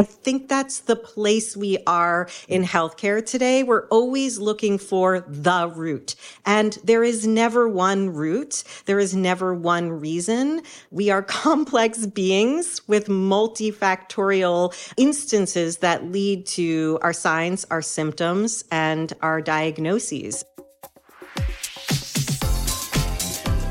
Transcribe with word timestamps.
I 0.00 0.02
think 0.02 0.48
that's 0.48 0.80
the 0.80 0.96
place 0.96 1.54
we 1.54 1.76
are 1.86 2.26
in 2.48 2.64
healthcare 2.64 3.22
today. 3.22 3.62
We're 3.62 3.86
always 3.88 4.38
looking 4.38 4.78
for 4.78 5.20
the 5.28 5.68
root. 5.68 6.14
And 6.46 6.78
there 6.82 7.04
is 7.04 7.26
never 7.26 7.68
one 7.68 8.08
root. 8.08 8.64
There 8.86 8.98
is 8.98 9.14
never 9.14 9.52
one 9.52 9.90
reason. 9.90 10.62
We 10.90 11.10
are 11.10 11.22
complex 11.44 12.06
beings 12.06 12.80
with 12.88 13.08
multifactorial 13.08 14.72
instances 14.96 15.76
that 15.78 16.10
lead 16.10 16.46
to 16.46 16.98
our 17.02 17.12
signs, 17.12 17.66
our 17.70 17.82
symptoms, 17.82 18.64
and 18.72 19.12
our 19.20 19.42
diagnoses. 19.42 20.46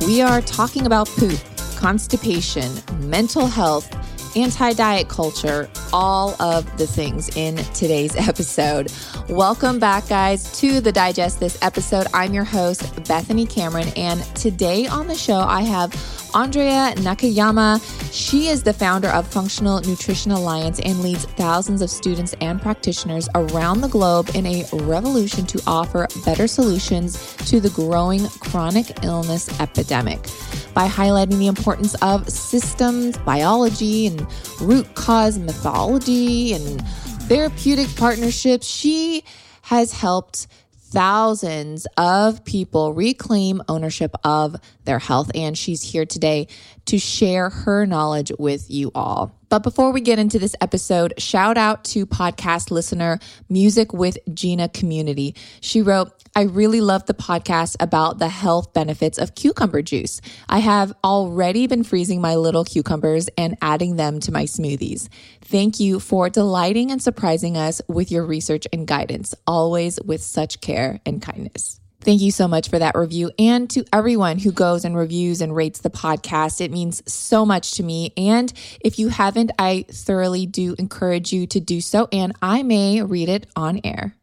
We 0.06 0.22
are 0.22 0.42
talking 0.42 0.86
about 0.86 1.08
poop, 1.08 1.40
constipation, 1.76 2.72
mental 3.00 3.48
health, 3.48 3.90
anti 4.36 4.74
diet 4.74 5.10
culture, 5.10 5.70
all 5.92 6.40
of 6.42 6.78
the 6.78 6.88
things 6.88 7.36
in 7.36 7.58
today's 7.74 8.16
episode. 8.28 8.92
Welcome 9.28 9.80
back, 9.80 10.08
guys, 10.08 10.60
to 10.60 10.82
the 10.82 10.92
Digest 10.92 11.40
This 11.40 11.58
episode. 11.62 12.08
I'm 12.14 12.34
your 12.34 12.44
host, 12.44 13.04
Bethany 13.08 13.46
Cameron, 13.46 13.90
and 13.96 14.22
today 14.36 14.88
on 14.88 15.08
the 15.08 15.16
show, 15.16 15.40
I 15.40 15.62
have 15.62 15.94
Andrea 16.34 16.94
Nakayama. 16.98 17.82
She 18.14 18.48
is 18.48 18.62
the 18.62 18.74
founder 18.74 19.10
of 19.10 19.28
Functional 19.28 19.82
Nutrition 19.82 20.32
Alliance 20.32 20.80
and 20.80 21.02
leads 21.02 21.26
thousands 21.26 21.82
of 21.82 21.90
students 21.90 22.36
and 22.42 22.62
practitioners 22.62 23.28
around 23.34 23.82
the 23.82 23.88
globe 23.88 24.30
in 24.36 24.46
a 24.46 24.66
revolution 24.74 25.46
to 25.48 25.62
offer 25.66 26.08
better 26.26 26.48
solutions 26.48 27.36
to 27.50 27.60
the 27.60 27.72
growing 27.72 28.28
chronic 28.28 29.04
illness 29.04 29.60
epidemic 29.60 30.20
by 30.74 30.88
highlighting 30.88 31.40
the 31.40 31.48
importance 31.48 31.96
of 32.02 32.30
systems, 32.30 33.18
biology, 33.20 34.08
and 34.08 34.28
root 34.62 34.94
cause 34.96 35.40
methodology 35.40 36.54
and 36.54 36.82
therapeutic 37.28 37.88
partnerships. 37.96 38.68
She 38.68 39.24
has 39.64 39.92
helped 39.92 40.48
thousands 40.92 41.88
of 41.98 42.44
people 42.46 42.94
reclaim 42.94 43.62
ownership 43.68 44.16
of 44.24 44.56
their 44.86 45.00
health. 45.00 45.32
And 45.36 45.58
she's 45.58 45.82
here 45.82 46.06
today 46.06 46.48
to 46.86 46.98
share 46.98 47.50
her 47.50 47.86
knowledge 47.86 48.32
with 48.40 48.70
you 48.70 48.92
all. 48.96 49.36
But 49.50 49.64
before 49.64 49.92
we 49.92 50.02
get 50.02 50.20
into 50.20 50.38
this 50.38 50.56
episode, 50.62 51.14
shout 51.18 51.58
out 51.58 51.84
to 51.86 52.06
podcast 52.06 52.72
listener 52.72 53.20
Music 53.50 53.94
with 53.94 54.18
Gina 54.34 54.70
Community. 54.70 55.36
She 55.62 55.82
wrote, 55.82 56.12
I 56.40 56.44
really 56.44 56.80
love 56.80 57.06
the 57.06 57.14
podcast 57.14 57.76
about 57.82 58.18
the 58.18 58.30
health 58.30 58.72
benefits 58.72 59.18
of 59.18 59.36
cucumber 59.36 59.82
juice. 59.82 60.22
I 60.48 60.60
have 60.60 60.94
already 61.04 61.68
been 61.68 61.84
freezing 61.84 62.22
my 62.22 62.36
little 62.36 62.64
cucumbers 62.64 63.28
and 63.38 63.58
adding 63.62 63.98
them 63.98 64.22
to 64.22 64.32
my 64.32 64.46
smoothies. 64.46 65.10
Thank 65.42 65.82
you 65.82 66.00
for 66.00 66.30
delighting 66.30 66.92
and 66.92 67.02
surprising 67.02 67.58
us 67.58 67.82
with 67.90 68.10
your 68.10 68.26
research 68.26 68.66
and 68.72 68.88
guidance, 68.88 69.36
always 69.46 70.00
with 70.02 70.24
such 70.24 70.62
care 70.62 71.02
and 71.06 71.22
kindness. 71.22 71.82
Thank 72.00 72.22
you 72.22 72.32
so 72.32 72.48
much 72.48 72.70
for 72.70 72.80
that 72.80 72.96
review. 72.96 73.32
And 73.38 73.70
to 73.72 73.84
everyone 73.92 74.40
who 74.40 74.54
goes 74.54 74.86
and 74.86 74.96
reviews 74.96 75.42
and 75.42 75.54
rates 75.54 75.82
the 75.82 75.90
podcast, 75.90 76.62
it 76.62 76.72
means 76.72 77.04
so 77.06 77.46
much 77.46 77.74
to 77.74 77.84
me. 77.84 78.14
And 78.16 78.54
if 78.80 78.98
you 78.98 79.10
haven't, 79.10 79.52
I 79.60 79.88
thoroughly 79.92 80.46
do 80.46 80.74
encourage 80.80 81.34
you 81.34 81.48
to 81.48 81.60
do 81.60 81.82
so, 81.82 82.08
and 82.14 82.34
I 82.42 82.64
may 82.64 83.04
read 83.04 83.28
it 83.28 83.48
on 83.58 83.82
air. 83.84 84.16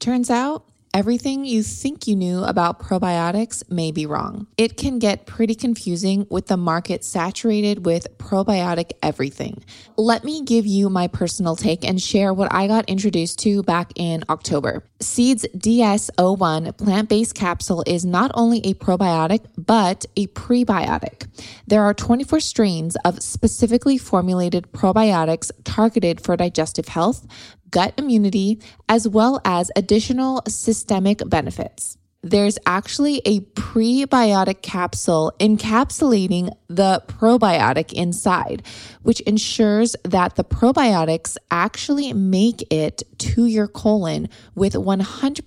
Turns 0.00 0.30
out, 0.30 0.66
Everything 0.94 1.46
you 1.46 1.62
think 1.62 2.06
you 2.06 2.14
knew 2.14 2.44
about 2.44 2.78
probiotics 2.78 3.62
may 3.70 3.92
be 3.92 4.04
wrong. 4.04 4.46
It 4.58 4.76
can 4.76 4.98
get 4.98 5.24
pretty 5.24 5.54
confusing 5.54 6.26
with 6.28 6.48
the 6.48 6.58
market 6.58 7.02
saturated 7.02 7.86
with 7.86 8.06
probiotic 8.18 8.92
everything. 9.02 9.64
Let 9.96 10.22
me 10.22 10.44
give 10.44 10.66
you 10.66 10.90
my 10.90 11.08
personal 11.08 11.56
take 11.56 11.82
and 11.82 11.98
share 11.98 12.34
what 12.34 12.52
I 12.52 12.66
got 12.66 12.90
introduced 12.90 13.38
to 13.38 13.62
back 13.62 13.92
in 13.96 14.22
October. 14.28 14.84
Seeds 15.00 15.46
DS01 15.56 16.76
plant 16.76 17.08
based 17.08 17.34
capsule 17.34 17.82
is 17.86 18.04
not 18.04 18.30
only 18.34 18.58
a 18.58 18.74
probiotic, 18.74 19.46
but 19.56 20.04
a 20.18 20.26
prebiotic. 20.26 21.26
There 21.66 21.84
are 21.84 21.94
24 21.94 22.40
strains 22.40 22.96
of 23.02 23.22
specifically 23.22 23.96
formulated 23.96 24.70
probiotics 24.72 25.50
targeted 25.64 26.20
for 26.20 26.36
digestive 26.36 26.88
health, 26.88 27.26
gut 27.72 27.94
immunity, 27.98 28.60
as 28.88 29.08
well 29.08 29.40
as 29.44 29.72
additional 29.74 30.42
systemic 30.46 31.28
benefits. 31.28 31.98
There's 32.24 32.56
actually 32.66 33.20
a 33.24 33.40
prebiotic 33.40 34.62
capsule 34.62 35.32
encapsulating 35.40 36.54
the 36.68 37.02
probiotic 37.08 37.92
inside, 37.92 38.62
which 39.02 39.18
ensures 39.22 39.96
that 40.04 40.36
the 40.36 40.44
probiotics 40.44 41.36
actually 41.50 42.12
make 42.12 42.62
it 42.72 43.02
to 43.18 43.46
your 43.46 43.66
colon 43.66 44.28
with 44.54 44.74
100% 44.74 45.42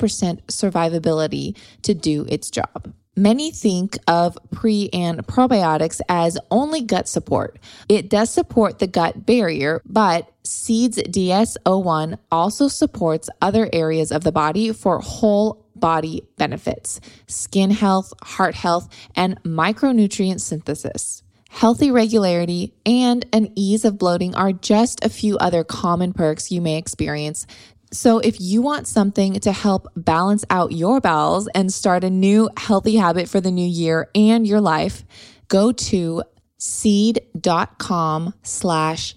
survivability 0.47 1.57
to 1.83 1.93
do 1.93 2.25
its 2.27 2.49
job. 2.51 2.93
Many 3.15 3.51
think 3.51 3.97
of 4.07 4.37
pre 4.51 4.89
and 4.91 5.25
probiotics 5.25 6.01
as 6.09 6.37
only 6.51 6.81
gut 6.81 7.07
support. 7.07 7.59
It 7.87 8.09
does 8.09 8.29
support 8.29 8.79
the 8.79 8.87
gut 8.87 9.25
barrier, 9.25 9.81
but 9.85 10.29
Seeds 10.43 10.97
DS01 10.97 12.17
also 12.31 12.67
supports 12.67 13.29
other 13.41 13.69
areas 13.71 14.11
of 14.11 14.23
the 14.23 14.31
body 14.31 14.73
for 14.73 14.99
whole 14.99 15.65
body 15.75 16.27
benefits, 16.37 16.99
skin 17.27 17.71
health, 17.71 18.13
heart 18.21 18.55
health, 18.55 18.89
and 19.15 19.41
micronutrient 19.43 20.41
synthesis. 20.41 21.23
Healthy 21.49 21.89
regularity 21.89 22.73
and 22.85 23.25
an 23.31 23.49
ease 23.55 23.85
of 23.85 23.97
bloating 23.97 24.35
are 24.35 24.51
just 24.51 25.05
a 25.05 25.09
few 25.09 25.37
other 25.37 25.63
common 25.63 26.11
perks 26.11 26.51
you 26.51 26.59
may 26.59 26.77
experience 26.77 27.47
so, 27.95 28.19
if 28.19 28.41
you 28.41 28.61
want 28.61 28.87
something 28.87 29.39
to 29.39 29.53
help 29.53 29.87
balance 29.95 30.43
out 30.49 30.73
your 30.73 30.99
bowels 30.99 31.47
and 31.55 31.71
start 31.71 32.03
a 32.03 32.09
new 32.09 32.49
healthy 32.57 32.97
habit 32.97 33.29
for 33.29 33.39
the 33.39 33.51
new 33.51 33.65
year 33.65 34.09
and 34.13 34.45
your 34.45 34.59
life, 34.59 35.05
go 35.47 35.71
to 35.71 36.21
seed.com 36.57 38.33
slash 38.43 39.15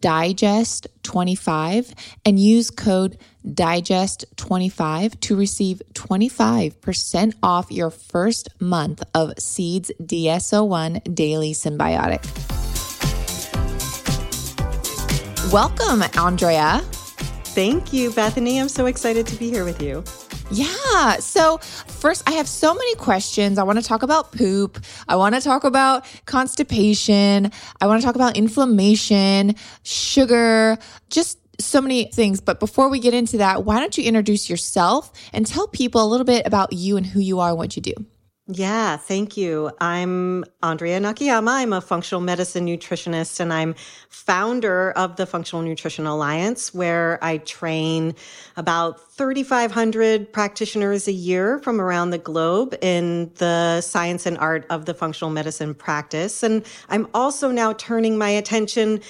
digest 0.00 0.86
25 1.02 1.92
and 2.24 2.38
use 2.38 2.70
code 2.70 3.18
digest 3.52 4.24
25 4.36 5.18
to 5.20 5.34
receive 5.34 5.82
25% 5.94 7.34
off 7.42 7.72
your 7.72 7.90
first 7.90 8.48
month 8.60 9.02
of 9.12 9.32
seeds 9.38 9.90
DS01 10.00 11.14
daily 11.14 11.52
synbiotic. 11.52 12.24
Welcome 15.52 16.04
andrea 16.16 16.80
Thank 17.52 17.92
you, 17.92 18.12
Bethany. 18.12 18.60
I'm 18.60 18.68
so 18.68 18.86
excited 18.86 19.26
to 19.26 19.36
be 19.36 19.50
here 19.50 19.64
with 19.64 19.82
you. 19.82 20.04
Yeah. 20.52 21.16
So, 21.16 21.58
first, 21.58 22.22
I 22.28 22.32
have 22.32 22.48
so 22.48 22.74
many 22.74 22.94
questions. 22.94 23.58
I 23.58 23.64
want 23.64 23.80
to 23.80 23.84
talk 23.84 24.04
about 24.04 24.30
poop. 24.30 24.78
I 25.08 25.16
want 25.16 25.34
to 25.34 25.40
talk 25.40 25.64
about 25.64 26.04
constipation. 26.26 27.50
I 27.80 27.86
want 27.86 28.00
to 28.00 28.06
talk 28.06 28.14
about 28.14 28.36
inflammation, 28.36 29.56
sugar, 29.82 30.78
just 31.08 31.38
so 31.60 31.80
many 31.80 32.04
things. 32.12 32.40
But 32.40 32.60
before 32.60 32.88
we 32.88 33.00
get 33.00 33.14
into 33.14 33.38
that, 33.38 33.64
why 33.64 33.80
don't 33.80 33.98
you 33.98 34.04
introduce 34.04 34.48
yourself 34.48 35.12
and 35.32 35.44
tell 35.44 35.66
people 35.66 36.04
a 36.04 36.06
little 36.06 36.24
bit 36.24 36.46
about 36.46 36.72
you 36.72 36.96
and 36.96 37.04
who 37.04 37.20
you 37.20 37.40
are 37.40 37.50
and 37.50 37.58
what 37.58 37.74
you 37.74 37.82
do? 37.82 37.94
Yeah, 38.52 38.96
thank 38.96 39.36
you. 39.36 39.70
I'm 39.80 40.44
Andrea 40.60 40.98
Nakayama. 40.98 41.50
I'm 41.50 41.72
a 41.72 41.80
functional 41.80 42.20
medicine 42.20 42.66
nutritionist 42.66 43.38
and 43.38 43.52
I'm 43.52 43.76
founder 44.08 44.90
of 44.92 45.14
the 45.14 45.24
Functional 45.24 45.62
Nutrition 45.62 46.04
Alliance, 46.04 46.74
where 46.74 47.22
I 47.22 47.38
train 47.38 48.16
about 48.56 49.00
3,500 49.12 50.32
practitioners 50.32 51.06
a 51.06 51.12
year 51.12 51.60
from 51.60 51.80
around 51.80 52.10
the 52.10 52.18
globe 52.18 52.74
in 52.80 53.30
the 53.36 53.80
science 53.82 54.26
and 54.26 54.36
art 54.38 54.66
of 54.68 54.84
the 54.84 54.94
functional 54.94 55.30
medicine 55.30 55.72
practice. 55.72 56.42
And 56.42 56.64
I'm 56.88 57.06
also 57.14 57.52
now 57.52 57.74
turning 57.74 58.18
my 58.18 58.30
attention 58.30 59.00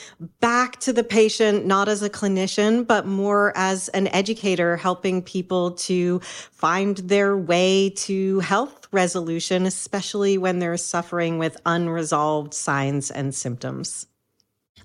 back 0.41 0.81
to 0.81 0.93
the 0.93 1.05
patient, 1.05 1.65
not 1.65 1.89
as 1.89 2.03
a 2.03 2.11
clinician, 2.11 2.87
but 2.87 3.07
more 3.07 3.55
as 3.57 3.89
an 3.91 4.09
educator, 4.09 4.77
helping 4.77 5.23
people 5.23 5.71
to 5.73 6.19
find 6.21 6.99
their 6.99 7.39
way 7.39 7.89
to 7.97 8.41
health 8.41 8.80
resolution, 8.93 9.67
especially 9.67 10.39
when 10.39 10.59
they're 10.59 10.77
suffering 10.77 11.39
with 11.39 11.57
unresolved 11.65 12.55
signs 12.55 13.11
and 13.11 13.35
symptoms. 13.35 14.07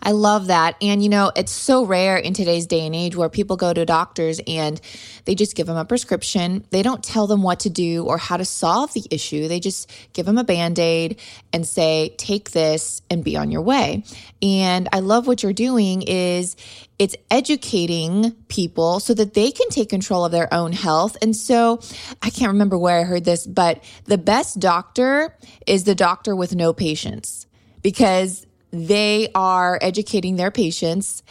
I 0.01 0.11
love 0.11 0.47
that. 0.47 0.75
And 0.81 1.03
you 1.03 1.09
know, 1.09 1.31
it's 1.35 1.51
so 1.51 1.85
rare 1.85 2.17
in 2.17 2.33
today's 2.33 2.67
day 2.67 2.85
and 2.85 2.95
age 2.95 3.15
where 3.15 3.29
people 3.29 3.57
go 3.57 3.73
to 3.73 3.85
doctors 3.85 4.39
and 4.47 4.79
they 5.25 5.35
just 5.35 5.55
give 5.55 5.67
them 5.67 5.77
a 5.77 5.85
prescription. 5.85 6.65
They 6.69 6.83
don't 6.83 7.03
tell 7.03 7.27
them 7.27 7.41
what 7.41 7.61
to 7.61 7.69
do 7.69 8.05
or 8.05 8.17
how 8.17 8.37
to 8.37 8.45
solve 8.45 8.93
the 8.93 9.05
issue. 9.09 9.47
They 9.47 9.59
just 9.59 9.91
give 10.13 10.25
them 10.25 10.37
a 10.37 10.43
band 10.43 10.79
aid 10.79 11.19
and 11.51 11.67
say, 11.67 12.13
take 12.17 12.51
this 12.51 13.01
and 13.09 13.23
be 13.23 13.37
on 13.37 13.51
your 13.51 13.61
way. 13.61 14.03
And 14.41 14.87
I 14.93 14.99
love 14.99 15.27
what 15.27 15.43
you're 15.43 15.53
doing 15.53 16.03
is 16.03 16.55
it's 16.97 17.15
educating 17.29 18.31
people 18.47 18.99
so 18.99 19.13
that 19.13 19.33
they 19.33 19.51
can 19.51 19.69
take 19.69 19.89
control 19.89 20.23
of 20.23 20.31
their 20.31 20.53
own 20.53 20.71
health. 20.71 21.17
And 21.21 21.35
so 21.35 21.81
I 22.21 22.29
can't 22.29 22.51
remember 22.51 22.77
where 22.77 22.99
I 22.99 23.03
heard 23.03 23.25
this, 23.25 23.45
but 23.45 23.83
the 24.05 24.17
best 24.17 24.59
doctor 24.59 25.35
is 25.67 25.83
the 25.83 25.95
doctor 25.95 26.35
with 26.35 26.55
no 26.55 26.73
patients 26.73 27.47
because 27.81 28.45
they 28.75 29.29
are 29.35 29.79
educating 29.81 30.35
their 30.35 30.51
patients 30.51 31.23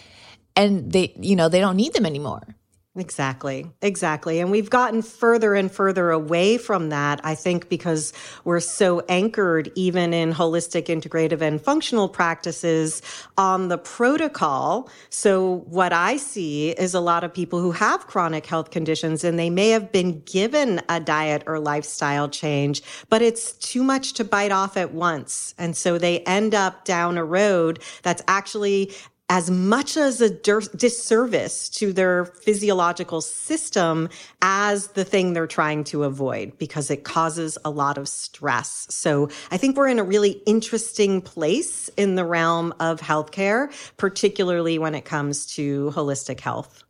and 0.56 0.93
they, 0.93 1.12
you 1.19 1.37
know, 1.37 1.49
they 1.49 1.61
don't 1.61 1.76
need 1.76 1.93
them 1.93 2.06
anymore. 2.06 2.53
Exactly. 2.96 3.69
Exactly. 3.82 4.38
And 4.38 4.52
we've 4.52 4.70
gotten 4.70 5.02
further 5.02 5.55
and 5.55 5.70
further 5.70 6.12
away 6.12 6.58
from 6.58 6.91
that, 6.91 7.20
I 7.25 7.35
think, 7.35 7.69
because 7.69 8.12
we're 8.44 8.61
so 8.61 9.00
anchored 9.08 9.73
even 9.75 10.14
in 10.14 10.32
holistic, 10.32 10.87
integrative, 10.87 11.41
and 11.41 11.61
functional 11.61 12.08
practices 12.08 13.02
on 13.37 13.67
the 13.67 13.79
protocol. 13.79 14.88
So 15.11 15.64
what 15.67 15.93
I 15.93 16.19
see 16.19 16.70
is 16.70 16.94
a 16.94 17.00
lot 17.00 17.25
of 17.25 17.35
people 17.35 17.61
who 17.61 17.73
have 17.73 18.06
chronic 18.06 18.46
health 18.46 18.70
conditions 18.70 19.25
and 19.25 19.41
they 19.41 19.50
may 19.50 19.70
have 19.70 19.91
been 19.91 20.20
given 20.20 20.81
a 20.88 21.00
diet 21.00 21.43
or 21.49 21.58
lifestyle 21.58 22.29
change, 22.29 22.81
but 23.08 23.23
it's 23.23 23.55
too 23.55 23.82
much 23.82 24.12
to 24.14 24.25
bite 24.25 24.52
off 24.52 24.76
at 24.76 24.94
once. 24.94 25.52
And 25.58 25.76
so 25.76 25.99
they 25.99 26.20
end 26.20 26.55
up 26.55 26.85
down 26.85 27.19
a 27.19 27.25
road 27.25 27.81
that's 28.05 28.23
actually 28.29 28.93
as 29.30 29.50
much 29.50 29.96
as 29.96 30.20
a 30.20 30.28
disservice 30.28 31.70
to 31.70 31.92
their 31.92 32.26
physiological 32.26 33.22
system 33.22 34.10
as 34.42 34.88
the 34.88 35.04
thing 35.04 35.32
they're 35.32 35.46
trying 35.46 35.82
to 35.82 36.04
avoid 36.04 36.56
because 36.58 36.90
it 36.90 37.04
causes 37.04 37.56
a 37.64 37.70
lot 37.70 37.96
of 37.96 38.06
stress. 38.06 38.86
So 38.90 39.30
I 39.50 39.56
think 39.56 39.76
we're 39.76 39.88
in 39.88 39.98
a 39.98 40.04
really 40.04 40.42
interesting 40.46 41.22
place 41.22 41.88
in 41.96 42.16
the 42.16 42.24
realm 42.24 42.74
of 42.80 43.00
healthcare, 43.00 43.72
particularly 43.96 44.78
when 44.78 44.94
it 44.94 45.06
comes 45.06 45.46
to 45.54 45.90
holistic 45.94 46.40
health. 46.40 46.84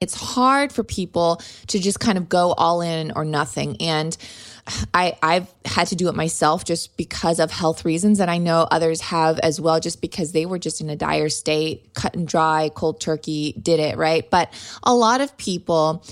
It's 0.00 0.14
hard 0.14 0.72
for 0.72 0.82
people 0.82 1.42
to 1.68 1.78
just 1.78 2.00
kind 2.00 2.16
of 2.16 2.28
go 2.28 2.52
all 2.52 2.80
in 2.80 3.12
or 3.12 3.24
nothing. 3.24 3.76
And 3.80 4.16
I, 4.94 5.16
I've 5.22 5.52
had 5.64 5.88
to 5.88 5.96
do 5.96 6.08
it 6.08 6.14
myself 6.14 6.64
just 6.64 6.96
because 6.96 7.40
of 7.40 7.50
health 7.50 7.84
reasons. 7.84 8.20
And 8.20 8.30
I 8.30 8.38
know 8.38 8.66
others 8.70 9.00
have 9.02 9.38
as 9.40 9.60
well, 9.60 9.80
just 9.80 10.00
because 10.00 10.32
they 10.32 10.46
were 10.46 10.58
just 10.58 10.80
in 10.80 10.90
a 10.90 10.96
dire 10.96 11.28
state, 11.28 11.94
cut 11.94 12.14
and 12.14 12.26
dry, 12.26 12.70
cold 12.74 13.00
turkey, 13.00 13.54
did 13.60 13.80
it, 13.80 13.96
right? 13.96 14.28
But 14.30 14.52
a 14.82 14.94
lot 14.94 15.20
of 15.20 15.36
people 15.36 16.04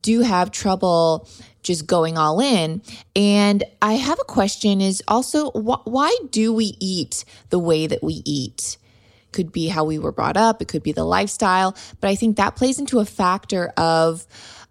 do 0.00 0.20
have 0.20 0.50
trouble 0.50 1.28
just 1.62 1.86
going 1.86 2.18
all 2.18 2.40
in. 2.40 2.82
And 3.14 3.62
I 3.80 3.94
have 3.94 4.18
a 4.20 4.24
question 4.24 4.80
is 4.80 5.02
also 5.06 5.50
wh- 5.50 5.86
why 5.86 6.14
do 6.30 6.52
we 6.52 6.76
eat 6.80 7.24
the 7.50 7.58
way 7.58 7.86
that 7.86 8.02
we 8.02 8.22
eat? 8.24 8.78
could 9.32 9.50
be 9.50 9.68
how 9.68 9.84
we 9.84 9.98
were 9.98 10.12
brought 10.12 10.36
up, 10.36 10.62
it 10.62 10.68
could 10.68 10.82
be 10.82 10.92
the 10.92 11.04
lifestyle, 11.04 11.74
but 12.00 12.08
I 12.08 12.14
think 12.14 12.36
that 12.36 12.54
plays 12.54 12.78
into 12.78 13.00
a 13.00 13.04
factor 13.04 13.72
of 13.76 14.26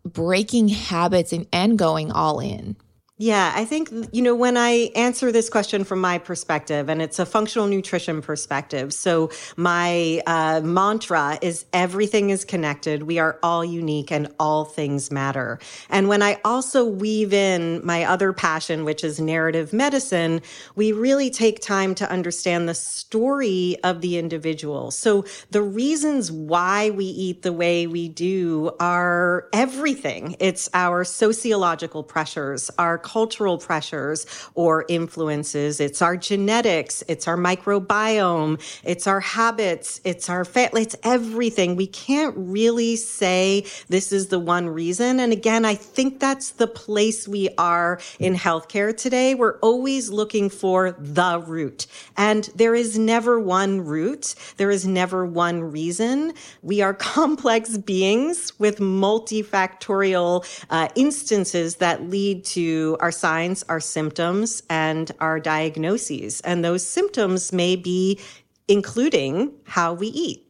breaking 0.05 0.69
habits 0.69 1.33
and, 1.33 1.47
and 1.51 1.77
going 1.77 2.11
all 2.11 2.39
in. 2.39 2.75
Yeah, 3.21 3.53
I 3.55 3.65
think, 3.65 3.91
you 4.11 4.23
know, 4.23 4.33
when 4.33 4.57
I 4.57 4.89
answer 4.95 5.31
this 5.31 5.47
question 5.47 5.83
from 5.83 6.01
my 6.01 6.17
perspective, 6.17 6.89
and 6.89 7.03
it's 7.03 7.19
a 7.19 7.25
functional 7.27 7.67
nutrition 7.67 8.19
perspective. 8.19 8.91
So 8.95 9.29
my 9.55 10.23
uh, 10.25 10.61
mantra 10.61 11.37
is 11.39 11.65
everything 11.71 12.31
is 12.31 12.43
connected. 12.43 13.03
We 13.03 13.19
are 13.19 13.37
all 13.43 13.63
unique 13.63 14.11
and 14.11 14.27
all 14.39 14.65
things 14.65 15.11
matter. 15.11 15.59
And 15.87 16.07
when 16.07 16.23
I 16.23 16.39
also 16.43 16.83
weave 16.83 17.31
in 17.31 17.85
my 17.85 18.05
other 18.05 18.33
passion, 18.33 18.85
which 18.85 19.03
is 19.03 19.19
narrative 19.19 19.71
medicine, 19.71 20.41
we 20.73 20.91
really 20.91 21.29
take 21.29 21.59
time 21.59 21.93
to 21.95 22.09
understand 22.09 22.67
the 22.67 22.73
story 22.73 23.77
of 23.83 24.01
the 24.01 24.17
individual. 24.17 24.89
So 24.89 25.25
the 25.51 25.61
reasons 25.61 26.31
why 26.31 26.89
we 26.89 27.05
eat 27.05 27.43
the 27.43 27.53
way 27.53 27.85
we 27.85 28.09
do 28.09 28.71
are 28.79 29.47
everything. 29.53 30.37
It's 30.39 30.71
our 30.73 31.03
sociological 31.03 32.01
pressures, 32.01 32.71
our 32.79 32.97
cultural 33.11 33.57
pressures 33.57 34.25
or 34.55 34.85
influences. 34.87 35.81
It's 35.81 36.01
our 36.01 36.15
genetics. 36.15 37.03
It's 37.09 37.27
our 37.27 37.37
microbiome. 37.37 38.61
It's 38.83 39.05
our 39.05 39.19
habits. 39.19 39.99
It's 40.05 40.29
our 40.29 40.45
family. 40.45 40.83
It's 40.83 40.95
everything. 41.03 41.75
We 41.75 41.87
can't 41.87 42.33
really 42.37 42.95
say 42.95 43.65
this 43.89 44.13
is 44.13 44.27
the 44.27 44.39
one 44.39 44.69
reason. 44.69 45.19
And 45.19 45.33
again, 45.33 45.65
I 45.65 45.75
think 45.75 46.19
that's 46.19 46.51
the 46.51 46.67
place 46.67 47.27
we 47.27 47.49
are 47.57 47.99
in 48.19 48.33
healthcare 48.35 48.95
today. 48.95 49.35
We're 49.35 49.57
always 49.59 50.09
looking 50.09 50.49
for 50.49 50.91
the 50.91 51.43
root. 51.45 51.87
And 52.15 52.45
there 52.55 52.75
is 52.75 52.97
never 52.97 53.39
one 53.39 53.81
root. 53.81 54.35
There 54.55 54.71
is 54.71 54.87
never 54.87 55.25
one 55.25 55.61
reason. 55.61 56.33
We 56.61 56.81
are 56.81 56.93
complex 57.15 57.77
beings 57.77 58.57
with 58.57 58.79
multifactorial 58.79 60.45
uh, 60.69 60.87
instances 60.95 61.75
that 61.77 62.09
lead 62.09 62.45
to 62.45 62.97
our 63.01 63.11
signs, 63.11 63.63
our 63.63 63.79
symptoms, 63.79 64.63
and 64.69 65.11
our 65.19 65.39
diagnoses. 65.39 66.41
And 66.41 66.63
those 66.63 66.85
symptoms 66.85 67.51
may 67.51 67.75
be 67.75 68.19
including 68.67 69.53
how 69.65 69.93
we 69.93 70.07
eat. 70.07 70.47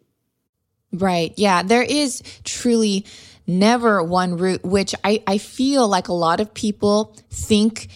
Right. 0.94 1.34
Yeah. 1.38 1.64
There 1.64 1.84
is 1.84 2.22
truly 2.44 3.06
never 3.48 4.04
one 4.04 4.38
root, 4.38 4.64
which 4.64 4.94
I, 5.04 5.24
I 5.26 5.38
feel 5.38 5.88
like 5.88 6.08
a 6.08 6.14
lot 6.14 6.40
of 6.40 6.54
people 6.54 7.16
think 7.30 7.88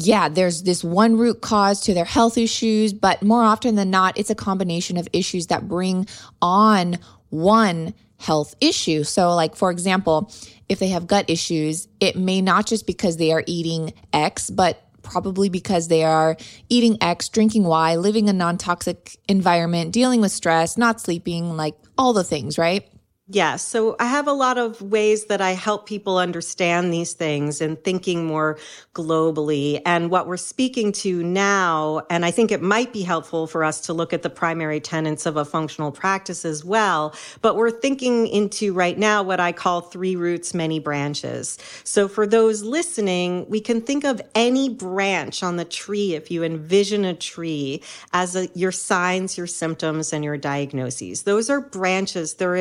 yeah, 0.00 0.28
there's 0.28 0.62
this 0.62 0.84
one 0.84 1.16
root 1.16 1.40
cause 1.40 1.80
to 1.80 1.92
their 1.92 2.04
health 2.04 2.38
issues, 2.38 2.92
but 2.92 3.20
more 3.20 3.42
often 3.42 3.74
than 3.74 3.90
not, 3.90 4.16
it's 4.16 4.30
a 4.30 4.34
combination 4.36 4.96
of 4.96 5.08
issues 5.12 5.48
that 5.48 5.66
bring 5.66 6.06
on 6.40 7.00
one 7.30 7.94
health 8.18 8.54
issue. 8.60 9.02
So, 9.02 9.34
like, 9.34 9.56
for 9.56 9.72
example, 9.72 10.32
if 10.68 10.78
they 10.78 10.88
have 10.88 11.06
gut 11.06 11.28
issues, 11.28 11.88
it 12.00 12.16
may 12.16 12.40
not 12.40 12.66
just 12.66 12.86
because 12.86 13.16
they 13.16 13.32
are 13.32 13.42
eating 13.46 13.92
X, 14.12 14.50
but 14.50 14.84
probably 15.02 15.48
because 15.48 15.88
they 15.88 16.04
are 16.04 16.36
eating 16.68 16.98
X, 17.00 17.28
drinking 17.28 17.64
Y, 17.64 17.96
living 17.96 18.28
a 18.28 18.32
non 18.32 18.58
toxic 18.58 19.18
environment, 19.28 19.92
dealing 19.92 20.20
with 20.20 20.32
stress, 20.32 20.76
not 20.76 21.00
sleeping, 21.00 21.56
like 21.56 21.74
all 21.96 22.12
the 22.12 22.24
things, 22.24 22.58
right? 22.58 22.88
Yeah, 23.30 23.56
so 23.56 23.94
I 24.00 24.06
have 24.06 24.26
a 24.26 24.32
lot 24.32 24.56
of 24.56 24.80
ways 24.80 25.26
that 25.26 25.42
I 25.42 25.50
help 25.50 25.86
people 25.86 26.16
understand 26.16 26.90
these 26.90 27.12
things 27.12 27.60
and 27.60 27.78
thinking 27.84 28.24
more 28.24 28.58
globally. 28.94 29.82
And 29.84 30.10
what 30.10 30.26
we're 30.26 30.38
speaking 30.38 30.92
to 30.92 31.22
now, 31.22 32.06
and 32.08 32.24
I 32.24 32.30
think 32.30 32.50
it 32.50 32.62
might 32.62 32.90
be 32.90 33.02
helpful 33.02 33.46
for 33.46 33.64
us 33.64 33.82
to 33.82 33.92
look 33.92 34.14
at 34.14 34.22
the 34.22 34.30
primary 34.30 34.80
tenets 34.80 35.26
of 35.26 35.36
a 35.36 35.44
functional 35.44 35.92
practice 35.92 36.46
as 36.46 36.64
well. 36.64 37.14
But 37.42 37.56
we're 37.56 37.70
thinking 37.70 38.28
into 38.28 38.72
right 38.72 38.96
now 38.96 39.22
what 39.22 39.40
I 39.40 39.52
call 39.52 39.82
three 39.82 40.16
roots, 40.16 40.54
many 40.54 40.78
branches. 40.78 41.58
So 41.84 42.08
for 42.08 42.26
those 42.26 42.62
listening, 42.62 43.44
we 43.50 43.60
can 43.60 43.82
think 43.82 44.04
of 44.04 44.22
any 44.34 44.70
branch 44.70 45.42
on 45.42 45.56
the 45.56 45.66
tree, 45.66 46.14
if 46.14 46.30
you 46.30 46.44
envision 46.44 47.04
a 47.04 47.12
tree, 47.12 47.82
as 48.14 48.36
a, 48.36 48.48
your 48.54 48.72
signs, 48.72 49.36
your 49.36 49.46
symptoms, 49.46 50.14
and 50.14 50.24
your 50.24 50.38
diagnoses. 50.38 51.24
Those 51.24 51.50
are 51.50 51.60
branches. 51.60 52.32
They're 52.32 52.56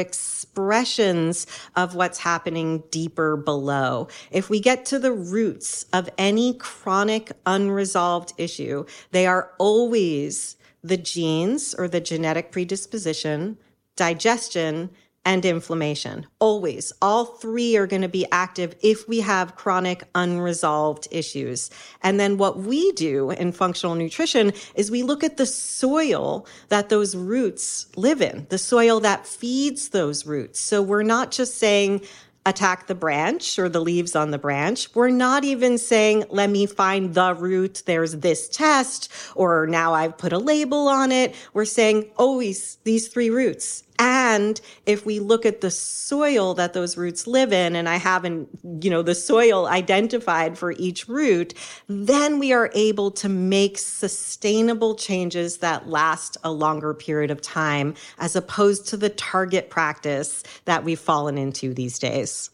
expressions 0.58 1.46
of 1.76 1.94
what's 1.94 2.18
happening 2.18 2.84
deeper 2.90 3.38
below. 3.38 4.08
If 4.32 4.50
we 4.50 4.60
get 4.60 4.86
to 4.88 4.98
the 4.98 5.12
roots 5.12 5.86
of 5.94 6.10
any 6.18 6.56
chronic 6.56 7.32
unresolved 7.46 8.34
issue, 8.40 8.86
they 9.12 9.28
are 9.28 9.52
always 9.60 10.58
the 10.84 10.98
genes 10.98 11.76
or 11.76 11.88
the 11.88 12.02
genetic 12.02 12.52
predisposition, 12.52 13.58
digestion, 13.96 14.90
and 15.28 15.44
inflammation. 15.44 16.26
Always. 16.40 16.94
All 17.02 17.26
three 17.26 17.76
are 17.76 17.86
going 17.86 18.02
to 18.02 18.08
be 18.08 18.26
active 18.32 18.74
if 18.82 19.10
we 19.10 19.20
have 19.20 19.58
chronic 19.58 20.06
unresolved 20.16 21.10
issues. 21.12 21.70
And 22.02 22.18
then 22.18 22.38
what 22.38 22.60
we 22.60 22.94
do 22.94 23.32
in 23.32 23.52
functional 23.52 23.96
nutrition 23.96 24.54
is 24.76 24.90
we 24.90 25.04
look 25.04 25.26
at 25.26 25.36
the 25.36 25.46
soil 25.46 26.48
that 26.70 26.88
those 26.88 27.14
roots 27.14 27.88
live 27.98 28.22
in, 28.22 28.48
the 28.50 28.58
soil 28.58 29.02
that 29.02 29.28
feeds 29.28 29.90
those 29.90 30.26
roots. 30.26 30.62
So 30.62 30.82
we're 30.82 31.04
not 31.04 31.32
just 31.32 31.58
saying, 31.58 32.06
attack 32.46 32.88
the 32.88 32.96
branch 32.96 33.60
or 33.60 33.68
the 33.68 33.82
leaves 33.82 34.16
on 34.16 34.32
the 34.32 34.38
branch. 34.38 34.88
We're 34.96 35.10
not 35.10 35.44
even 35.44 35.78
saying, 35.78 36.24
let 36.30 36.50
me 36.50 36.66
find 36.66 37.14
the 37.14 37.36
root. 37.36 37.84
There's 37.86 38.14
this 38.14 38.48
test, 38.48 39.12
or 39.36 39.68
now 39.68 39.94
I've 39.94 40.18
put 40.18 40.32
a 40.32 40.38
label 40.38 40.88
on 40.88 41.12
it. 41.12 41.36
We're 41.54 41.66
saying 41.66 42.10
always 42.16 42.78
these 42.86 43.10
three 43.10 43.30
roots. 43.30 43.84
And 44.00 44.62
if 44.86 45.06
we 45.06 45.20
look 45.20 45.46
at 45.46 45.62
the 45.62 45.72
soil 45.72 46.54
that 46.56 46.74
those 46.74 46.98
roots 46.98 47.26
live 47.26 47.52
in, 47.52 47.76
and 47.76 47.90
I 47.90 47.96
haven't, 47.96 48.48
you 48.82 48.90
know, 48.90 49.02
the 49.02 49.16
soil 49.16 49.68
identified 49.68 50.58
for 50.58 50.74
each 50.74 51.08
root, 51.08 51.54
then 51.88 52.38
we 52.38 52.54
are 52.54 52.70
able 52.76 53.12
to 53.12 53.30
make 53.30 53.78
sustainable 53.78 54.96
changes 54.96 55.58
that 55.58 55.90
last 55.90 56.38
a 56.44 56.52
longer 56.52 56.94
period 56.94 57.32
of 57.32 57.42
time, 57.42 57.96
as 58.20 58.36
opposed 58.36 58.88
to 58.90 58.98
the 58.98 59.10
target 59.10 59.70
practice 59.70 60.44
that 60.66 60.84
we've 60.84 61.00
fallen 61.00 61.38
into 61.38 61.74
these 61.74 61.98
days. 61.98 62.52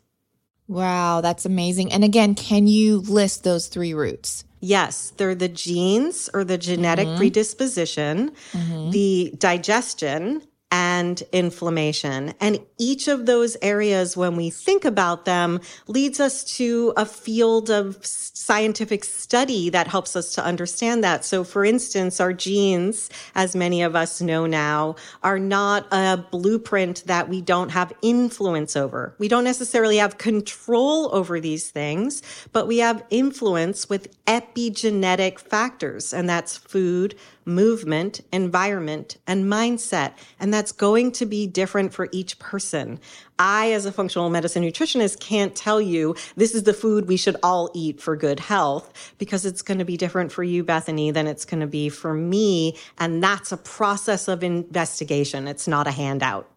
Wow, 0.68 1.22
that's 1.22 1.46
amazing. 1.46 1.92
And 1.92 2.04
again, 2.04 2.36
can 2.36 2.68
you 2.68 3.00
list 3.00 3.44
those 3.44 3.68
three 3.68 3.94
roots? 3.94 4.46
Yes, 4.62 5.12
they're 5.18 5.36
the 5.36 5.50
genes 5.50 6.30
or 6.34 6.46
the 6.46 6.58
genetic 6.58 7.06
mm-hmm. 7.06 7.18
predisposition, 7.18 8.32
mm-hmm. 8.54 8.92
the 8.92 9.34
digestion, 9.38 10.42
and 10.74 11.22
inflammation. 11.32 12.34
And 12.40 12.60
each 12.80 13.08
of 13.08 13.28
those 13.28 13.56
areas, 13.62 14.18
when 14.18 14.36
we 14.36 14.50
think 14.50 14.86
about 14.86 15.24
them, 15.26 15.62
leads 15.86 16.20
us 16.20 16.44
to 16.58 16.94
a 16.98 17.06
field 17.06 17.70
of 17.70 18.04
scientific 18.04 19.04
study 19.04 19.70
that 19.70 19.88
helps 19.88 20.16
us 20.16 20.34
to 20.34 20.44
understand 20.44 21.04
that. 21.04 21.26
So, 21.26 21.44
for 21.44 21.64
instance, 21.64 22.20
our 22.20 22.34
genes, 22.34 23.12
as 23.36 23.56
many 23.56 23.84
of 23.84 23.96
us 23.96 24.20
know 24.20 24.48
now, 24.48 24.96
are 25.22 25.38
not 25.38 25.86
a 25.92 26.18
blueprint 26.18 27.04
that 27.06 27.30
we 27.30 27.40
don't 27.40 27.70
have 27.70 27.94
influence 28.02 28.76
over. 28.76 29.14
We 29.20 29.28
don't 29.28 29.44
necessarily 29.44 29.98
have 29.98 30.18
control 30.18 31.14
over 31.14 31.40
these 31.40 31.70
things, 31.70 32.24
but 32.52 32.68
we 32.68 32.80
have 32.80 33.06
influence 33.12 33.90
with 33.90 34.10
epigenetic 34.26 35.38
factors, 35.38 36.14
and 36.14 36.28
that's 36.28 36.58
food, 36.58 37.14
movement, 37.46 38.22
environment, 38.32 39.18
and 39.28 39.46
mindset. 39.46 40.14
And 40.40 40.54
that's 40.54 40.72
going 40.72 41.12
to 41.14 41.26
be 41.26 41.48
different 41.48 41.94
for 41.94 42.10
each 42.12 42.40
person. 42.40 43.00
I, 43.40 43.72
as 43.72 43.86
a 43.86 43.92
functional 43.92 44.30
medicine 44.30 44.64
nutritionist, 44.64 45.20
can't 45.20 45.56
tell 45.56 45.82
you 45.82 46.16
this 46.36 46.54
is 46.54 46.64
the 46.64 46.74
food 46.74 47.08
we 47.08 47.18
should 47.18 47.36
all 47.44 47.70
eat 47.74 48.00
for 48.00 48.16
good 48.16 48.40
health 48.40 49.14
because 49.18 49.46
it's 49.46 49.62
going 49.62 49.80
to 49.80 49.86
be 49.86 49.98
different 49.98 50.32
for 50.32 50.44
you, 50.44 50.64
Bethany, 50.64 51.12
than 51.12 51.28
it's 51.28 51.46
going 51.46 51.62
to 51.62 51.68
be 51.68 51.90
for 51.90 52.14
me. 52.14 52.78
And 53.00 53.24
that's 53.24 53.52
a 53.52 53.58
process 53.58 54.28
of 54.28 54.44
investigation. 54.44 55.48
It's 55.48 55.68
not 55.68 55.88
a 55.88 55.92
handout. 55.92 56.50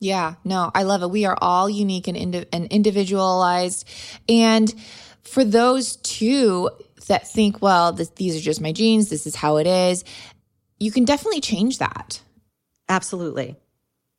Yeah, 0.00 0.34
no, 0.42 0.72
I 0.74 0.82
love 0.82 1.04
it. 1.04 1.10
We 1.10 1.26
are 1.26 1.38
all 1.40 1.70
unique 1.70 2.08
and, 2.08 2.16
indi- 2.16 2.46
and 2.52 2.66
individualized. 2.72 3.88
And 4.28 4.74
for 5.22 5.44
those 5.44 5.94
two, 5.96 6.70
that 7.06 7.28
think, 7.28 7.62
well, 7.62 7.92
this, 7.92 8.08
these 8.10 8.36
are 8.36 8.40
just 8.40 8.60
my 8.60 8.72
genes, 8.72 9.08
this 9.08 9.26
is 9.26 9.34
how 9.34 9.56
it 9.56 9.66
is, 9.66 10.04
you 10.78 10.90
can 10.90 11.04
definitely 11.04 11.40
change 11.40 11.78
that. 11.78 12.20
Absolutely. 12.88 13.56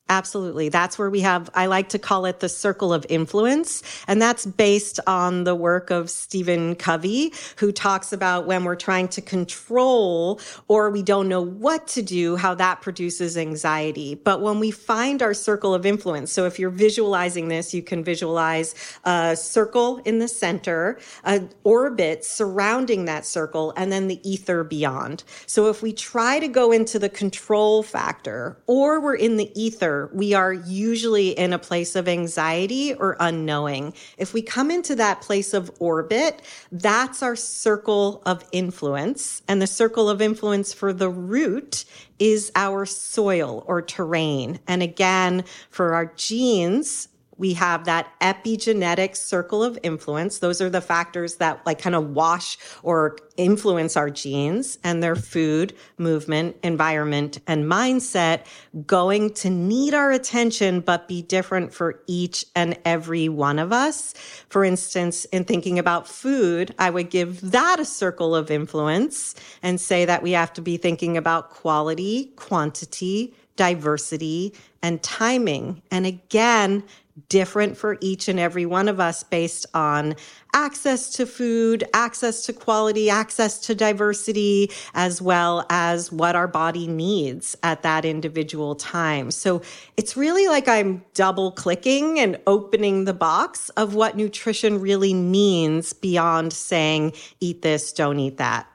Absolutely. 0.10 0.67
That's 0.67 1.00
where 1.00 1.10
we 1.10 1.22
have, 1.22 1.50
I 1.55 1.67
like 1.67 1.88
to 1.89 1.98
call 1.98 2.25
it 2.25 2.41
the 2.41 2.50
circle 2.50 2.93
of 2.93 3.05
influence. 3.07 3.81
And 4.05 4.22
that's 4.22 4.45
based 4.45 5.00
on 5.07 5.45
the 5.45 5.55
work 5.55 5.91
of 5.91 6.10
Stephen 6.10 6.75
Covey, 6.75 7.33
who 7.55 7.72
talks 7.72 8.12
about 8.12 8.45
when 8.45 8.65
we're 8.65 8.75
trying 8.75 9.07
to 9.07 9.22
control 9.22 10.41
or 10.67 10.89
we 10.89 11.03
don't 11.03 11.29
know 11.29 11.41
what 11.41 11.88
to 11.88 12.01
do, 12.01 12.36
how 12.36 12.53
that 12.55 12.81
produces 12.81 13.38
anxiety. 13.38 14.13
But 14.13 14.41
when 14.41 14.60
we 14.60 14.72
find 14.72 15.22
our 15.22 15.33
circle 15.33 15.74
of 15.74 15.86
influence, 15.86 16.33
so 16.33 16.45
if 16.45 16.60
you're 16.60 16.69
visualizing 16.69 17.48
this, 17.48 17.74
you 17.74 17.81
can 17.81 18.03
visualize 18.03 18.75
a 19.05 19.38
circle 19.38 20.00
in 20.00 20.19
the 20.19 20.27
center, 20.27 21.00
an 21.24 21.50
orbit 21.63 22.25
surrounding 22.25 23.05
that 23.05 23.25
circle, 23.25 23.74
and 23.77 23.89
then 23.89 24.10
the 24.10 24.19
ether 24.29 24.65
beyond. 24.65 25.24
So 25.45 25.69
if 25.69 25.81
we 25.81 25.93
try 25.93 26.39
to 26.39 26.50
go 26.50 26.74
into 26.74 27.00
the 27.00 27.10
control 27.10 27.83
factor 27.83 28.57
or 28.67 29.00
we're 29.00 29.15
in 29.15 29.38
the 29.38 29.50
ether, 29.60 29.92
we 30.13 30.33
are 30.33 30.53
usually 30.53 31.29
in 31.29 31.53
a 31.53 31.59
place 31.59 31.95
of 31.95 32.07
anxiety 32.07 32.93
or 32.93 33.15
unknowing. 33.19 33.93
If 34.17 34.33
we 34.33 34.41
come 34.41 34.71
into 34.71 34.95
that 34.95 35.21
place 35.21 35.53
of 35.53 35.71
orbit, 35.79 36.41
that's 36.71 37.21
our 37.23 37.35
circle 37.35 38.21
of 38.25 38.43
influence. 38.51 39.41
And 39.47 39.62
the 39.62 39.67
circle 39.67 40.09
of 40.09 40.21
influence 40.21 40.73
for 40.73 40.93
the 40.93 41.09
root 41.09 41.85
is 42.19 42.51
our 42.55 42.85
soil 42.85 43.63
or 43.67 43.81
terrain. 43.81 44.59
And 44.67 44.81
again, 44.81 45.43
for 45.69 45.93
our 45.93 46.05
genes, 46.15 47.09
we 47.37 47.53
have 47.53 47.85
that 47.85 48.11
epigenetic 48.21 49.15
circle 49.15 49.63
of 49.63 49.77
influence. 49.83 50.39
Those 50.39 50.61
are 50.61 50.69
the 50.69 50.81
factors 50.81 51.35
that 51.35 51.65
like 51.65 51.79
kind 51.79 51.95
of 51.95 52.11
wash 52.11 52.57
or 52.83 53.17
influence 53.37 53.97
our 53.97 54.09
genes 54.09 54.77
and 54.83 55.01
their 55.01 55.15
food, 55.15 55.73
movement, 55.97 56.55
environment, 56.63 57.39
and 57.47 57.65
mindset 57.65 58.45
going 58.85 59.33
to 59.33 59.49
need 59.49 59.93
our 59.93 60.11
attention, 60.11 60.79
but 60.79 61.07
be 61.07 61.21
different 61.21 61.73
for 61.73 62.01
each 62.07 62.45
and 62.55 62.77
every 62.85 63.29
one 63.29 63.59
of 63.59 63.71
us. 63.71 64.13
For 64.49 64.63
instance, 64.63 65.25
in 65.25 65.45
thinking 65.45 65.79
about 65.79 66.07
food, 66.07 66.73
I 66.77 66.89
would 66.89 67.09
give 67.09 67.51
that 67.51 67.79
a 67.79 67.85
circle 67.85 68.35
of 68.35 68.51
influence 68.51 69.35
and 69.61 69.81
say 69.81 70.05
that 70.05 70.21
we 70.21 70.31
have 70.31 70.53
to 70.53 70.61
be 70.61 70.77
thinking 70.77 71.17
about 71.17 71.49
quality, 71.49 72.31
quantity, 72.35 73.33
diversity, 73.55 74.53
and 74.81 75.01
timing. 75.01 75.81
And 75.91 76.05
again, 76.05 76.83
different 77.29 77.77
for 77.77 77.98
each 78.01 78.27
and 78.27 78.39
every 78.39 78.65
one 78.65 78.88
of 78.88 79.00
us 79.00 79.24
based 79.24 79.65
on 79.74 80.15
access 80.53 81.12
to 81.12 81.25
food, 81.25 81.84
access 81.93 82.46
to 82.46 82.53
quality, 82.53 83.10
access 83.10 83.60
to 83.60 83.75
diversity, 83.75 84.72
as 84.93 85.22
well 85.22 85.65
as 85.70 86.12
what 86.12 86.36
our 86.36 86.48
body 86.48 86.88
needs 86.88 87.55
at 87.63 87.84
that 87.84 88.03
individual 88.05 88.75
time. 88.75 89.29
So 89.32 89.62
it's 89.96 90.17
really 90.17 90.48
like 90.48 90.67
I'm 90.67 91.03
double 91.13 91.51
clicking 91.51 92.20
and 92.20 92.39
opening 92.48 93.05
the 93.05 93.13
box 93.13 93.70
of 93.70 93.93
what 93.93 94.17
nutrition 94.17 94.82
really 94.82 95.13
means 95.13 95.93
beyond 95.93 96.51
saying, 96.53 97.13
eat 97.39 97.62
this, 97.62 97.93
don't 97.93 98.20
eat 98.20 98.38
that. 98.38 98.67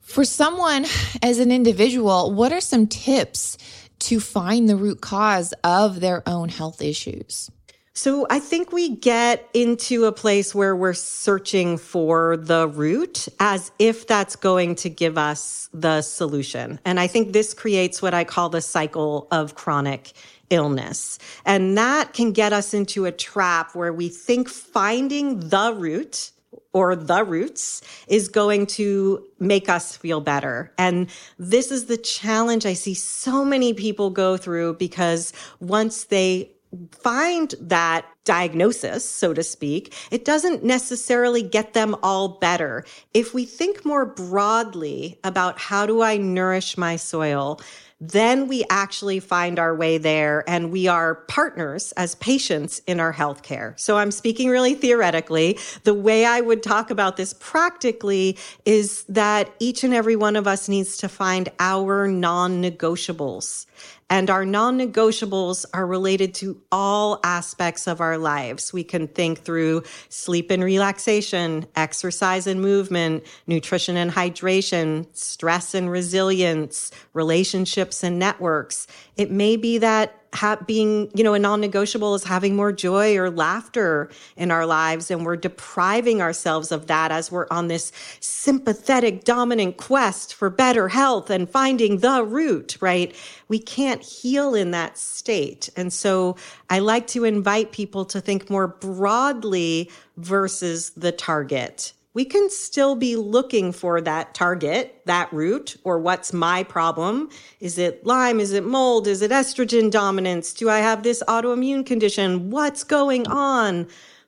For 0.00 0.24
someone 0.24 0.86
as 1.22 1.38
an 1.38 1.50
individual, 1.50 2.32
what 2.32 2.52
are 2.52 2.60
some 2.60 2.86
tips 2.86 3.58
to 3.98 4.20
find 4.20 4.68
the 4.68 4.76
root 4.76 5.00
cause 5.00 5.52
of 5.64 6.00
their 6.00 6.22
own 6.28 6.48
health 6.48 6.80
issues? 6.80 7.50
So 7.96 8.26
I 8.28 8.40
think 8.40 8.72
we 8.72 8.94
get 8.94 9.48
into 9.54 10.04
a 10.04 10.12
place 10.12 10.54
where 10.54 10.76
we're 10.76 10.92
searching 10.92 11.78
for 11.78 12.36
the 12.36 12.68
root 12.68 13.26
as 13.40 13.72
if 13.78 14.06
that's 14.06 14.36
going 14.36 14.74
to 14.76 14.90
give 14.90 15.16
us 15.16 15.70
the 15.72 16.02
solution. 16.02 16.78
And 16.84 17.00
I 17.00 17.06
think 17.06 17.32
this 17.32 17.54
creates 17.54 18.02
what 18.02 18.12
I 18.12 18.24
call 18.24 18.50
the 18.50 18.60
cycle 18.60 19.28
of 19.30 19.54
chronic 19.54 20.12
illness. 20.50 21.18
And 21.46 21.78
that 21.78 22.12
can 22.12 22.32
get 22.32 22.52
us 22.52 22.74
into 22.74 23.06
a 23.06 23.12
trap 23.12 23.74
where 23.74 23.94
we 23.94 24.10
think 24.10 24.50
finding 24.50 25.40
the 25.48 25.74
root 25.74 26.32
or 26.74 26.94
the 26.94 27.24
roots 27.24 27.80
is 28.08 28.28
going 28.28 28.66
to 28.66 29.26
make 29.38 29.70
us 29.70 29.96
feel 29.96 30.20
better. 30.20 30.70
And 30.76 31.08
this 31.38 31.70
is 31.72 31.86
the 31.86 31.96
challenge 31.96 32.66
I 32.66 32.74
see 32.74 32.92
so 32.92 33.42
many 33.42 33.72
people 33.72 34.10
go 34.10 34.36
through 34.36 34.74
because 34.74 35.32
once 35.60 36.04
they 36.04 36.50
find 36.92 37.54
that 37.60 38.06
diagnosis, 38.24 39.08
so 39.08 39.32
to 39.32 39.42
speak, 39.42 39.94
it 40.10 40.24
doesn't 40.24 40.64
necessarily 40.64 41.42
get 41.42 41.72
them 41.72 41.94
all 42.02 42.28
better. 42.28 42.84
If 43.14 43.32
we 43.32 43.44
think 43.44 43.84
more 43.84 44.04
broadly 44.04 45.18
about 45.24 45.58
how 45.58 45.86
do 45.86 46.02
I 46.02 46.16
nourish 46.16 46.76
my 46.76 46.96
soil, 46.96 47.60
then 47.98 48.46
we 48.46 48.62
actually 48.68 49.20
find 49.20 49.58
our 49.58 49.74
way 49.74 49.96
there 49.96 50.44
and 50.46 50.70
we 50.70 50.86
are 50.86 51.14
partners 51.14 51.92
as 51.92 52.14
patients 52.16 52.78
in 52.86 53.00
our 53.00 53.12
healthcare. 53.12 53.78
So 53.80 53.96
I'm 53.96 54.10
speaking 54.10 54.50
really 54.50 54.74
theoretically. 54.74 55.58
The 55.84 55.94
way 55.94 56.26
I 56.26 56.42
would 56.42 56.62
talk 56.62 56.90
about 56.90 57.16
this 57.16 57.32
practically 57.32 58.36
is 58.66 59.04
that 59.04 59.50
each 59.60 59.82
and 59.82 59.94
every 59.94 60.16
one 60.16 60.36
of 60.36 60.46
us 60.46 60.68
needs 60.68 60.98
to 60.98 61.08
find 61.08 61.48
our 61.58 62.06
non 62.06 62.62
negotiables. 62.62 63.64
And 64.08 64.30
our 64.30 64.44
non 64.44 64.78
negotiables 64.78 65.64
are 65.74 65.86
related 65.86 66.32
to 66.34 66.62
all 66.70 67.18
aspects 67.24 67.88
of 67.88 68.00
our 68.00 68.18
lives. 68.18 68.72
We 68.72 68.84
can 68.84 69.08
think 69.08 69.40
through 69.40 69.82
sleep 70.08 70.50
and 70.50 70.62
relaxation, 70.62 71.66
exercise 71.74 72.46
and 72.46 72.60
movement, 72.60 73.24
nutrition 73.48 73.96
and 73.96 74.12
hydration, 74.12 75.06
stress 75.16 75.74
and 75.74 75.90
resilience, 75.90 76.92
relationships 77.14 78.04
and 78.04 78.18
networks. 78.18 78.86
It 79.16 79.32
may 79.32 79.56
be 79.56 79.78
that 79.78 80.25
ha- 80.36 80.58
being, 80.66 81.10
you 81.14 81.24
know, 81.24 81.34
a 81.34 81.38
non 81.38 81.60
negotiable 81.60 82.14
is 82.14 82.24
having 82.24 82.54
more 82.54 82.70
joy 82.70 83.16
or 83.16 83.30
laughter 83.30 84.10
in 84.36 84.50
our 84.50 84.66
lives. 84.66 85.10
And 85.10 85.26
we're 85.26 85.36
depriving 85.36 86.22
ourselves 86.22 86.70
of 86.70 86.86
that 86.86 87.10
as 87.10 87.32
we're 87.32 87.48
on 87.50 87.68
this 87.68 87.90
sympathetic, 88.20 89.24
dominant 89.24 89.76
quest 89.78 90.34
for 90.34 90.48
better 90.50 90.88
health 90.88 91.30
and 91.30 91.48
finding 91.50 91.98
the 91.98 92.22
root, 92.22 92.76
right? 92.80 93.14
We 93.48 93.58
can't 93.58 94.02
heal 94.02 94.54
in 94.54 94.70
that 94.70 94.98
state. 94.98 95.68
And 95.76 95.92
so 95.92 96.36
I 96.70 96.78
like 96.78 97.06
to 97.08 97.24
invite 97.24 97.72
people 97.72 98.04
to 98.06 98.20
think 98.20 98.48
more 98.48 98.68
broadly 98.68 99.90
versus 100.16 100.90
the 100.90 101.12
target 101.12 101.92
we 102.16 102.24
can 102.24 102.48
still 102.48 102.96
be 102.96 103.14
looking 103.14 103.72
for 103.72 104.00
that 104.00 104.32
target, 104.32 105.02
that 105.04 105.30
root, 105.34 105.76
or 105.84 105.98
what's 105.98 106.32
my 106.32 106.62
problem? 106.62 107.28
Is 107.60 107.76
it 107.76 108.06
Lyme? 108.06 108.40
Is 108.40 108.54
it 108.54 108.64
mold? 108.64 109.06
Is 109.06 109.20
it 109.20 109.30
estrogen 109.30 109.90
dominance? 109.90 110.54
Do 110.54 110.70
I 110.70 110.78
have 110.78 111.02
this 111.02 111.22
autoimmune 111.28 111.84
condition? 111.84 112.50
What's 112.50 112.84
going 112.84 113.26
on? 113.26 113.86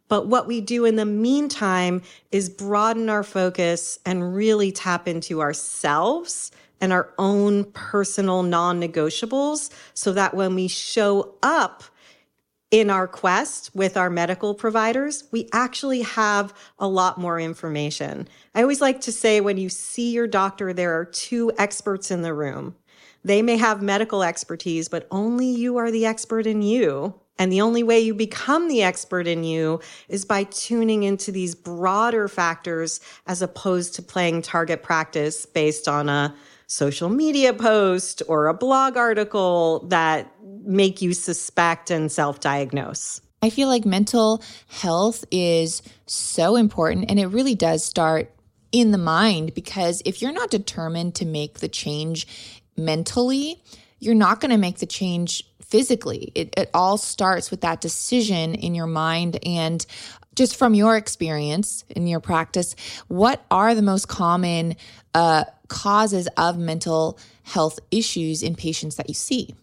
But 0.08 0.26
what 0.26 0.46
we 0.46 0.60
do 0.60 0.84
in 0.84 0.96
the 0.96 1.06
meantime 1.06 2.02
is 2.30 2.50
broaden 2.50 3.08
our 3.08 3.22
focus 3.22 3.98
and 4.04 4.36
really 4.36 4.70
tap 4.70 5.08
into 5.08 5.40
ourselves 5.40 6.52
and 6.82 6.92
our 6.92 7.14
own 7.18 7.64
personal 7.72 8.42
non 8.42 8.82
negotiables 8.82 9.70
so 9.94 10.12
that 10.12 10.34
when 10.34 10.54
we 10.54 10.68
show 10.68 11.36
up 11.42 11.84
in 12.70 12.90
our 12.90 13.08
quest 13.08 13.74
with 13.74 13.96
our 13.96 14.10
medical 14.10 14.54
providers, 14.54 15.24
we 15.32 15.48
actually 15.52 16.02
have 16.02 16.52
a 16.78 16.86
lot 16.86 17.18
more 17.18 17.40
information. 17.40 18.28
I 18.54 18.62
always 18.62 18.80
like 18.80 19.00
to 19.02 19.12
say 19.12 19.40
when 19.40 19.56
you 19.56 19.68
see 19.68 20.12
your 20.12 20.26
doctor, 20.26 20.72
there 20.72 20.98
are 20.98 21.06
two 21.06 21.50
experts 21.56 22.10
in 22.10 22.22
the 22.22 22.34
room. 22.34 22.76
They 23.24 23.42
may 23.42 23.56
have 23.56 23.82
medical 23.82 24.22
expertise, 24.22 24.88
but 24.88 25.06
only 25.10 25.46
you 25.46 25.78
are 25.78 25.90
the 25.90 26.06
expert 26.06 26.46
in 26.46 26.62
you. 26.62 27.14
And 27.38 27.52
the 27.52 27.60
only 27.60 27.82
way 27.82 28.00
you 28.00 28.14
become 28.14 28.68
the 28.68 28.82
expert 28.82 29.26
in 29.26 29.44
you 29.44 29.80
is 30.08 30.24
by 30.24 30.44
tuning 30.44 31.04
into 31.04 31.30
these 31.30 31.54
broader 31.54 32.26
factors 32.28 33.00
as 33.26 33.42
opposed 33.42 33.94
to 33.94 34.02
playing 34.02 34.42
target 34.42 34.82
practice 34.82 35.46
based 35.46 35.88
on 35.88 36.08
a 36.08 36.34
social 36.68 37.08
media 37.08 37.52
post 37.52 38.22
or 38.28 38.46
a 38.46 38.54
blog 38.54 38.96
article 38.96 39.80
that 39.88 40.32
make 40.64 41.02
you 41.02 41.14
suspect 41.14 41.90
and 41.90 42.12
self 42.12 42.38
diagnose. 42.38 43.20
I 43.42 43.50
feel 43.50 43.68
like 43.68 43.84
mental 43.84 44.42
health 44.68 45.24
is 45.30 45.82
so 46.06 46.56
important 46.56 47.06
and 47.08 47.18
it 47.18 47.26
really 47.26 47.54
does 47.54 47.84
start 47.84 48.30
in 48.70 48.90
the 48.90 48.98
mind 48.98 49.54
because 49.54 50.02
if 50.04 50.20
you're 50.20 50.32
not 50.32 50.50
determined 50.50 51.14
to 51.16 51.24
make 51.24 51.60
the 51.60 51.68
change 51.68 52.26
mentally, 52.76 53.62
you're 53.98 54.14
not 54.14 54.40
going 54.40 54.50
to 54.50 54.58
make 54.58 54.78
the 54.78 54.86
change 54.86 55.44
physically. 55.62 56.32
It, 56.34 56.54
it 56.56 56.70
all 56.74 56.98
starts 56.98 57.50
with 57.50 57.62
that 57.62 57.80
decision 57.80 58.54
in 58.54 58.74
your 58.74 58.86
mind. 58.86 59.38
And 59.44 59.84
just 60.34 60.56
from 60.56 60.74
your 60.74 60.96
experience 60.96 61.84
in 61.88 62.06
your 62.06 62.20
practice, 62.20 62.74
what 63.08 63.44
are 63.50 63.74
the 63.74 63.82
most 63.82 64.08
common 64.08 64.76
uh, 65.14 65.44
causes 65.68 66.28
of 66.36 66.58
mental 66.58 67.18
health 67.44 67.78
issues 67.90 68.42
in 68.42 68.54
patients 68.54 68.96
that 68.96 69.08
you 69.08 69.14
see? 69.14 69.54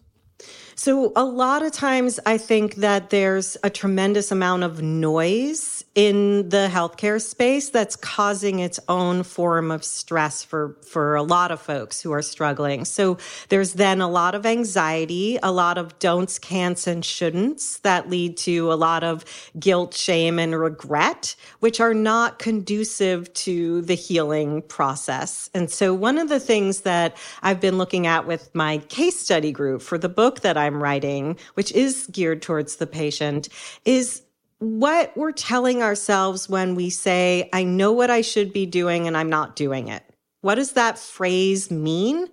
So, 0.78 1.10
a 1.16 1.24
lot 1.24 1.62
of 1.62 1.72
times 1.72 2.20
I 2.26 2.36
think 2.36 2.74
that 2.76 3.08
there's 3.08 3.56
a 3.64 3.70
tremendous 3.70 4.30
amount 4.30 4.62
of 4.62 4.82
noise 4.82 5.82
in 5.94 6.50
the 6.50 6.68
healthcare 6.70 7.18
space 7.18 7.70
that's 7.70 7.96
causing 7.96 8.58
its 8.58 8.78
own 8.86 9.22
form 9.22 9.70
of 9.70 9.82
stress 9.82 10.44
for, 10.44 10.76
for 10.82 11.14
a 11.14 11.22
lot 11.22 11.50
of 11.50 11.62
folks 11.62 12.02
who 12.02 12.12
are 12.12 12.20
struggling. 12.20 12.84
So, 12.84 13.16
there's 13.48 13.72
then 13.72 14.02
a 14.02 14.08
lot 14.08 14.34
of 14.34 14.44
anxiety, 14.44 15.38
a 15.42 15.50
lot 15.50 15.78
of 15.78 15.98
don'ts, 15.98 16.38
can'ts, 16.38 16.86
and 16.86 17.02
shouldn'ts 17.02 17.80
that 17.80 18.10
lead 18.10 18.36
to 18.38 18.70
a 18.70 18.74
lot 18.74 19.02
of 19.02 19.24
guilt, 19.58 19.94
shame, 19.94 20.38
and 20.38 20.60
regret, 20.60 21.36
which 21.60 21.80
are 21.80 21.94
not 21.94 22.38
conducive 22.38 23.32
to 23.32 23.80
the 23.80 23.94
healing 23.94 24.60
process. 24.60 25.48
And 25.54 25.70
so, 25.70 25.94
one 25.94 26.18
of 26.18 26.28
the 26.28 26.38
things 26.38 26.82
that 26.82 27.16
I've 27.42 27.62
been 27.62 27.78
looking 27.78 28.06
at 28.06 28.26
with 28.26 28.54
my 28.54 28.76
case 28.90 29.18
study 29.18 29.52
group 29.52 29.80
for 29.80 29.96
the 29.96 30.10
book 30.10 30.40
that 30.40 30.58
I 30.58 30.65
I'm 30.66 30.82
writing, 30.82 31.38
which 31.54 31.72
is 31.72 32.06
geared 32.08 32.42
towards 32.42 32.76
the 32.76 32.86
patient, 32.86 33.48
is 33.84 34.22
what 34.58 35.16
we're 35.16 35.32
telling 35.32 35.82
ourselves 35.82 36.48
when 36.48 36.74
we 36.74 36.90
say, 36.90 37.48
I 37.52 37.64
know 37.64 37.92
what 37.92 38.10
I 38.10 38.20
should 38.20 38.52
be 38.52 38.66
doing 38.66 39.06
and 39.06 39.16
I'm 39.16 39.28
not 39.28 39.56
doing 39.56 39.88
it. 39.88 40.02
What 40.40 40.56
does 40.56 40.72
that 40.72 40.98
phrase 40.98 41.70
mean? 41.70 42.28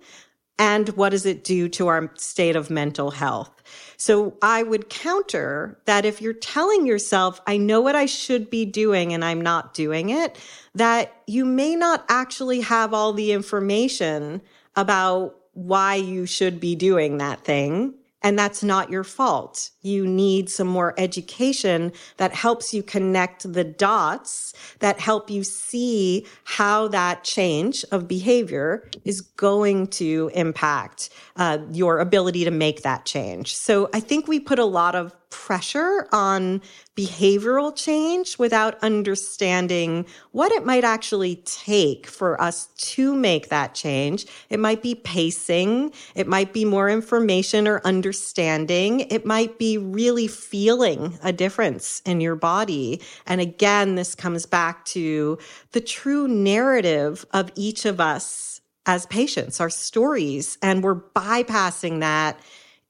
And 0.58 0.88
what 0.90 1.10
does 1.10 1.26
it 1.26 1.42
do 1.42 1.68
to 1.70 1.88
our 1.88 2.10
state 2.16 2.54
of 2.54 2.70
mental 2.70 3.10
health? 3.10 3.50
So 3.96 4.36
I 4.40 4.62
would 4.62 4.88
counter 4.88 5.80
that 5.86 6.04
if 6.04 6.22
you're 6.22 6.32
telling 6.32 6.86
yourself, 6.86 7.40
I 7.46 7.56
know 7.56 7.80
what 7.80 7.96
I 7.96 8.06
should 8.06 8.50
be 8.50 8.64
doing 8.64 9.12
and 9.12 9.24
I'm 9.24 9.40
not 9.40 9.74
doing 9.74 10.10
it, 10.10 10.38
that 10.74 11.12
you 11.26 11.44
may 11.44 11.74
not 11.74 12.04
actually 12.08 12.60
have 12.60 12.94
all 12.94 13.12
the 13.12 13.32
information 13.32 14.42
about 14.76 15.36
why 15.54 15.96
you 15.96 16.26
should 16.26 16.60
be 16.60 16.74
doing 16.74 17.18
that 17.18 17.44
thing 17.44 17.94
and 18.24 18.38
that's 18.38 18.64
not 18.64 18.90
your 18.90 19.04
fault. 19.04 19.70
You 19.82 20.06
need 20.06 20.48
some 20.48 20.66
more 20.66 20.94
education 20.96 21.92
that 22.16 22.32
helps 22.32 22.72
you 22.72 22.82
connect 22.82 23.52
the 23.52 23.64
dots 23.64 24.54
that 24.78 24.98
help 24.98 25.28
you 25.28 25.44
see 25.44 26.26
how 26.44 26.88
that 26.88 27.22
change 27.22 27.84
of 27.92 28.08
behavior 28.08 28.88
is 29.04 29.20
going 29.20 29.88
to 29.88 30.30
impact 30.34 31.10
uh, 31.36 31.58
your 31.70 31.98
ability 31.98 32.44
to 32.44 32.50
make 32.50 32.82
that 32.82 33.04
change. 33.04 33.54
So 33.54 33.90
I 33.92 34.00
think 34.00 34.26
we 34.26 34.40
put 34.40 34.58
a 34.58 34.64
lot 34.64 34.94
of 34.94 35.14
pressure 35.34 36.06
on 36.12 36.62
behavioral 36.96 37.74
change 37.74 38.38
without 38.38 38.78
understanding 38.82 40.06
what 40.30 40.52
it 40.52 40.64
might 40.64 40.84
actually 40.84 41.36
take 41.44 42.06
for 42.06 42.40
us 42.40 42.66
to 42.76 43.12
make 43.16 43.48
that 43.48 43.74
change. 43.74 44.26
It 44.48 44.60
might 44.60 44.80
be 44.80 44.94
pacing. 44.94 45.92
It 46.14 46.28
might 46.28 46.52
be 46.52 46.64
more 46.64 46.88
information 46.88 47.66
or 47.66 47.80
understanding. 47.84 49.00
It 49.00 49.26
might 49.26 49.58
be 49.58 49.76
really 49.76 50.28
feeling 50.28 51.18
a 51.24 51.32
difference 51.32 52.00
in 52.06 52.20
your 52.20 52.36
body. 52.36 53.02
And 53.26 53.40
again, 53.40 53.96
this 53.96 54.14
comes 54.14 54.46
back 54.46 54.84
to 54.86 55.36
the 55.72 55.80
true 55.80 56.28
narrative 56.28 57.26
of 57.32 57.50
each 57.56 57.84
of 57.86 58.00
us 58.00 58.60
as 58.86 59.04
patients, 59.06 59.60
our 59.60 59.70
stories. 59.70 60.58
And 60.62 60.84
we're 60.84 60.94
bypassing 60.94 62.00
that 62.00 62.38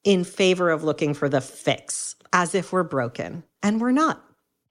in 0.05 0.25
favor 0.25 0.69
of 0.69 0.85
looking 0.85 1.15
for 1.15 1.31
the 1.31 1.41
fix 1.41 2.15
as 2.35 2.55
if 2.55 2.73
we're 2.73 2.83
broken, 2.83 3.45
and 3.63 3.81
we're 3.81 3.93
not. 3.93 4.23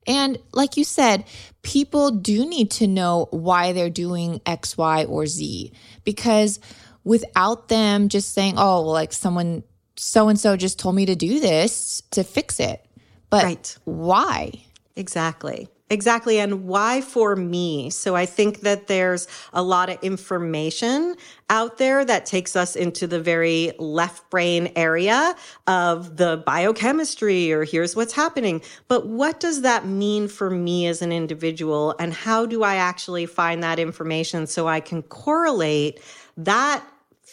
And 0.06 0.38
like 0.52 0.78
you 0.78 0.84
said, 0.84 1.24
people 1.62 2.12
do 2.12 2.46
need 2.46 2.70
to 2.72 2.88
know 2.88 3.30
why 3.32 3.72
they're 3.72 3.90
doing 3.90 4.42
X, 4.46 4.78
Y, 4.78 5.06
or 5.06 5.26
Z 5.26 5.72
because 6.04 6.60
without 7.06 7.70
them 7.70 8.10
just 8.10 8.34
saying, 8.34 8.56
oh, 8.58 8.82
well, 8.82 8.92
like 8.92 9.14
someone 9.14 9.64
so 9.96 10.28
and 10.28 10.40
so 10.40 10.58
just 10.58 10.78
told 10.78 10.96
me 10.96 11.06
to 11.06 11.16
do 11.16 11.40
this 11.40 12.02
to 12.12 12.24
fix 12.24 12.60
it. 12.60 12.86
But 13.30 13.44
right. 13.44 13.78
why? 13.86 14.52
Exactly. 14.96 15.70
Exactly. 15.90 16.40
And 16.40 16.66
why 16.66 17.02
for 17.02 17.36
me? 17.36 17.90
So 17.90 18.16
I 18.16 18.26
think 18.26 18.62
that 18.62 18.88
there's 18.88 19.28
a 19.52 19.62
lot 19.62 19.90
of 19.90 20.00
information 20.02 21.16
out 21.50 21.78
there 21.78 22.04
that 22.06 22.26
takes 22.26 22.56
us 22.56 22.76
into 22.76 23.06
the 23.06 23.20
very 23.20 23.74
left 23.78 24.28
brain 24.32 24.72
area 24.76 25.36
of 25.68 26.18
the 26.18 26.42
biochemistry 26.46 27.52
or 27.52 27.64
here's 27.64 27.96
what's 27.96 28.14
happening. 28.14 28.62
But 28.88 29.08
what 29.08 29.40
does 29.40 29.62
that 29.62 29.86
mean 29.86 30.28
for 30.30 30.50
me 30.50 30.88
as 30.88 31.02
an 31.02 31.12
individual? 31.12 31.94
And 32.00 32.14
how 32.14 32.46
do 32.46 32.64
I 32.64 32.76
actually 32.76 33.26
find 33.26 33.62
that 33.62 33.78
information 33.78 34.48
so 34.48 34.68
I 34.68 34.80
can 34.80 35.04
correlate 35.04 36.00
that 36.38 36.84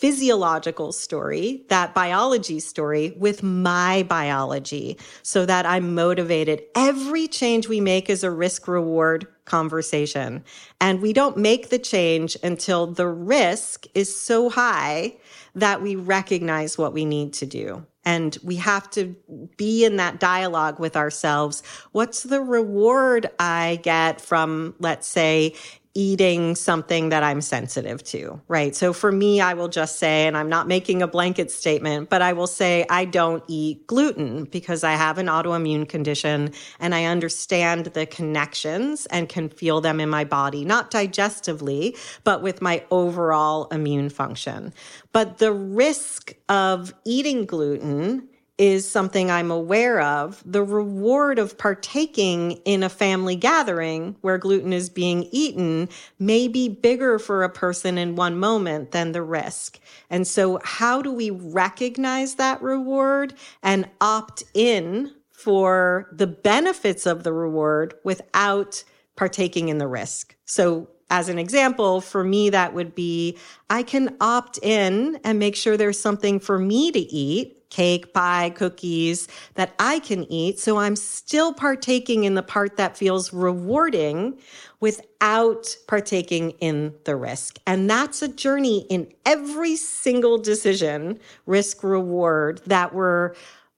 physiological 0.01 0.93
story, 0.93 1.63
that 1.69 1.93
biology 1.93 2.59
story 2.59 3.13
with 3.19 3.43
my 3.43 4.03
biology 4.05 4.97
so 5.23 5.45
that 5.45 5.67
I'm 5.67 5.95
motivated. 5.95 6.63
Every 6.75 7.29
change 7.29 7.69
we 7.69 7.81
make 7.81 8.09
is 8.09 8.25
a 8.25 8.31
risk 8.31 8.67
reward 8.67 9.27
conversation. 9.45 10.43
And 10.81 11.03
we 11.03 11.13
don't 11.13 11.37
make 11.37 11.69
the 11.69 11.79
change 11.79 12.35
until 12.43 12.87
the 12.87 13.09
risk 13.09 13.87
is 13.95 14.19
so 14.19 14.49
high 14.49 15.17
that 15.55 15.83
we 15.83 15.97
recognize 15.97 16.79
what 16.79 16.95
we 16.95 17.05
need 17.05 17.35
to 17.35 17.47
do. 17.47 17.85
And 18.03 18.39
we 18.43 18.57
have 18.57 18.91
to 18.93 19.15
be 19.59 19.85
in 19.85 19.97
that 19.97 20.19
dialogue 20.19 20.81
with 20.81 20.97
ourselves. 20.97 21.63
What's 21.93 22.23
the 22.23 22.41
reward 22.41 23.29
I 23.39 23.81
get 23.83 24.23
from, 24.23 24.75
let's 24.79 25.07
say, 25.07 25.55
eating 25.95 26.55
something 26.55 27.09
that 27.09 27.25
I'm 27.25 27.41
sensitive 27.41 28.03
to, 28.05 28.41
right? 28.47 28.77
So 28.77 28.93
for 28.93 29.11
me, 29.11 29.41
I 29.41 29.55
will 29.55 29.69
just 29.69 29.99
say, 29.99 30.27
and 30.29 30.37
I'm 30.37 30.49
not 30.49 30.69
making 30.69 31.03
a 31.03 31.09
blanket 31.09 31.51
statement, 31.51 32.09
but 32.09 32.23
I 32.23 32.33
will 32.33 32.47
say 32.47 32.87
I 32.89 33.05
don't 33.05 33.43
eat 33.49 33.89
gluten 33.89 34.45
because 34.45 34.85
I 34.85 34.93
have 34.93 35.19
an 35.19 35.27
autoimmune 35.27 35.89
condition 35.89 36.53
and 36.79 36.95
I 36.95 37.07
understand 37.07 37.87
the 37.87 38.07
connections 38.07 39.07
and 39.07 39.29
can 39.29 39.49
feel 39.49 39.81
them 39.81 39.99
in 39.99 40.09
my 40.09 40.25
body, 40.25 40.65
not 40.65 40.93
digestively, 40.93 41.99
but 42.23 42.41
with 42.41 42.63
my 42.63 42.85
overall 42.93 43.67
immune 43.73 44.11
function. 44.11 44.73
But 45.13 45.39
the 45.39 45.53
risk 45.53 46.35
of 46.49 46.95
eating 47.05 47.47
gluten 47.47 48.29
is 48.61 48.87
something 48.87 49.31
I'm 49.31 49.51
aware 49.51 50.03
of, 50.03 50.43
the 50.45 50.63
reward 50.63 51.39
of 51.39 51.57
partaking 51.57 52.53
in 52.67 52.83
a 52.83 52.91
family 52.91 53.35
gathering 53.35 54.17
where 54.21 54.37
gluten 54.37 54.75
is 54.75 54.91
being 54.91 55.27
eaten 55.33 55.89
may 56.19 56.47
be 56.47 56.69
bigger 56.69 57.19
for 57.19 57.43
a 57.43 57.49
person 57.49 57.97
in 57.97 58.17
one 58.17 58.39
moment 58.39 58.91
than 58.91 59.13
the 59.13 59.23
risk. 59.23 59.81
And 60.11 60.27
so, 60.27 60.61
how 60.63 61.01
do 61.01 61.11
we 61.11 61.31
recognize 61.31 62.35
that 62.35 62.61
reward 62.61 63.33
and 63.63 63.89
opt 63.99 64.43
in 64.53 65.11
for 65.31 66.11
the 66.13 66.27
benefits 66.27 67.07
of 67.07 67.25
the 67.25 67.33
reward 67.33 67.95
without 68.05 68.85
partaking 69.17 69.71
in 69.71 69.79
the 69.79 69.89
risk? 69.89 70.37
So, 70.45 70.91
as 71.09 71.31
an 71.31 71.39
example, 71.39 72.03
for 72.03 72.23
me, 72.23 72.51
that 72.51 72.75
would 72.75 72.95
be 72.95 73.39
I 73.71 73.85
can 73.85 74.19
opt 74.21 74.59
in 74.63 75.19
and 75.25 75.39
make 75.39 75.57
sure 75.57 75.79
there's 75.79 75.99
something 75.99 76.39
for 76.39 76.59
me 76.59 76.93
to 76.93 77.01
eat 77.01 77.57
cake, 77.71 78.13
pie, 78.13 78.51
cookies 78.51 79.29
that 79.55 79.73
I 79.79 80.01
can 80.01 80.31
eat. 80.31 80.59
So 80.59 80.77
I'm 80.77 80.97
still 80.97 81.55
partaking 81.55 82.25
in 82.25 82.35
the 82.35 82.43
part 82.43 82.77
that 82.77 82.97
feels 82.97 83.33
rewarding 83.33 84.39
without 84.81 85.77
partaking 85.87 86.51
in 86.61 86.95
the 87.05 87.17
risk. 87.17 87.59
And 87.67 87.89
that's 87.89 88.23
a 88.23 88.29
journey 88.29 88.87
in 88.91 89.13
every 89.25 89.77
single 89.77 90.39
decision, 90.39 91.19
risk 91.47 91.83
reward, 91.83 92.61
that 92.67 92.95
we're 92.95 93.35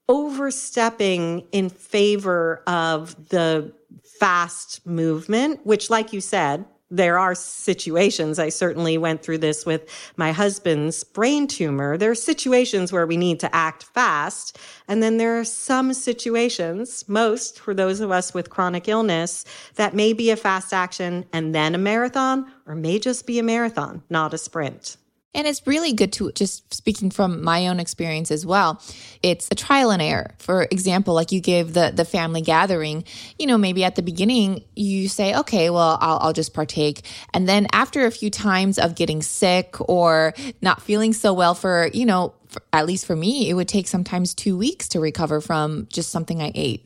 overstepping 0.09 1.47
in 1.51 1.69
favor 1.69 2.63
of 2.67 3.29
the 3.29 3.73
fast 4.19 4.85
movement, 4.85 5.65
which, 5.65 5.89
like 5.89 6.13
you 6.13 6.21
said, 6.21 6.65
there 6.89 7.17
are 7.17 7.33
situations, 7.33 8.37
I 8.37 8.49
certainly 8.49 8.97
went 8.97 9.23
through 9.23 9.39
this 9.39 9.65
with 9.65 9.89
my 10.15 10.31
husband's 10.31 11.03
brain 11.03 11.47
tumor. 11.47 11.97
There 11.97 12.11
are 12.11 12.15
situations 12.15 12.91
where 12.91 13.07
we 13.07 13.17
need 13.17 13.39
to 13.39 13.55
act 13.55 13.83
fast. 13.83 14.59
And 14.87 15.01
then 15.01 15.17
there 15.17 15.39
are 15.39 15.45
some 15.45 15.93
situations, 15.93 17.03
most 17.07 17.59
for 17.59 17.73
those 17.73 17.99
of 17.99 18.11
us 18.11 18.33
with 18.33 18.51
chronic 18.51 18.87
illness, 18.87 19.43
that 19.75 19.95
may 19.95 20.13
be 20.13 20.29
a 20.29 20.35
fast 20.35 20.71
action 20.71 21.25
and 21.33 21.55
then 21.55 21.73
a 21.73 21.79
marathon, 21.79 22.51
or 22.67 22.75
may 22.75 22.99
just 22.99 23.25
be 23.25 23.39
a 23.39 23.43
marathon, 23.43 24.03
not 24.09 24.33
a 24.33 24.37
sprint. 24.37 24.97
And 25.35 25.47
it's 25.47 25.65
really 25.65 25.93
good 25.93 26.13
to 26.13 26.31
just 26.33 26.73
speaking 26.73 27.09
from 27.09 27.43
my 27.43 27.67
own 27.67 27.79
experience 27.79 28.29
as 28.31 28.45
well. 28.45 28.81
It's 29.21 29.47
a 29.51 29.55
trial 29.55 29.91
and 29.91 30.01
error. 30.01 30.35
For 30.37 30.67
example, 30.69 31.13
like 31.13 31.31
you 31.31 31.41
gave 31.41 31.73
the 31.73 31.91
the 31.93 32.05
family 32.05 32.41
gathering, 32.41 33.03
you 33.39 33.47
know, 33.47 33.57
maybe 33.57 33.83
at 33.83 33.95
the 33.95 34.03
beginning 34.03 34.63
you 34.75 35.07
say, 35.09 35.35
okay, 35.35 35.69
well, 35.69 35.97
I'll, 36.01 36.19
I'll 36.19 36.33
just 36.33 36.53
partake. 36.53 37.01
And 37.33 37.47
then 37.47 37.67
after 37.71 38.05
a 38.05 38.11
few 38.11 38.29
times 38.29 38.77
of 38.77 38.95
getting 38.95 39.21
sick 39.21 39.75
or 39.79 40.33
not 40.61 40.81
feeling 40.81 41.13
so 41.13 41.33
well 41.33 41.55
for, 41.55 41.89
you 41.93 42.05
know, 42.05 42.33
at 42.71 42.85
least 42.85 43.05
for 43.05 43.15
me, 43.15 43.49
it 43.49 43.53
would 43.53 43.67
take 43.67 43.87
sometimes 43.87 44.33
two 44.35 44.57
weeks 44.57 44.87
to 44.89 44.99
recover 44.99 45.41
from 45.41 45.87
just 45.89 46.11
something 46.11 46.41
I 46.41 46.51
ate. 46.53 46.85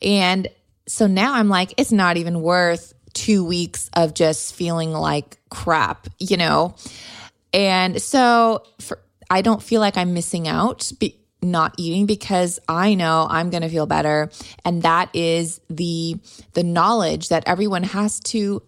And 0.00 0.48
so 0.86 1.06
now 1.06 1.34
I'm 1.34 1.48
like, 1.48 1.74
it's 1.76 1.92
not 1.92 2.16
even 2.16 2.40
worth 2.40 2.94
two 3.14 3.44
weeks 3.44 3.90
of 3.94 4.14
just 4.14 4.54
feeling 4.54 4.92
like 4.92 5.38
crap, 5.50 6.06
you 6.18 6.36
know? 6.36 6.76
And 7.52 8.00
so 8.00 8.64
for, 8.80 9.00
I 9.30 9.42
don't 9.42 9.62
feel 9.62 9.80
like 9.80 9.96
I'm 9.96 10.14
missing 10.14 10.48
out. 10.48 10.90
Be, 10.98 11.18
not 11.42 11.74
eating 11.76 12.06
because 12.06 12.58
I 12.68 12.94
know 12.94 13.26
I'm 13.30 13.50
going 13.50 13.62
to 13.62 13.68
feel 13.68 13.86
better 13.86 14.30
and 14.64 14.82
that 14.82 15.14
is 15.14 15.60
the 15.70 16.16
the 16.54 16.64
knowledge 16.64 17.28
that 17.28 17.44
everyone 17.46 17.84
has 17.84 18.20
to 18.20 18.62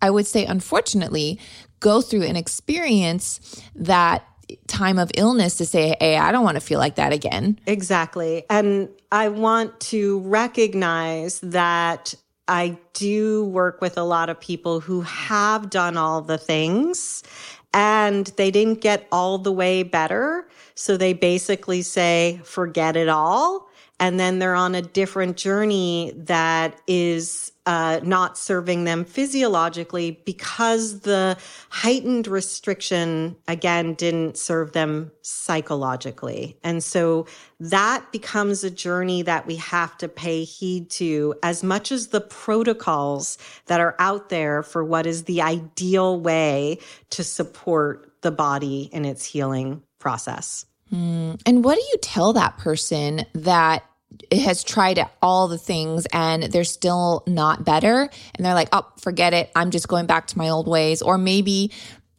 I 0.00 0.10
would 0.10 0.26
say 0.26 0.46
unfortunately 0.46 1.40
go 1.80 2.00
through 2.00 2.22
an 2.22 2.36
experience 2.36 3.60
that 3.74 4.24
time 4.68 4.98
of 4.98 5.10
illness 5.16 5.56
to 5.56 5.66
say 5.66 5.96
hey 5.98 6.16
I 6.16 6.30
don't 6.30 6.44
want 6.44 6.56
to 6.56 6.60
feel 6.60 6.78
like 6.78 6.96
that 6.96 7.12
again. 7.12 7.58
Exactly. 7.66 8.44
And 8.48 8.90
I 9.10 9.28
want 9.28 9.80
to 9.80 10.20
recognize 10.20 11.40
that 11.40 12.14
I 12.46 12.76
do 12.92 13.46
work 13.46 13.80
with 13.80 13.96
a 13.96 14.02
lot 14.02 14.28
of 14.28 14.38
people 14.38 14.80
who 14.80 15.00
have 15.00 15.70
done 15.70 15.96
all 15.96 16.20
the 16.20 16.36
things 16.36 17.22
and 17.74 18.28
they 18.36 18.52
didn't 18.52 18.80
get 18.80 19.06
all 19.10 19.36
the 19.36 19.52
way 19.52 19.82
better. 19.82 20.46
So 20.76 20.96
they 20.96 21.12
basically 21.12 21.82
say, 21.82 22.40
forget 22.44 22.96
it 22.96 23.08
all. 23.08 23.68
And 23.98 24.18
then 24.18 24.38
they're 24.38 24.54
on 24.54 24.74
a 24.74 24.82
different 24.82 25.36
journey 25.36 26.12
that 26.16 26.80
is 26.86 27.52
uh, 27.66 28.00
not 28.02 28.36
serving 28.36 28.84
them 28.84 29.04
physiologically 29.04 30.20
because 30.24 31.00
the 31.00 31.36
heightened 31.70 32.26
restriction, 32.26 33.36
again, 33.48 33.94
didn't 33.94 34.36
serve 34.36 34.72
them 34.72 35.10
psychologically. 35.22 36.58
And 36.62 36.84
so 36.84 37.26
that 37.60 38.12
becomes 38.12 38.64
a 38.64 38.70
journey 38.70 39.22
that 39.22 39.46
we 39.46 39.56
have 39.56 39.96
to 39.98 40.08
pay 40.08 40.44
heed 40.44 40.90
to 40.90 41.34
as 41.42 41.62
much 41.62 41.90
as 41.90 42.08
the 42.08 42.20
protocols 42.20 43.38
that 43.66 43.80
are 43.80 43.96
out 43.98 44.28
there 44.28 44.62
for 44.62 44.84
what 44.84 45.06
is 45.06 45.24
the 45.24 45.40
ideal 45.40 46.20
way 46.20 46.78
to 47.10 47.24
support 47.24 48.12
the 48.20 48.30
body 48.30 48.90
in 48.92 49.04
its 49.04 49.24
healing 49.24 49.82
process. 49.98 50.66
Mm. 50.92 51.40
And 51.46 51.64
what 51.64 51.76
do 51.76 51.80
you 51.80 51.96
tell 52.02 52.34
that 52.34 52.58
person 52.58 53.24
that 53.34 53.84
has 54.32 54.62
tried 54.64 55.04
all 55.22 55.48
the 55.48 55.58
things 55.58 56.06
and 56.12 56.44
they're 56.44 56.64
still 56.64 57.22
not 57.26 57.64
better 57.64 58.08
and 58.34 58.44
they're 58.44 58.54
like, 58.54 58.68
"Oh, 58.72 58.86
forget 59.00 59.34
it. 59.34 59.50
I'm 59.54 59.70
just 59.70 59.88
going 59.88 60.06
back 60.06 60.26
to 60.28 60.38
my 60.38 60.48
old 60.48 60.68
ways." 60.68 61.02
Or 61.02 61.18
maybe 61.18 61.70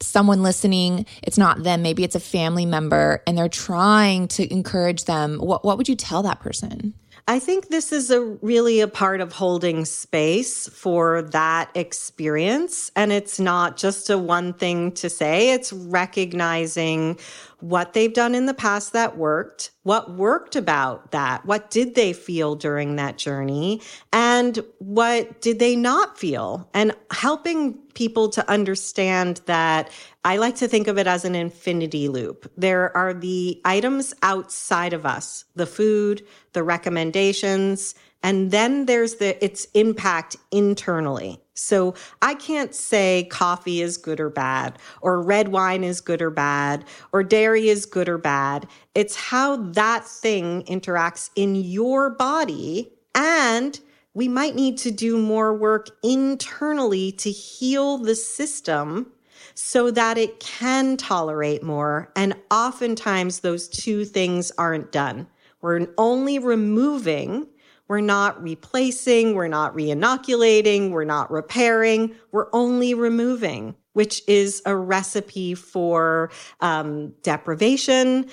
someone 0.01 0.43
listening, 0.43 1.05
it's 1.23 1.37
not 1.37 1.63
them, 1.63 1.81
maybe 1.81 2.03
it's 2.03 2.15
a 2.15 2.19
family 2.19 2.65
member 2.65 3.23
and 3.25 3.37
they're 3.37 3.47
trying 3.49 4.27
to 4.27 4.51
encourage 4.51 5.05
them. 5.05 5.39
What 5.39 5.63
what 5.63 5.77
would 5.77 5.89
you 5.89 5.95
tell 5.95 6.23
that 6.23 6.39
person? 6.39 6.93
I 7.27 7.39
think 7.39 7.69
this 7.69 7.91
is 7.91 8.11
a 8.11 8.21
really 8.21 8.81
a 8.81 8.87
part 8.87 9.19
of 9.19 9.33
holding 9.33 9.83
space 9.85 10.69
for 10.69 11.23
that 11.23 11.71
experience. 11.73 12.91
And 12.95 13.11
it's 13.11 13.39
not 13.39 13.77
just 13.77 14.11
a 14.11 14.17
one 14.17 14.53
thing 14.53 14.91
to 14.93 15.09
say, 15.09 15.51
it's 15.51 15.73
recognizing 15.73 17.17
what 17.59 17.93
they've 17.93 18.13
done 18.13 18.35
in 18.35 18.45
the 18.45 18.53
past 18.53 18.93
that 18.93 19.17
worked, 19.17 19.71
what 19.83 20.11
worked 20.15 20.55
about 20.55 21.11
that, 21.11 21.45
what 21.45 21.69
did 21.69 21.95
they 21.95 22.13
feel 22.13 22.55
during 22.55 22.95
that 22.95 23.17
journey, 23.17 23.81
and 24.11 24.59
what 24.79 25.41
did 25.41 25.59
they 25.59 25.75
not 25.75 26.17
feel, 26.17 26.69
and 26.73 26.93
helping 27.11 27.73
people 27.93 28.29
to 28.29 28.49
understand 28.49 29.41
that 29.45 29.89
I 30.23 30.37
like 30.37 30.55
to 30.57 30.67
think 30.67 30.87
of 30.87 30.97
it 30.97 31.07
as 31.07 31.23
an 31.23 31.35
infinity 31.35 32.07
loop. 32.07 32.51
There 32.57 32.95
are 32.95 33.13
the 33.13 33.61
items 33.63 34.13
outside 34.21 34.93
of 34.93 35.05
us, 35.05 35.45
the 35.55 35.65
food, 35.65 36.25
the 36.53 36.63
recommendations, 36.63 37.95
and 38.23 38.51
then 38.51 38.85
there's 38.85 39.15
the 39.15 39.43
its 39.43 39.67
impact 39.73 40.37
internally. 40.51 41.39
So 41.53 41.95
I 42.21 42.33
can't 42.33 42.75
say 42.75 43.27
coffee 43.31 43.81
is 43.81 43.97
good 43.97 44.19
or 44.19 44.29
bad, 44.29 44.77
or 45.01 45.21
red 45.21 45.49
wine 45.49 45.83
is 45.83 46.01
good 46.01 46.21
or 46.21 46.29
bad, 46.29 46.83
or 47.13 47.23
dairy 47.23 47.69
is 47.69 47.85
good 47.85 48.09
or 48.09 48.17
bad. 48.17 48.67
It's 48.93 49.15
how 49.15 49.55
that 49.57 50.05
thing 50.05 50.63
interacts 50.63 51.29
in 51.35 51.55
your 51.55 52.09
body. 52.09 52.91
And 53.13 53.79
we 54.13 54.27
might 54.27 54.55
need 54.55 54.77
to 54.79 54.91
do 54.91 55.17
more 55.17 55.53
work 55.53 55.89
internally 56.03 57.13
to 57.13 57.31
heal 57.31 57.97
the 57.97 58.15
system 58.15 59.11
so 59.53 59.91
that 59.91 60.17
it 60.17 60.39
can 60.41 60.97
tolerate 60.97 61.63
more. 61.63 62.11
And 62.15 62.35
oftentimes 62.51 63.39
those 63.39 63.69
two 63.69 64.03
things 64.03 64.51
aren't 64.57 64.91
done. 64.91 65.27
We're 65.61 65.87
only 65.97 66.39
removing 66.39 67.47
we're 67.87 68.01
not 68.01 68.41
replacing, 68.41 69.35
we're 69.35 69.47
not 69.47 69.75
reinoculating, 69.75 70.91
we're 70.91 71.03
not 71.03 71.31
repairing, 71.31 72.15
we're 72.31 72.47
only 72.53 72.93
removing, 72.93 73.75
which 73.93 74.21
is 74.27 74.61
a 74.65 74.75
recipe 74.75 75.53
for 75.53 76.31
um, 76.61 77.13
deprivation, 77.21 78.25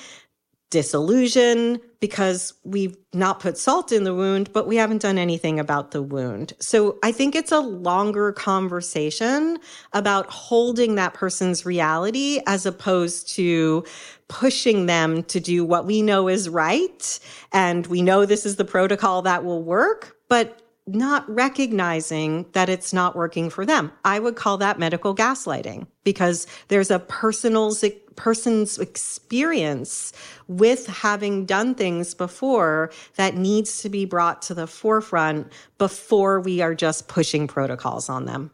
disillusion, 0.70 1.80
because 2.02 2.54
we've 2.64 2.96
not 3.14 3.38
put 3.38 3.56
salt 3.56 3.92
in 3.92 4.02
the 4.02 4.12
wound, 4.12 4.52
but 4.52 4.66
we 4.66 4.74
haven't 4.74 5.02
done 5.02 5.18
anything 5.18 5.60
about 5.60 5.92
the 5.92 6.02
wound. 6.02 6.52
So 6.58 6.98
I 7.04 7.12
think 7.12 7.36
it's 7.36 7.52
a 7.52 7.60
longer 7.60 8.32
conversation 8.32 9.58
about 9.92 10.28
holding 10.28 10.96
that 10.96 11.14
person's 11.14 11.64
reality 11.64 12.40
as 12.44 12.66
opposed 12.66 13.28
to 13.36 13.84
pushing 14.26 14.86
them 14.86 15.22
to 15.22 15.38
do 15.38 15.64
what 15.64 15.86
we 15.86 16.02
know 16.02 16.26
is 16.26 16.48
right. 16.48 17.20
And 17.52 17.86
we 17.86 18.02
know 18.02 18.26
this 18.26 18.46
is 18.46 18.56
the 18.56 18.64
protocol 18.64 19.22
that 19.22 19.44
will 19.44 19.62
work, 19.62 20.16
but 20.28 20.60
not 20.88 21.28
recognizing 21.32 22.46
that 22.52 22.68
it's 22.68 22.92
not 22.92 23.14
working 23.14 23.48
for 23.48 23.64
them. 23.64 23.92
I 24.04 24.18
would 24.18 24.34
call 24.34 24.56
that 24.58 24.76
medical 24.76 25.14
gaslighting 25.14 25.86
because 26.02 26.48
there's 26.66 26.90
a 26.90 26.98
personal 26.98 27.70
person's 28.16 28.78
experience 28.78 30.12
with 30.48 30.86
having 30.86 31.46
done 31.46 31.74
things 31.74 32.14
before 32.14 32.90
that 33.16 33.34
needs 33.34 33.82
to 33.82 33.88
be 33.88 34.04
brought 34.04 34.42
to 34.42 34.54
the 34.54 34.66
forefront 34.66 35.52
before 35.78 36.40
we 36.40 36.60
are 36.60 36.74
just 36.74 37.08
pushing 37.08 37.46
protocols 37.46 38.08
on 38.08 38.26
them. 38.26 38.50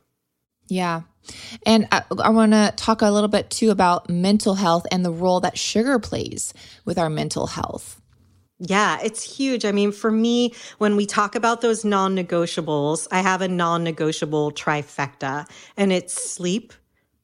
Yeah. 0.68 1.02
And 1.66 1.88
I, 1.92 2.02
I 2.22 2.30
want 2.30 2.52
to 2.52 2.72
talk 2.76 3.02
a 3.02 3.10
little 3.10 3.28
bit 3.28 3.50
too 3.50 3.70
about 3.70 4.08
mental 4.08 4.54
health 4.54 4.86
and 4.90 5.04
the 5.04 5.10
role 5.10 5.40
that 5.40 5.58
sugar 5.58 5.98
plays 5.98 6.54
with 6.84 6.98
our 6.98 7.10
mental 7.10 7.46
health. 7.46 8.00
Yeah, 8.60 8.98
it's 9.02 9.22
huge. 9.22 9.64
I 9.64 9.72
mean, 9.72 9.92
for 9.92 10.10
me, 10.10 10.52
when 10.78 10.96
we 10.96 11.06
talk 11.06 11.36
about 11.36 11.60
those 11.60 11.84
non 11.84 12.16
negotiables, 12.16 13.06
I 13.12 13.20
have 13.20 13.40
a 13.40 13.46
non 13.46 13.84
negotiable 13.84 14.50
trifecta, 14.50 15.48
and 15.76 15.92
it's 15.92 16.12
sleep, 16.12 16.72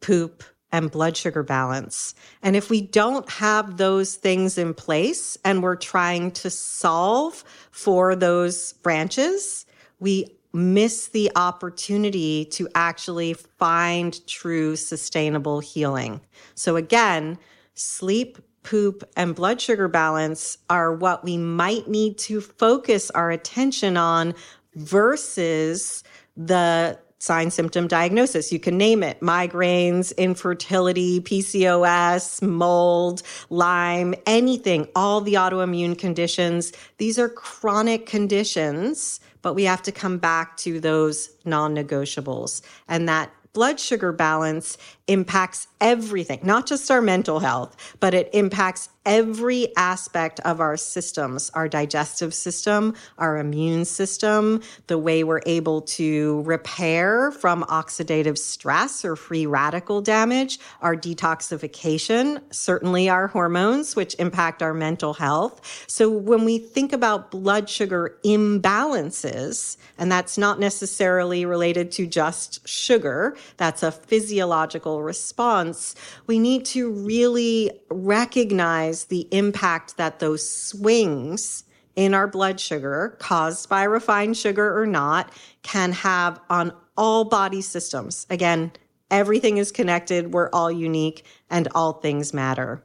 poop, 0.00 0.44
and 0.74 0.90
blood 0.90 1.16
sugar 1.16 1.44
balance. 1.44 2.16
And 2.42 2.56
if 2.56 2.68
we 2.68 2.80
don't 2.80 3.30
have 3.30 3.76
those 3.76 4.16
things 4.16 4.58
in 4.58 4.74
place 4.74 5.38
and 5.44 5.62
we're 5.62 5.76
trying 5.76 6.32
to 6.32 6.50
solve 6.50 7.44
for 7.70 8.16
those 8.16 8.72
branches, 8.72 9.66
we 10.00 10.26
miss 10.52 11.06
the 11.08 11.30
opportunity 11.36 12.44
to 12.46 12.68
actually 12.74 13.34
find 13.34 14.26
true 14.26 14.74
sustainable 14.74 15.60
healing. 15.60 16.20
So 16.56 16.74
again, 16.74 17.38
sleep, 17.74 18.38
poop, 18.64 19.08
and 19.16 19.36
blood 19.36 19.60
sugar 19.60 19.86
balance 19.86 20.58
are 20.68 20.92
what 20.92 21.22
we 21.22 21.36
might 21.36 21.86
need 21.86 22.18
to 22.18 22.40
focus 22.40 23.12
our 23.12 23.30
attention 23.30 23.96
on 23.96 24.34
versus 24.74 26.02
the 26.36 26.98
sign 27.24 27.50
symptom 27.50 27.88
diagnosis. 27.88 28.52
You 28.52 28.60
can 28.60 28.76
name 28.76 29.02
it 29.02 29.18
migraines, 29.20 30.14
infertility, 30.18 31.20
PCOS, 31.20 32.42
mold, 32.42 33.22
Lyme, 33.48 34.14
anything, 34.26 34.88
all 34.94 35.22
the 35.22 35.34
autoimmune 35.34 35.98
conditions. 35.98 36.72
These 36.98 37.18
are 37.18 37.30
chronic 37.30 38.04
conditions, 38.04 39.20
but 39.40 39.54
we 39.54 39.64
have 39.64 39.82
to 39.84 39.92
come 39.92 40.18
back 40.18 40.58
to 40.58 40.80
those 40.80 41.30
non 41.46 41.74
negotiables. 41.74 42.60
And 42.88 43.08
that 43.08 43.30
blood 43.54 43.80
sugar 43.80 44.12
balance 44.12 44.76
impacts 45.06 45.68
everything, 45.80 46.40
not 46.42 46.66
just 46.66 46.90
our 46.90 47.00
mental 47.00 47.38
health, 47.40 47.96
but 48.00 48.12
it 48.12 48.28
impacts 48.34 48.90
every 49.06 49.74
aspect 49.76 50.40
of 50.40 50.60
our 50.60 50.76
systems 50.76 51.50
our 51.54 51.68
digestive 51.68 52.34
system, 52.34 52.94
our 53.18 53.38
immune 53.38 53.84
system, 53.84 54.60
the 54.86 54.98
way 54.98 55.24
we're 55.24 55.40
able 55.46 55.80
to 55.82 56.42
repair 56.42 57.30
from 57.30 57.62
oxidative 57.64 58.38
stress 58.38 59.04
or 59.04 59.16
free 59.16 59.46
radical 59.46 60.00
damage, 60.00 60.58
our 60.80 60.96
detoxification, 60.96 62.40
certainly 62.50 63.08
our 63.08 63.28
hormones, 63.28 63.96
which 63.96 64.14
impact 64.18 64.62
our 64.62 64.74
mental 64.74 65.14
health. 65.14 65.60
So 65.86 66.08
when 66.08 66.44
we 66.44 66.58
think 66.58 66.92
about 66.92 67.30
blood 67.30 67.68
sugar 67.68 68.18
imbalances, 68.24 69.76
and 69.98 70.10
that's 70.10 70.38
not 70.38 70.58
necessarily 70.58 71.44
related 71.44 71.92
to 71.92 72.06
just 72.06 72.66
sugar, 72.66 73.36
that's 73.56 73.82
a 73.82 73.92
physiological 73.92 75.02
response, 75.02 75.94
we 76.26 76.38
need 76.38 76.64
to 76.66 76.90
really 76.90 77.70
recognize 77.90 78.93
the 79.04 79.26
impact 79.32 79.96
that 79.96 80.20
those 80.20 80.48
swings 80.48 81.64
in 81.96 82.14
our 82.14 82.26
blood 82.26 82.60
sugar, 82.60 83.16
caused 83.18 83.68
by 83.68 83.84
refined 83.84 84.36
sugar 84.36 84.80
or 84.80 84.86
not, 84.86 85.32
can 85.62 85.92
have 85.92 86.40
on 86.48 86.72
all 86.96 87.24
body 87.24 87.60
systems. 87.60 88.26
Again, 88.30 88.72
everything 89.10 89.58
is 89.58 89.72
connected, 89.72 90.32
we're 90.32 90.50
all 90.50 90.70
unique, 90.70 91.24
and 91.50 91.68
all 91.74 91.94
things 91.94 92.32
matter. 92.32 92.84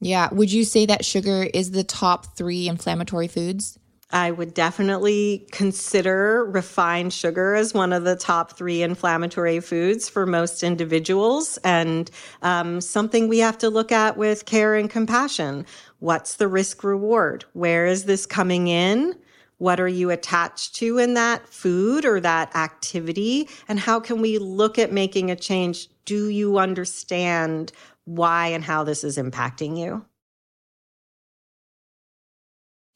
Yeah. 0.00 0.28
Would 0.32 0.52
you 0.52 0.64
say 0.64 0.86
that 0.86 1.04
sugar 1.04 1.48
is 1.52 1.72
the 1.72 1.84
top 1.84 2.36
three 2.36 2.68
inflammatory 2.68 3.28
foods? 3.28 3.78
I 4.10 4.30
would 4.30 4.54
definitely 4.54 5.46
consider 5.52 6.46
refined 6.46 7.12
sugar 7.12 7.54
as 7.54 7.74
one 7.74 7.92
of 7.92 8.04
the 8.04 8.16
top 8.16 8.56
three 8.56 8.82
inflammatory 8.82 9.60
foods 9.60 10.08
for 10.08 10.24
most 10.24 10.62
individuals 10.62 11.58
and 11.58 12.10
um, 12.40 12.80
something 12.80 13.28
we 13.28 13.38
have 13.40 13.58
to 13.58 13.68
look 13.68 13.92
at 13.92 14.16
with 14.16 14.46
care 14.46 14.76
and 14.76 14.88
compassion. 14.88 15.66
What's 15.98 16.36
the 16.36 16.48
risk 16.48 16.84
reward? 16.84 17.44
Where 17.52 17.86
is 17.86 18.04
this 18.06 18.24
coming 18.24 18.68
in? 18.68 19.14
What 19.58 19.78
are 19.78 19.88
you 19.88 20.08
attached 20.08 20.76
to 20.76 20.96
in 20.96 21.12
that 21.14 21.46
food 21.46 22.06
or 22.06 22.18
that 22.20 22.54
activity? 22.56 23.48
And 23.68 23.78
how 23.78 24.00
can 24.00 24.22
we 24.22 24.38
look 24.38 24.78
at 24.78 24.90
making 24.90 25.30
a 25.30 25.36
change? 25.36 25.88
Do 26.06 26.28
you 26.28 26.56
understand 26.58 27.72
why 28.04 28.46
and 28.46 28.64
how 28.64 28.84
this 28.84 29.04
is 29.04 29.18
impacting 29.18 29.76
you? 29.76 30.06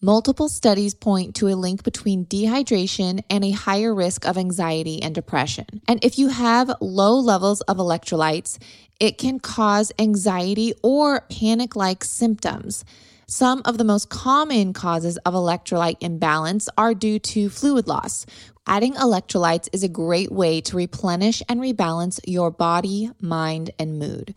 Multiple 0.04 0.48
studies 0.48 0.94
point 0.94 1.36
to 1.36 1.46
a 1.46 1.54
link 1.54 1.84
between 1.84 2.26
dehydration 2.26 3.22
and 3.30 3.44
a 3.44 3.52
higher 3.52 3.94
risk 3.94 4.26
of 4.26 4.36
anxiety 4.36 5.00
and 5.00 5.14
depression. 5.14 5.80
And 5.86 6.04
if 6.04 6.18
you 6.18 6.26
have 6.26 6.74
low 6.80 7.14
levels 7.20 7.60
of 7.60 7.76
electrolytes, 7.76 8.58
it 8.98 9.16
can 9.16 9.38
cause 9.38 9.92
anxiety 10.00 10.74
or 10.82 11.20
panic 11.30 11.76
like 11.76 12.02
symptoms. 12.02 12.84
Some 13.28 13.62
of 13.64 13.78
the 13.78 13.84
most 13.84 14.10
common 14.10 14.72
causes 14.72 15.18
of 15.18 15.34
electrolyte 15.34 15.98
imbalance 16.00 16.68
are 16.76 16.94
due 16.94 17.20
to 17.20 17.48
fluid 17.48 17.86
loss. 17.86 18.26
Adding 18.66 18.94
electrolytes 18.94 19.68
is 19.72 19.84
a 19.84 19.88
great 19.88 20.32
way 20.32 20.60
to 20.62 20.76
replenish 20.76 21.44
and 21.48 21.60
rebalance 21.60 22.18
your 22.26 22.50
body, 22.50 23.12
mind, 23.20 23.70
and 23.78 24.00
mood. 24.00 24.34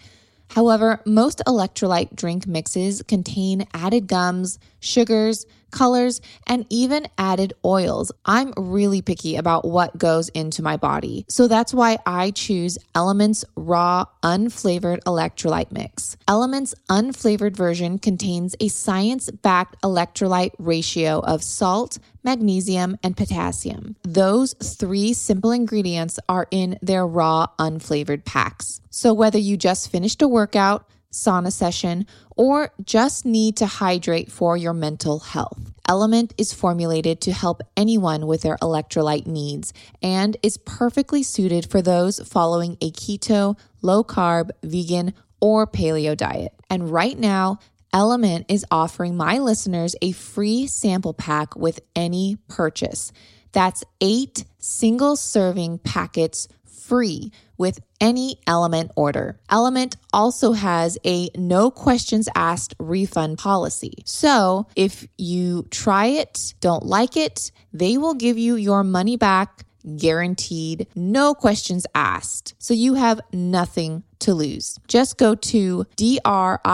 However, 0.50 1.02
most 1.06 1.42
electrolyte 1.48 2.16
drink 2.16 2.46
mixes 2.46 3.02
contain 3.02 3.68
added 3.74 4.08
gums, 4.08 4.60
sugars, 4.86 5.46
colors, 5.76 6.22
and 6.48 6.66
even 6.70 7.06
added 7.18 7.54
oils. 7.64 8.12
I'm 8.26 8.54
really 8.58 9.02
picky 9.02 9.36
about 9.36 9.66
what 9.66 9.98
goes 9.98 10.30
into 10.30 10.64
my 10.64 10.78
body. 10.78 11.26
So 11.28 11.48
that's 11.48 11.74
why 11.74 11.98
I 12.06 12.32
choose 12.32 12.78
LMNT's 12.96 13.46
Raw 13.56 14.06
Unflavored 14.24 15.04
Electrolyte 15.04 15.72
Mix. 15.72 16.16
LMNT's 16.28 16.76
Unflavored 16.90 17.56
version 17.56 18.00
contains 18.00 18.56
a 18.60 18.70
science 18.70 19.30
backed 19.30 19.82
electrolyte 19.82 20.54
ratio 20.58 21.20
of 21.20 21.44
salt, 21.44 22.00
magnesium, 22.24 22.98
and 23.04 23.18
potassium. 23.18 23.96
Those 24.04 24.54
three 24.54 25.14
simple 25.14 25.52
ingredients 25.52 26.20
are 26.30 26.48
in 26.52 26.80
their 26.82 27.06
raw, 27.06 27.48
unflavored 27.60 28.24
packs. 28.24 28.82
So 28.90 29.14
whether 29.14 29.38
you 29.38 29.58
just 29.58 29.92
finished 29.92 30.22
a 30.22 30.28
workout, 30.28 30.90
sauna 31.12 31.52
session, 31.52 32.06
or 32.36 32.72
just 32.84 33.26
need 33.26 33.58
to 33.58 33.66
hydrate 33.66 34.32
for 34.32 34.58
your 34.58 34.74
mental 34.74 35.20
health. 35.20 35.72
LMNT 35.88 36.34
is 36.38 36.54
formulated 36.54 37.22
to 37.22 37.32
help 37.32 37.62
anyone 37.78 38.26
with 38.26 38.42
their 38.42 38.58
electrolyte 38.58 39.28
needs 39.28 39.74
and 40.02 40.36
is 40.42 40.58
perfectly 40.58 41.24
suited 41.24 41.70
for 41.70 41.82
those 41.82 42.20
following 42.28 42.78
a 42.82 42.92
keto, 42.92 43.58
low 43.82 44.04
carb, 44.04 44.50
vegan, 44.64 45.14
or 45.40 45.68
paleo 45.68 46.18
diet. 46.18 46.54
And 46.70 46.90
right 46.90 47.18
now, 47.18 47.60
LMNT 47.94 48.46
is 48.50 48.66
offering 48.72 49.16
my 49.16 49.38
listeners 49.38 49.96
a 50.02 50.12
free 50.12 50.68
sample 50.68 51.14
pack 51.14 51.56
with 51.56 51.80
any 51.96 52.38
purchase. 52.50 53.12
That's 53.52 53.84
eight 54.02 54.44
single 54.58 55.16
serving 55.16 55.80
packets 55.80 56.50
free 56.66 57.32
with 57.58 57.80
any 58.02 58.40
LMNT 58.48 58.92
order. 58.96 59.40
LMNT 59.50 59.96
also 60.14 60.54
has 60.54 60.98
a 61.06 61.30
no 61.36 61.72
questions 61.72 62.30
asked 62.36 62.76
refund 62.80 63.38
policy. 63.38 63.94
So 64.06 64.68
if 64.76 65.08
you 65.18 65.64
try 65.72 66.08
it, 66.08 66.54
don't 66.60 66.86
like 66.86 67.18
it, 67.18 67.52
they 67.74 67.98
will 67.98 68.16
give 68.16 68.38
you 68.38 68.56
your 68.56 68.84
money 68.84 69.18
back 69.18 69.66
guaranteed, 69.98 70.88
no 70.96 71.34
questions 71.34 71.86
asked. 71.94 72.56
So 72.58 72.74
you 72.74 72.96
have 72.96 73.22
nothing 73.32 74.04
to 74.20 74.34
lose. 74.34 74.80
Just 74.88 75.18
go 75.18 75.36
to 75.36 75.86
D-R-I-N-K-L-M-N-T 75.96 76.72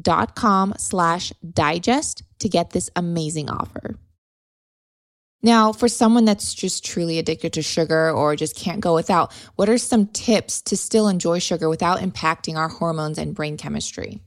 dot 0.00 0.34
com 0.34 0.74
slash 0.78 1.32
digest 1.52 2.22
to 2.38 2.48
get 2.48 2.70
this 2.70 2.88
amazing 2.96 3.50
offer. 3.50 3.96
Now, 5.44 5.74
for 5.74 5.88
someone 5.88 6.24
that's 6.24 6.54
just 6.54 6.86
truly 6.86 7.18
addicted 7.18 7.52
to 7.52 7.62
sugar 7.62 8.10
or 8.10 8.34
just 8.34 8.56
can't 8.56 8.80
go 8.80 8.94
without, 8.94 9.30
what 9.56 9.68
are 9.68 9.76
some 9.76 10.06
tips 10.06 10.62
to 10.62 10.76
still 10.76 11.06
enjoy 11.06 11.38
sugar 11.38 11.68
without 11.68 11.98
impacting 11.98 12.56
our 12.56 12.68
hormones 12.68 13.18
and 13.18 13.34
brain 13.34 13.58
chemistry? 13.58 14.22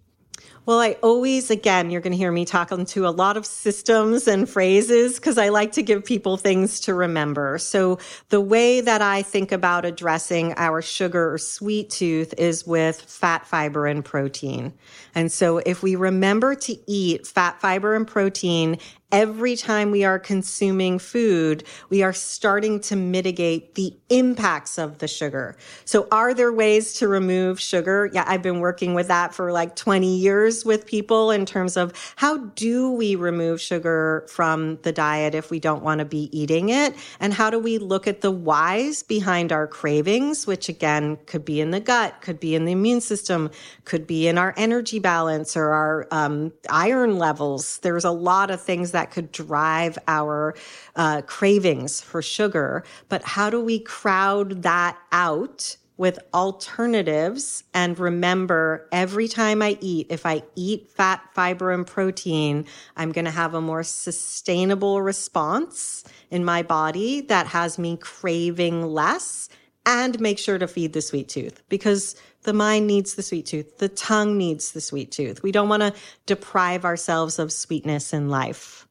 Well, 0.68 0.80
I 0.82 0.98
always, 1.02 1.50
again, 1.50 1.90
you're 1.90 2.02
going 2.02 2.12
to 2.12 2.18
hear 2.18 2.32
me 2.32 2.44
talking 2.44 2.86
to 2.88 3.08
a 3.08 3.10
lot 3.10 3.38
of 3.38 3.46
systems 3.46 4.28
and 4.28 4.50
phrases 4.50 5.16
because 5.16 5.38
I 5.38 5.48
like 5.48 5.72
to 5.72 5.82
give 5.82 6.04
people 6.04 6.36
things 6.36 6.82
to 6.82 6.94
remember. 6.94 7.58
So 7.58 8.00
the 8.30 8.42
way 8.42 8.82
that 8.82 9.02
I 9.02 9.22
think 9.22 9.54
about 9.54 9.86
addressing 9.86 10.54
our 10.58 10.82
sugar 10.82 11.34
or 11.34 11.38
sweet 11.38 11.90
tooth 11.90 12.34
is 12.38 12.68
with 12.68 13.02
fat, 13.02 13.48
fiber, 13.48 13.88
and 13.88 14.04
protein. 14.04 14.74
And 15.16 15.32
so 15.32 15.60
if 15.60 15.82
we 15.82 15.96
remember 15.96 16.54
to 16.54 16.78
eat 16.86 17.26
fat, 17.26 17.62
fiber, 17.62 17.96
and 17.96 18.06
protein 18.06 18.78
every 19.12 19.56
time 19.56 19.90
we 19.90 20.04
are 20.04 20.20
consuming 20.20 21.00
food, 21.00 21.64
we 21.90 22.04
are 22.04 22.12
starting 22.12 22.80
to 22.82 22.96
mitigate 22.96 23.76
the 23.76 23.96
impacts 24.10 24.78
of 24.78 24.98
the 24.98 25.08
sugar. 25.08 25.56
So 25.86 26.08
are 26.12 26.34
there 26.34 26.52
ways 26.52 26.94
to 26.96 27.08
remove 27.08 27.60
sugar? 27.60 28.10
Yeah, 28.12 28.26
I've 28.28 28.42
been 28.42 28.60
working 28.60 28.94
with 28.94 29.08
that 29.08 29.34
for 29.34 29.54
like 29.54 29.78
20 29.78 30.18
years 30.18 30.66
with 30.66 30.86
people 30.86 31.32
in 31.32 31.46
terms 31.46 31.78
of 31.78 31.94
how 32.18 32.38
do 32.38 32.92
we 32.92 33.16
remove 33.16 33.62
sugar 33.62 34.26
from 34.28 34.78
the 34.82 34.92
diet 34.92 35.34
if 35.34 35.50
we 35.50 35.60
don't 35.60 35.84
want 35.84 36.00
to 36.00 36.06
be 36.06 36.30
eating 36.38 36.70
it? 36.70 36.94
And 37.22 37.34
how 37.34 37.50
do 37.50 37.60
we 37.60 37.78
look 37.78 38.08
at 38.08 38.20
the 38.20 38.32
whys 38.32 39.04
behind 39.04 39.54
our 39.54 39.68
cravings, 39.68 40.46
which 40.46 40.68
again 40.68 41.18
could 41.28 41.46
be 41.46 41.62
in 41.62 41.72
the 41.72 41.80
gut, 41.80 42.22
could 42.22 42.42
be 42.42 42.56
in 42.56 42.66
the 42.66 42.74
immune 42.74 43.00
system, 43.00 43.52
could 43.86 44.06
be 44.06 44.28
in 44.28 44.38
our 44.38 44.54
energy 44.58 45.00
balance 45.00 45.56
or 45.56 45.70
our 45.70 46.08
um, 46.12 46.52
iron 46.70 47.18
levels. 47.18 47.80
There's 47.80 48.04
a 48.04 48.12
lot 48.12 48.52
of 48.52 48.62
things 48.62 48.92
that 48.98 49.12
could 49.12 49.32
drive 49.32 49.96
our 50.08 50.56
uh, 50.96 51.22
cravings 51.28 52.02
for 52.02 52.24
sugar. 52.24 52.84
But 53.10 53.22
how 53.24 53.52
do 53.52 53.62
we 53.64 53.80
crowd 53.80 54.64
that 54.64 54.98
out? 55.12 55.78
with 56.00 56.20
alternatives 56.32 57.64
and 57.74 57.98
remember 57.98 58.88
every 58.92 59.28
time 59.28 59.64
I 59.64 59.80
eat, 59.82 60.06
if 60.12 60.28
I 60.28 60.44
eat 60.56 60.88
fat, 60.90 61.22
fiber, 61.34 61.72
and 61.72 61.88
protein, 61.88 62.66
I'm 62.96 63.12
going 63.12 63.26
to 63.26 63.32
have 63.32 63.56
a 63.56 63.62
more 63.62 63.82
sustainable 63.82 65.02
response 65.02 66.04
in 66.30 66.46
my 66.46 66.62
body 66.62 67.22
that 67.22 67.48
has 67.48 67.80
me 67.80 67.98
craving 67.98 68.84
less 68.84 69.50
and 69.88 70.20
make 70.20 70.38
sure 70.38 70.60
to 70.60 70.68
feed 70.68 70.94
the 70.94 71.02
sweet 71.02 71.30
tooth 71.30 71.64
because 71.70 72.16
the 72.44 72.54
mind 72.54 72.88
needs 72.88 73.16
the 73.16 73.24
sweet 73.24 73.46
tooth. 73.46 73.78
The 73.78 73.90
tongue 73.90 74.38
needs 74.38 74.74
the 74.74 74.82
sweet 74.82 75.12
tooth. 75.12 75.42
We 75.44 75.52
don't 75.52 75.70
want 75.70 75.82
to 75.82 75.94
deprive 76.26 76.86
ourselves 76.86 77.40
of 77.40 77.52
sweetness 77.52 78.14
in 78.14 78.30
life. 78.30 78.87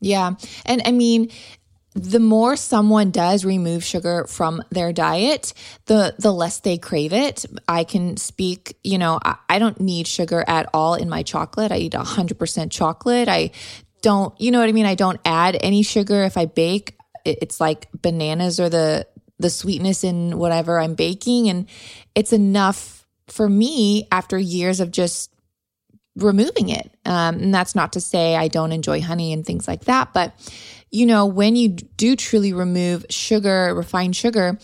Yeah. 0.00 0.34
And 0.66 0.82
I 0.84 0.92
mean, 0.92 1.30
the 1.94 2.18
more 2.18 2.56
someone 2.56 3.10
does 3.10 3.44
remove 3.44 3.84
sugar 3.84 4.26
from 4.28 4.62
their 4.70 4.92
diet, 4.92 5.54
the 5.86 6.14
the 6.18 6.32
less 6.32 6.60
they 6.60 6.76
crave 6.76 7.12
it. 7.12 7.46
I 7.68 7.84
can 7.84 8.16
speak, 8.16 8.76
you 8.82 8.98
know, 8.98 9.20
I, 9.24 9.36
I 9.48 9.58
don't 9.60 9.80
need 9.80 10.08
sugar 10.08 10.44
at 10.46 10.68
all 10.74 10.94
in 10.94 11.08
my 11.08 11.22
chocolate. 11.22 11.70
I 11.70 11.76
eat 11.76 11.92
100% 11.92 12.70
chocolate. 12.70 13.28
I 13.28 13.52
don't, 14.02 14.38
you 14.40 14.50
know 14.50 14.58
what 14.58 14.68
I 14.68 14.72
mean? 14.72 14.86
I 14.86 14.96
don't 14.96 15.20
add 15.24 15.56
any 15.60 15.82
sugar 15.82 16.24
if 16.24 16.36
I 16.36 16.46
bake. 16.46 16.96
It's 17.24 17.60
like 17.60 17.88
bananas 17.92 18.60
or 18.60 18.68
the 18.68 19.06
the 19.38 19.50
sweetness 19.50 20.04
in 20.04 20.38
whatever 20.38 20.78
I'm 20.78 20.94
baking 20.94 21.48
and 21.48 21.66
it's 22.14 22.32
enough 22.32 23.04
for 23.28 23.48
me 23.48 24.06
after 24.12 24.38
years 24.38 24.78
of 24.78 24.90
just 24.90 25.33
removing 26.16 26.68
it. 26.68 26.90
Um, 27.04 27.36
and 27.36 27.54
that's 27.54 27.74
not 27.74 27.92
to 27.94 28.00
say 28.00 28.36
I 28.36 28.48
don't 28.48 28.72
enjoy 28.72 29.00
honey 29.00 29.32
and 29.32 29.44
things 29.44 29.66
like 29.66 29.84
that. 29.84 30.12
But, 30.12 30.32
you 30.90 31.06
know, 31.06 31.26
when 31.26 31.56
you 31.56 31.70
do 31.70 32.16
truly 32.16 32.52
remove 32.52 33.04
sugar, 33.10 33.74
refined 33.74 34.16
sugar, 34.16 34.58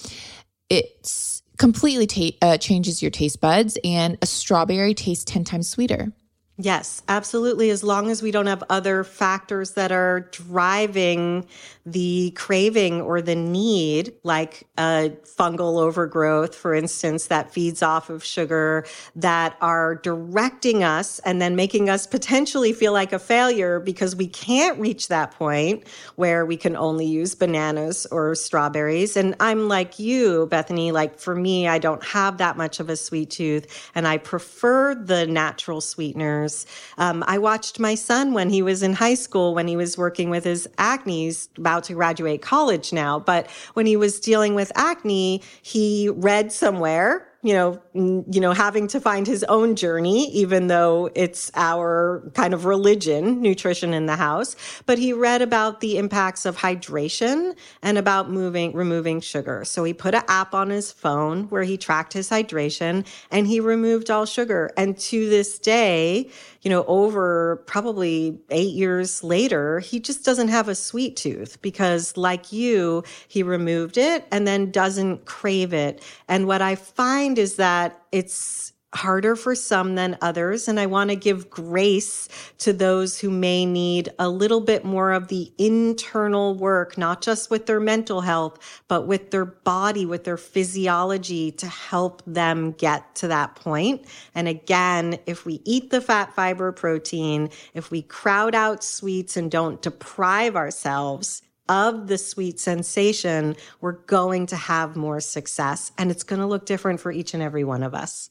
it's 0.68 1.42
completely 1.58 2.06
ta- 2.06 2.36
uh, 2.46 2.56
changes 2.56 3.02
your 3.02 3.10
taste 3.10 3.40
buds 3.40 3.78
and 3.84 4.16
a 4.22 4.26
strawberry 4.26 4.94
tastes 4.94 5.24
10 5.24 5.44
times 5.44 5.68
sweeter. 5.68 6.12
Yes, 6.62 7.02
absolutely. 7.08 7.70
As 7.70 7.82
long 7.82 8.10
as 8.10 8.22
we 8.22 8.30
don't 8.30 8.44
have 8.46 8.62
other 8.68 9.02
factors 9.02 9.70
that 9.72 9.92
are 9.92 10.20
driving 10.20 11.46
the 11.86 12.32
craving 12.36 13.00
or 13.00 13.22
the 13.22 13.34
need, 13.34 14.12
like 14.24 14.66
fungal 14.76 15.80
overgrowth, 15.80 16.54
for 16.54 16.74
instance, 16.74 17.28
that 17.28 17.50
feeds 17.50 17.82
off 17.82 18.10
of 18.10 18.22
sugar, 18.22 18.84
that 19.16 19.56
are 19.62 19.94
directing 19.96 20.84
us 20.84 21.18
and 21.20 21.40
then 21.40 21.56
making 21.56 21.88
us 21.88 22.06
potentially 22.06 22.74
feel 22.74 22.92
like 22.92 23.14
a 23.14 23.18
failure 23.18 23.80
because 23.80 24.14
we 24.14 24.26
can't 24.26 24.78
reach 24.78 25.08
that 25.08 25.30
point 25.32 25.88
where 26.16 26.44
we 26.44 26.58
can 26.58 26.76
only 26.76 27.06
use 27.06 27.34
bananas 27.34 28.06
or 28.12 28.34
strawberries. 28.34 29.16
And 29.16 29.34
I'm 29.40 29.66
like 29.68 29.98
you, 29.98 30.46
Bethany, 30.48 30.92
like 30.92 31.18
for 31.18 31.34
me, 31.34 31.66
I 31.68 31.78
don't 31.78 32.04
have 32.04 32.36
that 32.36 32.58
much 32.58 32.80
of 32.80 32.90
a 32.90 32.96
sweet 32.96 33.30
tooth 33.30 33.90
and 33.94 34.06
I 34.06 34.18
prefer 34.18 34.94
the 34.94 35.26
natural 35.26 35.80
sweeteners. 35.80 36.49
Um, 36.98 37.24
I 37.26 37.38
watched 37.38 37.78
my 37.78 37.94
son 37.94 38.34
when 38.34 38.50
he 38.50 38.62
was 38.62 38.82
in 38.82 38.92
high 38.94 39.14
school, 39.14 39.54
when 39.54 39.68
he 39.68 39.76
was 39.76 39.96
working 39.96 40.30
with 40.30 40.44
his 40.44 40.68
acne 40.78 41.20
He's 41.24 41.48
about 41.56 41.84
to 41.84 41.94
graduate 41.94 42.42
college 42.42 42.92
now, 42.92 43.18
but 43.18 43.50
when 43.74 43.86
he 43.86 43.96
was 43.96 44.20
dealing 44.20 44.54
with 44.54 44.72
acne, 44.74 45.42
he 45.62 46.08
read 46.08 46.50
somewhere 46.50 47.29
you 47.42 47.54
know, 47.54 47.80
you 47.94 48.40
know, 48.40 48.52
having 48.52 48.86
to 48.88 49.00
find 49.00 49.26
his 49.26 49.44
own 49.44 49.74
journey, 49.74 50.30
even 50.32 50.66
though 50.66 51.10
it's 51.14 51.50
our 51.54 52.30
kind 52.34 52.52
of 52.52 52.66
religion, 52.66 53.40
nutrition 53.40 53.94
in 53.94 54.04
the 54.04 54.16
house. 54.16 54.56
But 54.84 54.98
he 54.98 55.14
read 55.14 55.40
about 55.40 55.80
the 55.80 55.96
impacts 55.96 56.44
of 56.44 56.58
hydration 56.58 57.56
and 57.82 57.96
about 57.96 58.30
moving, 58.30 58.74
removing 58.74 59.22
sugar. 59.22 59.64
So 59.64 59.84
he 59.84 59.94
put 59.94 60.14
an 60.14 60.22
app 60.28 60.52
on 60.52 60.68
his 60.68 60.92
phone 60.92 61.44
where 61.44 61.62
he 61.62 61.78
tracked 61.78 62.12
his 62.12 62.28
hydration 62.28 63.06
and 63.30 63.46
he 63.46 63.58
removed 63.58 64.10
all 64.10 64.26
sugar. 64.26 64.70
And 64.76 64.98
to 64.98 65.30
this 65.30 65.58
day, 65.58 66.30
you 66.62 66.68
know, 66.70 66.84
over 66.84 67.62
probably 67.66 68.38
eight 68.50 68.74
years 68.74 69.24
later, 69.24 69.80
he 69.80 69.98
just 69.98 70.24
doesn't 70.24 70.48
have 70.48 70.68
a 70.68 70.74
sweet 70.74 71.16
tooth 71.16 71.60
because 71.62 72.16
like 72.16 72.52
you, 72.52 73.02
he 73.28 73.42
removed 73.42 73.96
it 73.96 74.26
and 74.30 74.46
then 74.46 74.70
doesn't 74.70 75.24
crave 75.24 75.72
it. 75.72 76.02
And 76.28 76.46
what 76.46 76.60
I 76.60 76.74
find 76.74 77.38
is 77.38 77.56
that 77.56 78.02
it's 78.12 78.72
harder 78.92 79.36
for 79.36 79.54
some 79.54 79.94
than 79.94 80.18
others. 80.20 80.66
And 80.66 80.80
I 80.80 80.86
want 80.86 81.10
to 81.10 81.16
give 81.16 81.48
grace 81.48 82.28
to 82.58 82.72
those 82.72 83.20
who 83.20 83.30
may 83.30 83.64
need 83.64 84.08
a 84.18 84.28
little 84.28 84.60
bit 84.60 84.84
more 84.84 85.12
of 85.12 85.28
the 85.28 85.52
internal 85.58 86.54
work, 86.54 86.98
not 86.98 87.22
just 87.22 87.50
with 87.50 87.66
their 87.66 87.80
mental 87.80 88.20
health, 88.20 88.82
but 88.88 89.06
with 89.06 89.30
their 89.30 89.44
body, 89.44 90.06
with 90.06 90.24
their 90.24 90.36
physiology 90.36 91.52
to 91.52 91.66
help 91.66 92.22
them 92.26 92.72
get 92.72 93.14
to 93.16 93.28
that 93.28 93.54
point. 93.54 94.04
And 94.34 94.48
again, 94.48 95.18
if 95.26 95.46
we 95.46 95.60
eat 95.64 95.90
the 95.90 96.00
fat, 96.00 96.34
fiber, 96.34 96.72
protein, 96.72 97.50
if 97.74 97.90
we 97.90 98.02
crowd 98.02 98.54
out 98.54 98.82
sweets 98.82 99.36
and 99.36 99.50
don't 99.50 99.80
deprive 99.80 100.56
ourselves, 100.56 101.42
of 101.68 102.08
the 102.08 102.18
sweet 102.18 102.58
sensation, 102.58 103.54
we're 103.80 103.92
going 103.92 104.44
to 104.44 104.56
have 104.56 104.96
more 104.96 105.20
success 105.20 105.92
and 105.96 106.10
it's 106.10 106.24
going 106.24 106.40
to 106.40 106.46
look 106.46 106.66
different 106.66 106.98
for 106.98 107.12
each 107.12 107.32
and 107.32 107.44
every 107.44 107.62
one 107.62 107.84
of 107.84 107.94
us. 107.94 108.28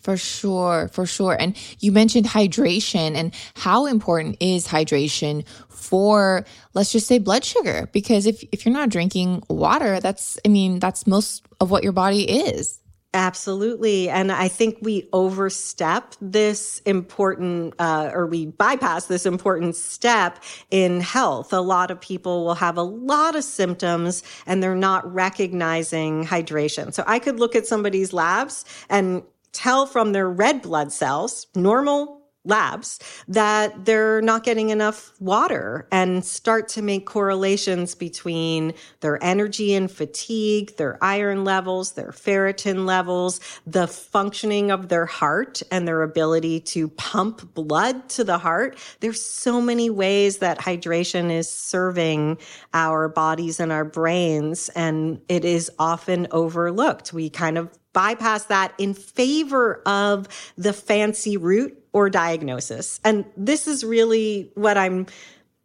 For 0.00 0.16
sure, 0.16 0.88
for 0.92 1.04
sure. 1.06 1.36
And 1.38 1.56
you 1.80 1.92
mentioned 1.92 2.26
hydration 2.26 3.14
and 3.14 3.34
how 3.54 3.86
important 3.86 4.36
is 4.40 4.66
hydration 4.66 5.46
for, 5.68 6.44
let's 6.72 6.92
just 6.92 7.06
say 7.06 7.18
blood 7.18 7.44
sugar? 7.44 7.88
Because 7.92 8.26
if, 8.26 8.42
if 8.50 8.64
you're 8.64 8.72
not 8.72 8.88
drinking 8.88 9.42
water, 9.48 10.00
that's, 10.00 10.38
I 10.44 10.48
mean, 10.48 10.78
that's 10.78 11.06
most 11.06 11.44
of 11.60 11.70
what 11.70 11.82
your 11.82 11.92
body 11.92 12.22
is. 12.22 12.78
Absolutely. 13.12 14.08
And 14.08 14.30
I 14.30 14.46
think 14.46 14.78
we 14.82 15.08
overstep 15.12 16.14
this 16.20 16.80
important, 16.86 17.74
uh, 17.80 18.12
or 18.14 18.26
we 18.26 18.46
bypass 18.46 19.06
this 19.06 19.26
important 19.26 19.74
step 19.74 20.40
in 20.70 21.00
health. 21.00 21.52
A 21.52 21.60
lot 21.60 21.90
of 21.90 22.00
people 22.00 22.44
will 22.44 22.54
have 22.54 22.76
a 22.76 22.84
lot 22.84 23.34
of 23.34 23.42
symptoms 23.42 24.22
and 24.46 24.62
they're 24.62 24.76
not 24.76 25.12
recognizing 25.12 26.24
hydration. 26.24 26.94
So 26.94 27.02
I 27.04 27.18
could 27.18 27.40
look 27.40 27.56
at 27.56 27.66
somebody's 27.66 28.12
labs 28.12 28.64
and 28.88 29.24
tell 29.52 29.86
from 29.86 30.12
their 30.12 30.28
red 30.28 30.62
blood 30.62 30.92
cells, 30.92 31.46
normal 31.54 32.19
labs, 32.44 32.98
that 33.28 33.84
they're 33.84 34.22
not 34.22 34.44
getting 34.44 34.70
enough 34.70 35.12
water 35.20 35.86
and 35.92 36.24
start 36.24 36.68
to 36.68 36.80
make 36.80 37.04
correlations 37.04 37.94
between 37.94 38.72
their 39.00 39.22
energy 39.22 39.74
and 39.74 39.90
fatigue, 39.90 40.74
their 40.76 40.96
iron 41.02 41.44
levels, 41.44 41.92
their 41.92 42.12
ferritin 42.12 42.86
levels, 42.86 43.40
the 43.66 43.86
functioning 43.86 44.70
of 44.70 44.88
their 44.88 45.04
heart 45.06 45.62
and 45.70 45.86
their 45.86 46.02
ability 46.02 46.60
to 46.60 46.88
pump 46.88 47.52
blood 47.54 48.08
to 48.08 48.24
the 48.24 48.38
heart. 48.38 48.78
There's 49.00 49.22
so 49.22 49.60
many 49.60 49.90
ways 49.90 50.38
that 50.38 50.58
hydration 50.58 51.30
is 51.30 51.50
serving 51.50 52.38
our 52.72 53.08
bodies 53.08 53.60
and 53.60 53.70
our 53.70 53.84
brains, 53.84 54.70
and 54.70 55.20
it 55.28 55.44
is 55.44 55.70
often 55.78 56.26
overlooked. 56.30 57.12
We 57.12 57.28
kind 57.28 57.58
of 57.58 57.70
bypass 57.92 58.44
that 58.44 58.72
in 58.78 58.94
favor 58.94 59.82
of 59.84 60.28
the 60.56 60.72
fancy 60.72 61.36
root 61.36 61.79
or 61.92 62.10
diagnosis. 62.10 63.00
And 63.04 63.24
this 63.36 63.66
is 63.66 63.84
really 63.84 64.50
what 64.54 64.76
I'm 64.76 65.06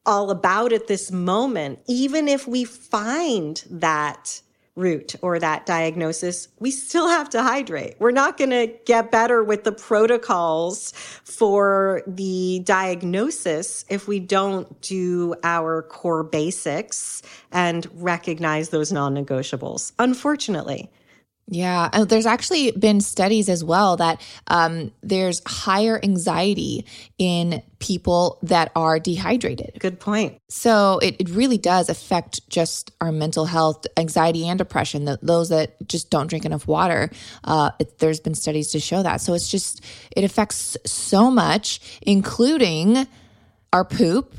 all 0.06 0.30
about 0.32 0.72
at 0.72 0.88
this 0.88 1.12
moment. 1.12 1.80
Even 1.88 2.28
if 2.28 2.48
we 2.48 2.64
find 2.64 3.64
that 3.70 4.42
root 4.76 5.16
or 5.22 5.40
that 5.40 5.66
diagnosis, 5.66 6.50
we 6.60 6.70
still 6.70 7.08
have 7.08 7.30
to 7.30 7.42
hydrate. 7.42 7.96
We're 8.00 8.12
not 8.12 8.38
going 8.38 8.50
to 8.50 8.68
get 8.86 9.10
better 9.10 9.44
with 9.44 9.64
the 9.64 9.72
protocols 9.72 10.92
for 11.24 12.04
the 12.06 12.62
diagnosis 12.66 13.86
if 13.90 14.08
we 14.08 14.20
don't 14.20 14.82
do 14.82 15.36
our 15.44 15.84
core 15.84 16.24
basics 16.24 17.22
and 17.52 17.88
recognize 17.94 18.70
those 18.70 18.92
non 18.92 19.16
negotiables, 19.16 19.94
unfortunately. 19.98 20.92
Yeah, 21.48 21.90
and 21.94 22.10
there's 22.10 22.26
actually 22.26 22.72
been 22.72 23.02
studies 23.02 23.50
as 23.50 23.64
well 23.64 23.98
that 23.98 24.20
um, 24.48 24.92
there's 25.04 25.44
higher 25.46 26.00
anxiety 26.02 26.88
in 27.20 27.62
people 27.78 28.40
that 28.42 28.72
are 28.76 29.00
dehydrated. 29.00 29.78
Good 29.80 30.00
point. 30.00 30.40
So 30.50 30.98
it, 31.04 31.18
it 31.20 31.30
really 31.30 31.60
does 31.60 31.88
affect 31.88 32.50
just 32.50 32.92
our 33.00 33.12
mental 33.12 33.46
health, 33.46 33.86
anxiety, 33.96 34.48
and 34.48 34.58
depression. 34.58 35.06
The, 35.06 35.20
those 35.22 35.50
that 35.50 35.76
just 35.88 36.10
don't 36.10 36.26
drink 36.26 36.46
enough 36.46 36.68
water, 36.68 37.12
uh, 37.44 37.70
it, 37.80 38.00
there's 38.00 38.20
been 38.20 38.34
studies 38.34 38.72
to 38.72 38.80
show 38.80 39.04
that. 39.04 39.22
So 39.22 39.36
it's 39.36 39.48
just, 39.48 39.84
it 40.16 40.24
affects 40.24 40.78
so 40.84 41.30
much, 41.30 42.00
including 42.02 43.06
our 43.72 43.86
poop 43.86 44.34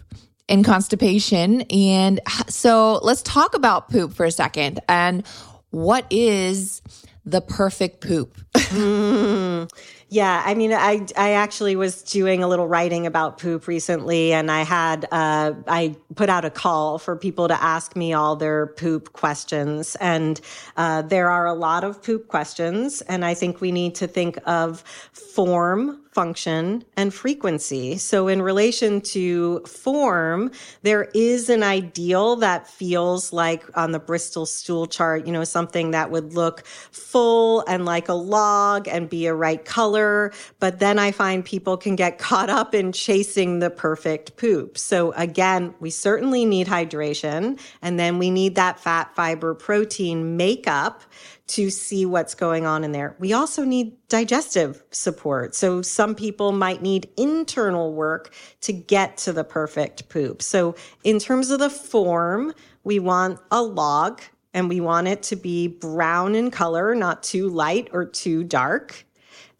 and 0.48 0.64
constipation. 0.64 1.62
And 1.62 2.20
so 2.48 3.00
let's 3.02 3.22
talk 3.22 3.54
about 3.54 3.90
poop 3.90 4.14
for 4.14 4.24
a 4.24 4.30
second. 4.30 4.80
And 4.88 5.26
what 5.70 6.06
is 6.10 6.82
the 7.24 7.40
perfect 7.40 8.00
poop? 8.00 8.36
mm, 8.54 9.70
yeah, 10.08 10.42
I 10.44 10.54
mean, 10.54 10.72
I 10.72 11.04
I 11.16 11.32
actually 11.32 11.74
was 11.74 12.02
doing 12.02 12.42
a 12.42 12.48
little 12.48 12.68
writing 12.68 13.06
about 13.06 13.38
poop 13.38 13.66
recently, 13.66 14.32
and 14.32 14.50
I 14.50 14.62
had 14.62 15.06
uh, 15.10 15.54
I 15.66 15.96
put 16.14 16.28
out 16.28 16.44
a 16.44 16.50
call 16.50 16.98
for 16.98 17.16
people 17.16 17.48
to 17.48 17.60
ask 17.60 17.96
me 17.96 18.12
all 18.12 18.36
their 18.36 18.68
poop 18.68 19.12
questions, 19.12 19.96
and 19.96 20.40
uh, 20.76 21.02
there 21.02 21.28
are 21.28 21.46
a 21.46 21.54
lot 21.54 21.82
of 21.82 22.02
poop 22.02 22.28
questions, 22.28 23.02
and 23.02 23.24
I 23.24 23.34
think 23.34 23.60
we 23.60 23.72
need 23.72 23.96
to 23.96 24.06
think 24.06 24.38
of 24.46 24.82
form 25.12 26.05
function, 26.16 26.82
and 26.96 27.12
frequency. 27.12 27.98
So, 27.98 28.26
in 28.26 28.40
relation 28.40 29.02
to 29.16 29.60
form, 29.66 30.50
there 30.80 31.10
is 31.12 31.50
an 31.50 31.62
ideal 31.62 32.36
that 32.36 32.66
feels 32.66 33.34
like 33.34 33.62
on 33.76 33.92
the 33.92 33.98
Bristol 33.98 34.46
stool 34.46 34.86
chart, 34.86 35.26
you 35.26 35.32
know, 35.34 35.44
something 35.44 35.90
that 35.90 36.10
would 36.10 36.32
look 36.32 36.66
full 36.66 37.62
and 37.68 37.84
like 37.84 38.08
a 38.08 38.14
log 38.14 38.88
and 38.88 39.10
be 39.10 39.26
a 39.26 39.34
right 39.34 39.62
color. 39.62 40.32
But 40.58 40.78
then 40.78 40.98
I 40.98 41.12
find 41.12 41.44
people 41.44 41.76
can 41.76 41.96
get 41.96 42.16
caught 42.16 42.48
up 42.48 42.74
in 42.74 42.92
chasing 42.92 43.58
the 43.58 43.68
perfect 43.68 44.38
poop. 44.38 44.78
So, 44.78 45.12
again, 45.12 45.74
we 45.80 45.90
certainly 45.90 46.46
need 46.46 46.66
hydration, 46.66 47.60
and 47.82 48.00
then 48.00 48.16
we 48.16 48.30
need 48.30 48.54
that 48.54 48.80
fat, 48.80 49.14
fiber, 49.14 49.52
protein 49.52 50.38
makeup 50.38 51.02
to 51.48 51.70
see 51.70 52.04
what's 52.04 52.34
going 52.34 52.66
on 52.66 52.82
in 52.82 52.92
there. 52.92 53.14
We 53.18 53.32
also 53.32 53.64
need 53.64 53.96
digestive 54.08 54.82
support. 54.90 55.54
So 55.54 55.80
some 55.80 56.14
people 56.14 56.52
might 56.52 56.82
need 56.82 57.08
internal 57.16 57.92
work 57.94 58.34
to 58.62 58.72
get 58.72 59.16
to 59.18 59.32
the 59.32 59.44
perfect 59.44 60.08
poop. 60.08 60.42
So 60.42 60.74
in 61.04 61.18
terms 61.18 61.50
of 61.50 61.60
the 61.60 61.70
form, 61.70 62.52
we 62.82 62.98
want 62.98 63.38
a 63.50 63.62
log 63.62 64.22
and 64.54 64.68
we 64.68 64.80
want 64.80 65.06
it 65.06 65.22
to 65.24 65.36
be 65.36 65.68
brown 65.68 66.34
in 66.34 66.50
color, 66.50 66.94
not 66.94 67.22
too 67.22 67.48
light 67.48 67.88
or 67.92 68.04
too 68.04 68.42
dark. 68.42 69.04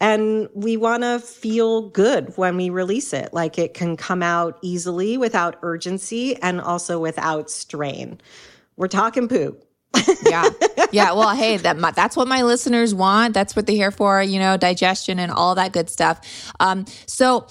And 0.00 0.48
we 0.54 0.76
want 0.76 1.04
to 1.04 1.20
feel 1.20 1.88
good 1.88 2.36
when 2.36 2.56
we 2.56 2.68
release 2.68 3.12
it, 3.12 3.32
like 3.32 3.58
it 3.58 3.74
can 3.74 3.96
come 3.96 4.22
out 4.22 4.58
easily 4.60 5.16
without 5.16 5.58
urgency 5.62 6.36
and 6.36 6.60
also 6.60 6.98
without 6.98 7.50
strain. 7.50 8.20
We're 8.76 8.88
talking 8.88 9.28
poop 9.28 9.65
yeah. 10.24 10.48
Yeah. 10.92 11.12
Well, 11.12 11.34
hey, 11.34 11.56
that 11.58 11.94
that's 11.94 12.16
what 12.16 12.28
my 12.28 12.42
listeners 12.42 12.94
want. 12.94 13.34
That's 13.34 13.56
what 13.56 13.66
they're 13.66 13.76
here 13.76 13.90
for, 13.90 14.22
you 14.22 14.38
know, 14.38 14.56
digestion 14.56 15.18
and 15.18 15.32
all 15.32 15.54
that 15.56 15.72
good 15.72 15.90
stuff. 15.90 16.52
Um, 16.60 16.86
so 17.06 17.46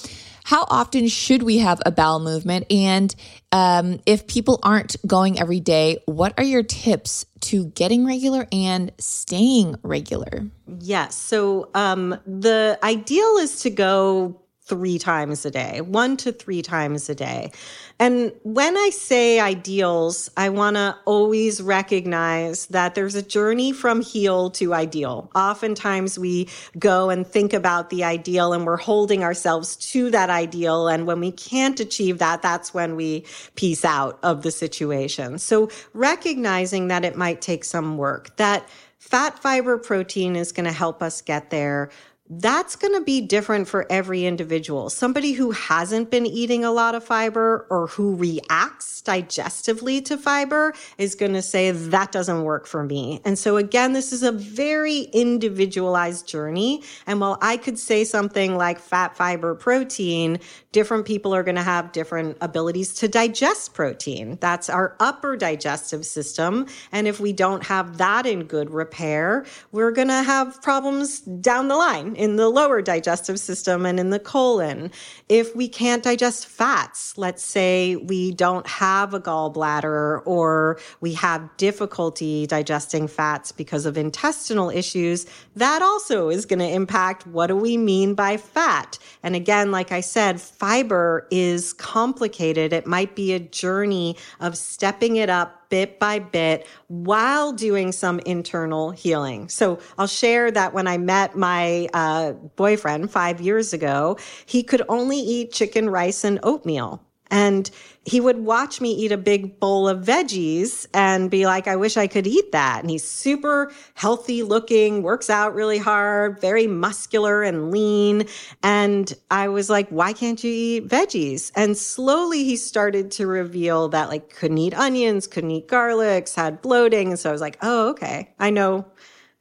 how 0.46 0.66
often 0.70 1.08
should 1.08 1.42
we 1.42 1.58
have 1.58 1.82
a 1.86 1.92
bowel 1.92 2.20
movement? 2.20 2.72
And 2.72 3.14
um, 3.52 4.00
if 4.06 4.28
people 4.28 4.60
aren't 4.62 4.96
going 5.06 5.40
every 5.40 5.60
day, 5.60 5.98
what 6.06 6.36
are 6.38 6.44
your 6.44 6.62
tips 6.62 7.26
to 7.42 7.66
getting 7.66 8.06
regular 8.06 8.48
and 8.52 8.92
staying 9.00 9.76
regular? 9.82 10.46
Yes. 10.80 11.16
So 11.16 11.70
um, 11.74 12.20
the 12.28 12.78
ideal 12.84 13.38
is 13.38 13.62
to 13.62 13.72
go 13.72 14.40
three 14.66 14.98
times 14.98 15.46
a 15.46 15.52
day, 15.52 15.80
one 15.82 16.18
to 16.18 16.32
three 16.32 16.64
times 16.64 17.08
a 17.08 17.16
day. 17.16 17.52
And 18.00 18.34
when 18.44 18.76
I 18.76 18.90
say 18.90 19.40
ideals, 19.40 20.32
I 20.36 20.50
want 20.50 20.76
to 20.76 20.98
always 21.06 21.62
recognize 21.62 22.66
that 22.68 22.96
there's 22.96 23.14
a 23.14 23.22
journey 23.22 23.72
from 23.72 24.02
heal 24.02 24.50
to 24.52 24.74
ideal. 24.74 25.30
Oftentimes 25.36 26.18
we 26.18 26.50
go 26.80 27.12
and 27.12 27.28
think 27.28 27.54
about 27.54 27.92
the 27.92 28.04
ideal 28.04 28.54
and 28.54 28.66
we're 28.66 28.78
holding 28.78 29.24
ourselves 29.24 29.76
to 29.92 30.10
that 30.10 30.32
ideal. 30.32 30.88
And 30.88 31.06
when 31.06 31.20
we 31.20 31.32
can't 31.32 31.80
achieve 31.80 32.18
that, 32.18 32.42
that's 32.42 32.74
when 32.74 32.96
we 32.96 33.24
peace 33.54 33.86
out 33.86 34.18
of 34.24 34.42
the 34.42 34.52
situation. 34.52 35.38
So 35.38 35.70
recognizing 35.94 36.88
that 36.88 37.06
it 37.06 37.16
might 37.16 37.40
take 37.40 37.64
some 37.64 37.98
work, 37.98 38.36
that 38.38 38.68
fat 38.98 39.38
fiber 39.38 39.78
protein 39.78 40.36
is 40.36 40.52
going 40.52 40.66
to 40.66 40.72
help 40.72 41.04
us 41.04 41.22
get 41.22 41.52
there 41.52 41.92
that's 42.28 42.76
going 42.76 42.94
to 42.94 43.02
be 43.02 43.22
different 43.22 43.68
for 43.68 43.86
every 43.92 44.26
individual. 44.26 44.90
Somebody 44.90 45.34
who 45.34 45.52
hasn't 45.52 46.10
been 46.10 46.26
eating 46.26 46.66
a 46.66 46.72
lot 46.72 46.96
of 46.96 47.04
fiber 47.04 47.68
or 47.70 47.86
who 47.88 48.16
reacts 48.16 49.04
digestively 49.04 50.04
to 50.06 50.18
fiber 50.18 50.74
is 50.98 51.14
going 51.14 51.34
to 51.34 51.42
say 51.44 51.70
that 51.70 52.12
doesn't 52.12 52.42
work 52.42 52.66
for 52.66 52.84
me. 52.84 53.22
And 53.24 53.38
so 53.38 53.58
again, 53.58 53.94
this 53.94 54.12
is 54.12 54.24
a 54.24 54.32
very 54.32 55.02
individualized 55.02 56.28
journey. 56.28 56.82
And 57.06 57.22
while 57.22 57.38
I 57.44 57.58
could 57.58 57.78
say 57.78 58.04
something 58.04 58.58
like 58.58 58.80
fat, 58.80 59.16
fiber, 59.16 59.54
protein, 59.54 60.40
different 60.72 61.06
people 61.06 61.34
are 61.36 61.44
going 61.44 61.56
to 61.56 61.64
have 61.64 61.92
different 61.92 62.38
abilities 62.42 62.96
to 62.96 63.08
digest 63.08 63.76
protein. 63.76 64.40
That's 64.42 64.68
our 64.68 64.96
upper 65.00 65.38
digestive 65.38 66.08
system. 66.08 66.66
And 66.92 67.08
if 67.08 67.20
we 67.20 67.34
don't 67.34 67.64
have 67.66 68.00
that 68.00 68.26
in 68.26 68.46
good 68.46 68.72
repair, 68.72 69.46
we're 69.72 69.92
going 69.92 70.08
to 70.08 70.24
have 70.24 70.60
problems 70.64 71.20
down 71.20 71.68
the 71.68 71.76
line 71.76 72.15
in 72.16 72.36
the 72.36 72.50
lower 72.50 72.82
digestive 72.82 73.40
system 73.40 73.86
and 73.86 74.00
in 74.00 74.10
the 74.10 74.20
colon. 74.20 74.92
If 75.30 75.56
we 75.56 75.68
can't 75.68 76.04
digest 76.04 76.48
fats, 76.48 77.18
let's 77.18 77.44
say 77.44 77.96
we 77.96 78.32
don't 78.32 78.66
have 78.68 79.14
a 79.14 79.20
gallbladder 79.20 80.22
or 80.26 80.80
we 81.02 81.14
have 81.14 81.56
difficulty 81.58 82.48
digesting 82.48 83.08
fats 83.08 83.52
because 83.52 83.86
of 83.86 83.98
intestinal 83.98 84.70
issues, 84.70 85.26
that 85.56 85.82
also 85.82 86.30
is 86.30 86.46
going 86.46 86.60
to 86.60 86.70
impact 86.70 87.28
what 87.28 87.48
do 87.48 87.56
we 87.56 87.78
mean 87.78 88.14
by 88.14 88.38
fat. 88.38 88.98
And 89.24 89.36
again, 89.36 89.72
like 89.72 89.92
I 89.92 90.02
said, 90.02 90.40
fiber 90.42 91.28
is 91.32 91.74
complicated. 91.74 92.74
It 92.74 92.88
might 92.88 93.16
be 93.16 93.34
a 93.34 93.40
journey 93.40 94.18
of 94.40 94.58
stepping 94.58 95.16
it 95.18 95.30
up 95.30 95.65
bit 95.70 96.00
by 96.00 96.20
bit 96.20 96.68
while 96.88 97.52
doing 97.52 97.92
some 97.92 98.20
internal 98.20 98.92
healing. 98.92 99.50
So 99.50 99.80
I'll 99.98 100.08
share 100.08 100.52
that 100.52 100.74
when 100.74 100.88
I 100.88 100.98
met 100.98 101.36
my 101.36 101.88
uh, 101.94 102.34
boyfriend 102.34 103.12
five 103.12 103.42
years 103.42 103.74
ago, 103.74 104.18
he 104.46 104.64
could 104.64 104.84
only 104.90 105.18
eat 105.18 105.52
chicken, 105.52 105.90
rice, 105.90 106.24
and 106.24 106.40
oatmeal. 106.44 107.02
And 107.32 107.70
he 108.06 108.22
would 108.22 108.38
watch 108.38 108.80
me 108.82 108.92
eat 108.92 109.12
a 109.12 109.18
big 109.18 109.60
bowl 109.60 109.90
of 109.90 110.06
veggies 110.06 110.86
and 110.94 111.32
be 111.32 111.48
like, 111.48 111.68
I 111.68 111.76
wish 111.76 111.98
I 111.98 112.06
could 112.06 112.28
eat 112.28 112.52
that. 112.52 112.82
And 112.82 112.90
he's 112.90 113.04
super 113.04 113.72
healthy 113.96 114.44
looking, 114.44 115.02
works 115.02 115.30
out 115.30 115.56
really 115.56 115.80
hard, 115.80 116.40
very 116.40 116.68
muscular 116.68 117.42
and 117.42 117.72
lean. 117.72 118.28
And 118.62 119.12
I 119.32 119.48
was 119.48 119.72
like, 119.72 119.90
why 119.90 120.14
can't 120.14 120.44
you 120.44 120.52
eat 120.52 120.88
veggies? 120.88 121.52
And 121.56 121.76
slowly 121.76 122.44
he 122.44 122.56
started 122.56 123.10
to 123.12 123.26
reveal 123.26 123.90
that 123.90 124.10
like 124.10 124.30
couldn't 124.30 124.60
eat 124.60 124.76
onions, 124.76 125.26
couldn't 125.26 125.52
eat 125.52 125.68
garlics, 125.68 126.36
had 126.36 126.62
bloating. 126.62 127.10
And 127.10 127.20
so 127.20 127.30
I 127.30 127.32
was 127.32 127.42
like, 127.42 127.58
oh, 127.64 127.90
okay. 127.90 128.34
I 128.40 128.52
know 128.52 128.86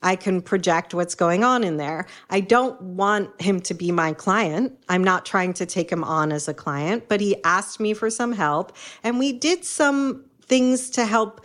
I 0.04 0.14
can 0.14 0.40
project 0.40 0.94
what's 0.94 1.16
going 1.16 1.42
on 1.42 1.64
in 1.64 1.78
there. 1.78 2.06
I 2.30 2.40
don't 2.40 2.80
want 2.80 3.40
him 3.40 3.60
to 3.62 3.74
be 3.74 3.90
my 3.90 4.12
client. 4.12 4.78
I'm 4.88 5.02
not 5.02 5.26
trying 5.26 5.54
to 5.54 5.66
take 5.66 5.90
him 5.90 6.04
on 6.04 6.30
as 6.30 6.46
a 6.46 6.54
client, 6.54 7.08
but 7.08 7.20
he 7.20 7.42
asked 7.42 7.80
me 7.80 7.94
for 7.94 8.10
some 8.10 8.32
help 8.32 8.76
and 9.02 9.18
we 9.18 9.32
did 9.32 9.64
some 9.64 10.24
things 10.42 10.90
to 10.90 11.06
help 11.06 11.44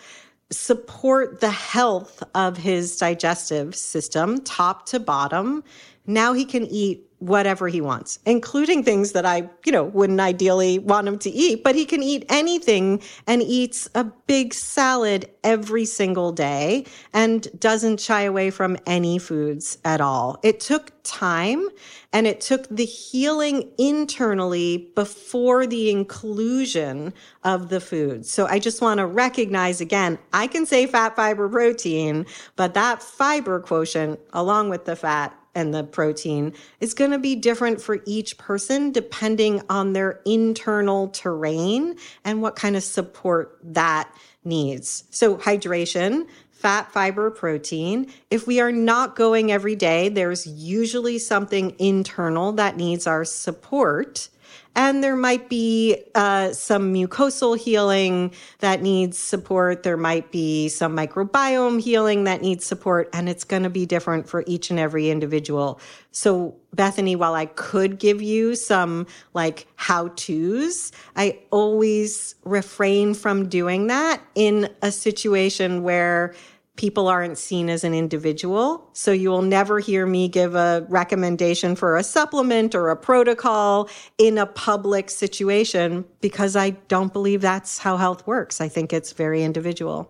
support 0.51 1.39
the 1.39 1.51
health 1.51 2.21
of 2.35 2.57
his 2.57 2.97
digestive 2.97 3.75
system, 3.75 4.41
top 4.41 4.85
to 4.87 4.99
bottom. 4.99 5.63
Now 6.05 6.33
he 6.33 6.43
can 6.43 6.65
eat 6.65 7.08
whatever 7.19 7.67
he 7.67 7.81
wants, 7.81 8.19
including 8.25 8.83
things 8.83 9.11
that 9.11 9.25
I, 9.25 9.49
you 9.65 9.71
know, 9.71 9.83
wouldn't 9.83 10.19
ideally 10.19 10.79
want 10.79 11.07
him 11.07 11.19
to 11.19 11.29
eat, 11.29 11.63
but 11.63 11.75
he 11.75 11.85
can 11.85 12.01
eat 12.01 12.25
anything 12.29 13.01
and 13.27 13.41
eats 13.41 13.89
a 13.93 14.05
big 14.05 14.53
salad 14.53 15.29
every 15.43 15.85
single 15.85 16.31
day 16.31 16.85
and 17.13 17.47
doesn't 17.59 17.99
shy 17.99 18.21
away 18.21 18.49
from 18.49 18.77
any 18.85 19.17
foods 19.19 19.77
at 19.83 20.01
all. 20.01 20.39
It 20.43 20.59
took 20.59 20.91
time 21.03 21.67
and 22.13 22.25
it 22.25 22.41
took 22.41 22.67
the 22.69 22.85
healing 22.85 23.69
internally 23.77 24.91
before 24.95 25.67
the 25.67 25.89
inclusion 25.91 27.13
of 27.43 27.69
the 27.69 27.79
food. 27.79 28.25
So 28.25 28.47
I 28.47 28.59
just 28.59 28.81
want 28.81 28.99
to 28.99 29.05
recognize 29.05 29.81
again, 29.81 30.17
I 30.33 30.47
can 30.47 30.65
say 30.65 30.87
fat, 30.87 31.15
fiber, 31.15 31.47
protein, 31.47 32.25
but 32.55 32.73
that 32.73 33.03
fiber 33.03 33.59
quotient 33.59 34.19
along 34.33 34.69
with 34.69 34.85
the 34.85 34.95
fat 34.95 35.38
and 35.55 35.73
the 35.73 35.83
protein 35.83 36.53
is 36.79 36.93
going 36.93 37.11
to 37.11 37.19
be 37.19 37.35
different 37.35 37.81
for 37.81 38.01
each 38.05 38.37
person 38.37 38.91
depending 38.91 39.61
on 39.69 39.93
their 39.93 40.21
internal 40.25 41.09
terrain 41.09 41.95
and 42.23 42.41
what 42.41 42.55
kind 42.55 42.75
of 42.75 42.83
support 42.83 43.57
that 43.63 44.13
needs. 44.43 45.03
So 45.09 45.37
hydration, 45.37 46.27
fat, 46.51 46.91
fiber, 46.91 47.31
protein. 47.31 48.11
If 48.29 48.45
we 48.45 48.59
are 48.59 48.71
not 48.71 49.15
going 49.15 49.51
every 49.51 49.75
day, 49.75 50.09
there's 50.09 50.45
usually 50.45 51.17
something 51.17 51.75
internal 51.79 52.51
that 52.53 52.75
needs 52.75 53.07
our 53.07 53.23
support. 53.23 54.29
And 54.75 55.03
there 55.03 55.15
might 55.15 55.49
be 55.49 56.03
uh, 56.15 56.53
some 56.53 56.93
mucosal 56.93 57.57
healing 57.57 58.33
that 58.59 58.81
needs 58.81 59.17
support. 59.17 59.83
There 59.83 59.97
might 59.97 60.31
be 60.31 60.69
some 60.69 60.95
microbiome 60.95 61.81
healing 61.81 62.23
that 62.25 62.41
needs 62.41 62.65
support. 62.65 63.09
And 63.11 63.27
it's 63.27 63.43
going 63.43 63.63
to 63.63 63.69
be 63.69 63.85
different 63.85 64.29
for 64.29 64.43
each 64.47 64.69
and 64.69 64.79
every 64.79 65.09
individual. 65.09 65.79
So, 66.11 66.55
Bethany, 66.73 67.15
while 67.15 67.33
I 67.33 67.47
could 67.47 67.99
give 67.99 68.21
you 68.21 68.55
some 68.55 69.07
like 69.33 69.67
how 69.75 70.09
to's, 70.09 70.91
I 71.15 71.39
always 71.51 72.35
refrain 72.43 73.13
from 73.15 73.49
doing 73.49 73.87
that 73.87 74.21
in 74.35 74.69
a 74.81 74.91
situation 74.91 75.83
where 75.83 76.33
people 76.79 77.09
aren't 77.09 77.37
seen 77.37 77.69
as 77.69 77.83
an 77.83 77.93
individual. 77.93 78.89
So 78.93 79.11
you 79.11 79.31
will 79.31 79.41
never 79.41 79.79
hear 79.79 80.05
me 80.05 80.29
give 80.29 80.55
a 80.55 80.85
recommendation 80.87 81.75
for 81.75 81.97
a 81.97 82.03
supplement 82.03 82.73
or 82.73 82.87
a 82.87 82.95
protocol 82.95 83.89
in 84.17 84.37
a 84.37 84.45
public 84.45 85.09
situation 85.09 86.05
because 86.21 86.55
I 86.55 86.69
don't 86.87 87.11
believe 87.11 87.41
that's 87.41 87.79
how 87.79 87.97
health 87.97 88.25
works. 88.25 88.61
I 88.61 88.69
think 88.69 88.93
it's 88.93 89.11
very 89.11 89.43
individual. 89.43 90.09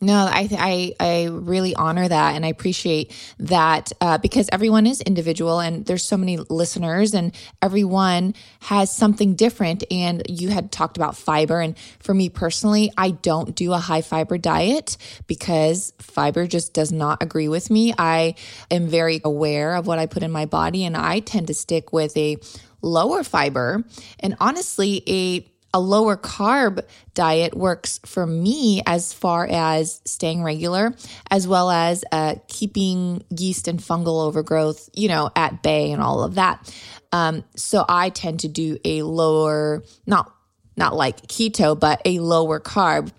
No, 0.00 0.14
I, 0.14 0.48
I 0.52 0.94
I 1.00 1.24
really 1.24 1.74
honor 1.74 2.06
that 2.06 2.36
and 2.36 2.46
I 2.46 2.48
appreciate 2.50 3.12
that 3.40 3.90
uh, 4.00 4.16
because 4.18 4.48
everyone 4.52 4.86
is 4.86 5.00
individual 5.00 5.58
and 5.58 5.84
there's 5.86 6.04
so 6.04 6.16
many 6.16 6.36
listeners 6.36 7.14
and 7.14 7.34
everyone 7.60 8.34
has 8.60 8.94
something 8.94 9.34
different. 9.34 9.82
And 9.90 10.22
you 10.28 10.50
had 10.50 10.70
talked 10.70 10.96
about 10.96 11.16
fiber, 11.16 11.60
and 11.60 11.76
for 11.98 12.14
me 12.14 12.28
personally, 12.28 12.92
I 12.96 13.10
don't 13.10 13.56
do 13.56 13.72
a 13.72 13.78
high 13.78 14.02
fiber 14.02 14.38
diet 14.38 14.96
because 15.26 15.92
fiber 15.98 16.46
just 16.46 16.74
does 16.74 16.92
not 16.92 17.20
agree 17.20 17.48
with 17.48 17.68
me. 17.68 17.92
I 17.98 18.36
am 18.70 18.86
very 18.86 19.20
aware 19.24 19.74
of 19.74 19.88
what 19.88 19.98
I 19.98 20.06
put 20.06 20.22
in 20.22 20.30
my 20.30 20.46
body, 20.46 20.84
and 20.84 20.96
I 20.96 21.18
tend 21.18 21.48
to 21.48 21.54
stick 21.54 21.92
with 21.92 22.16
a 22.16 22.36
lower 22.82 23.24
fiber 23.24 23.82
and 24.20 24.36
honestly 24.38 25.02
a 25.08 25.44
a 25.74 25.80
lower 25.80 26.16
carb 26.16 26.80
diet 27.14 27.56
works 27.56 28.00
for 28.06 28.26
me 28.26 28.82
as 28.86 29.12
far 29.12 29.46
as 29.46 30.00
staying 30.04 30.42
regular, 30.42 30.94
as 31.30 31.46
well 31.46 31.70
as 31.70 32.04
uh, 32.10 32.36
keeping 32.48 33.22
yeast 33.30 33.68
and 33.68 33.78
fungal 33.78 34.26
overgrowth, 34.26 34.88
you 34.94 35.08
know, 35.08 35.30
at 35.36 35.62
bay 35.62 35.92
and 35.92 36.02
all 36.02 36.22
of 36.22 36.36
that. 36.36 36.74
Um, 37.12 37.44
so 37.54 37.84
I 37.88 38.10
tend 38.10 38.40
to 38.40 38.48
do 38.48 38.78
a 38.84 39.02
lower, 39.02 39.82
not 40.06 40.34
not 40.76 40.94
like 40.94 41.22
keto, 41.26 41.78
but 41.78 42.00
a 42.04 42.20
lower 42.20 42.60
carb, 42.60 43.10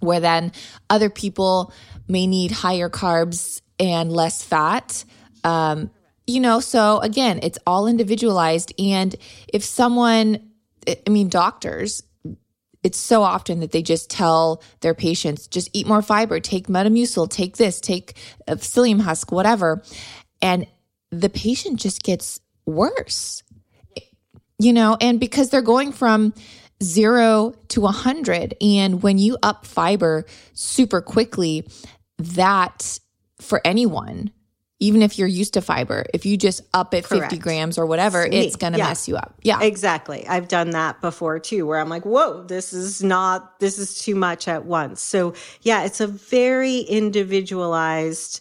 where 0.00 0.20
then 0.20 0.52
other 0.90 1.08
people 1.08 1.72
may 2.06 2.26
need 2.26 2.50
higher 2.50 2.90
carbs 2.90 3.62
and 3.78 4.12
less 4.12 4.44
fat. 4.44 5.04
Um, 5.42 5.90
you 6.26 6.40
know, 6.40 6.60
so 6.60 6.98
again, 6.98 7.40
it's 7.42 7.58
all 7.66 7.86
individualized. 7.86 8.72
And 8.78 9.16
if 9.48 9.64
someone 9.64 10.49
I 10.88 11.10
mean, 11.10 11.28
doctors, 11.28 12.02
it's 12.82 12.98
so 12.98 13.22
often 13.22 13.60
that 13.60 13.72
they 13.72 13.82
just 13.82 14.10
tell 14.10 14.62
their 14.80 14.94
patients, 14.94 15.46
just 15.46 15.68
eat 15.72 15.86
more 15.86 16.02
fiber, 16.02 16.40
take 16.40 16.66
Metamucil, 16.66 17.28
take 17.28 17.56
this, 17.56 17.80
take 17.80 18.16
a 18.46 18.56
psyllium 18.56 19.00
husk, 19.00 19.30
whatever. 19.30 19.82
And 20.40 20.66
the 21.10 21.28
patient 21.28 21.78
just 21.78 22.02
gets 22.02 22.40
worse, 22.64 23.42
you 24.58 24.72
know, 24.72 24.96
and 25.00 25.20
because 25.20 25.50
they're 25.50 25.60
going 25.60 25.92
from 25.92 26.32
zero 26.82 27.54
to 27.68 27.80
a 27.82 27.84
100. 27.84 28.54
And 28.60 29.02
when 29.02 29.18
you 29.18 29.36
up 29.42 29.66
fiber 29.66 30.24
super 30.54 31.00
quickly, 31.02 31.68
that 32.18 32.98
for 33.40 33.60
anyone 33.64 34.30
even 34.80 35.02
if 35.02 35.18
you're 35.18 35.28
used 35.28 35.54
to 35.54 35.60
fiber, 35.60 36.06
if 36.14 36.24
you 36.24 36.38
just 36.38 36.62
up 36.72 36.94
it 36.94 37.04
Correct. 37.04 37.30
50 37.30 37.38
grams 37.38 37.78
or 37.78 37.84
whatever, 37.84 38.22
it's 38.24 38.56
going 38.56 38.72
to 38.72 38.78
yeah. 38.78 38.88
mess 38.88 39.06
you 39.06 39.16
up. 39.16 39.34
Yeah. 39.42 39.60
Exactly. 39.62 40.26
I've 40.26 40.48
done 40.48 40.70
that 40.70 41.02
before 41.02 41.38
too, 41.38 41.66
where 41.66 41.78
I'm 41.78 41.90
like, 41.90 42.06
whoa, 42.06 42.42
this 42.44 42.72
is 42.72 43.02
not, 43.02 43.60
this 43.60 43.78
is 43.78 44.00
too 44.00 44.14
much 44.14 44.48
at 44.48 44.64
once. 44.64 45.02
So 45.02 45.34
yeah, 45.60 45.84
it's 45.84 46.00
a 46.00 46.06
very 46.06 46.78
individualized 46.78 48.40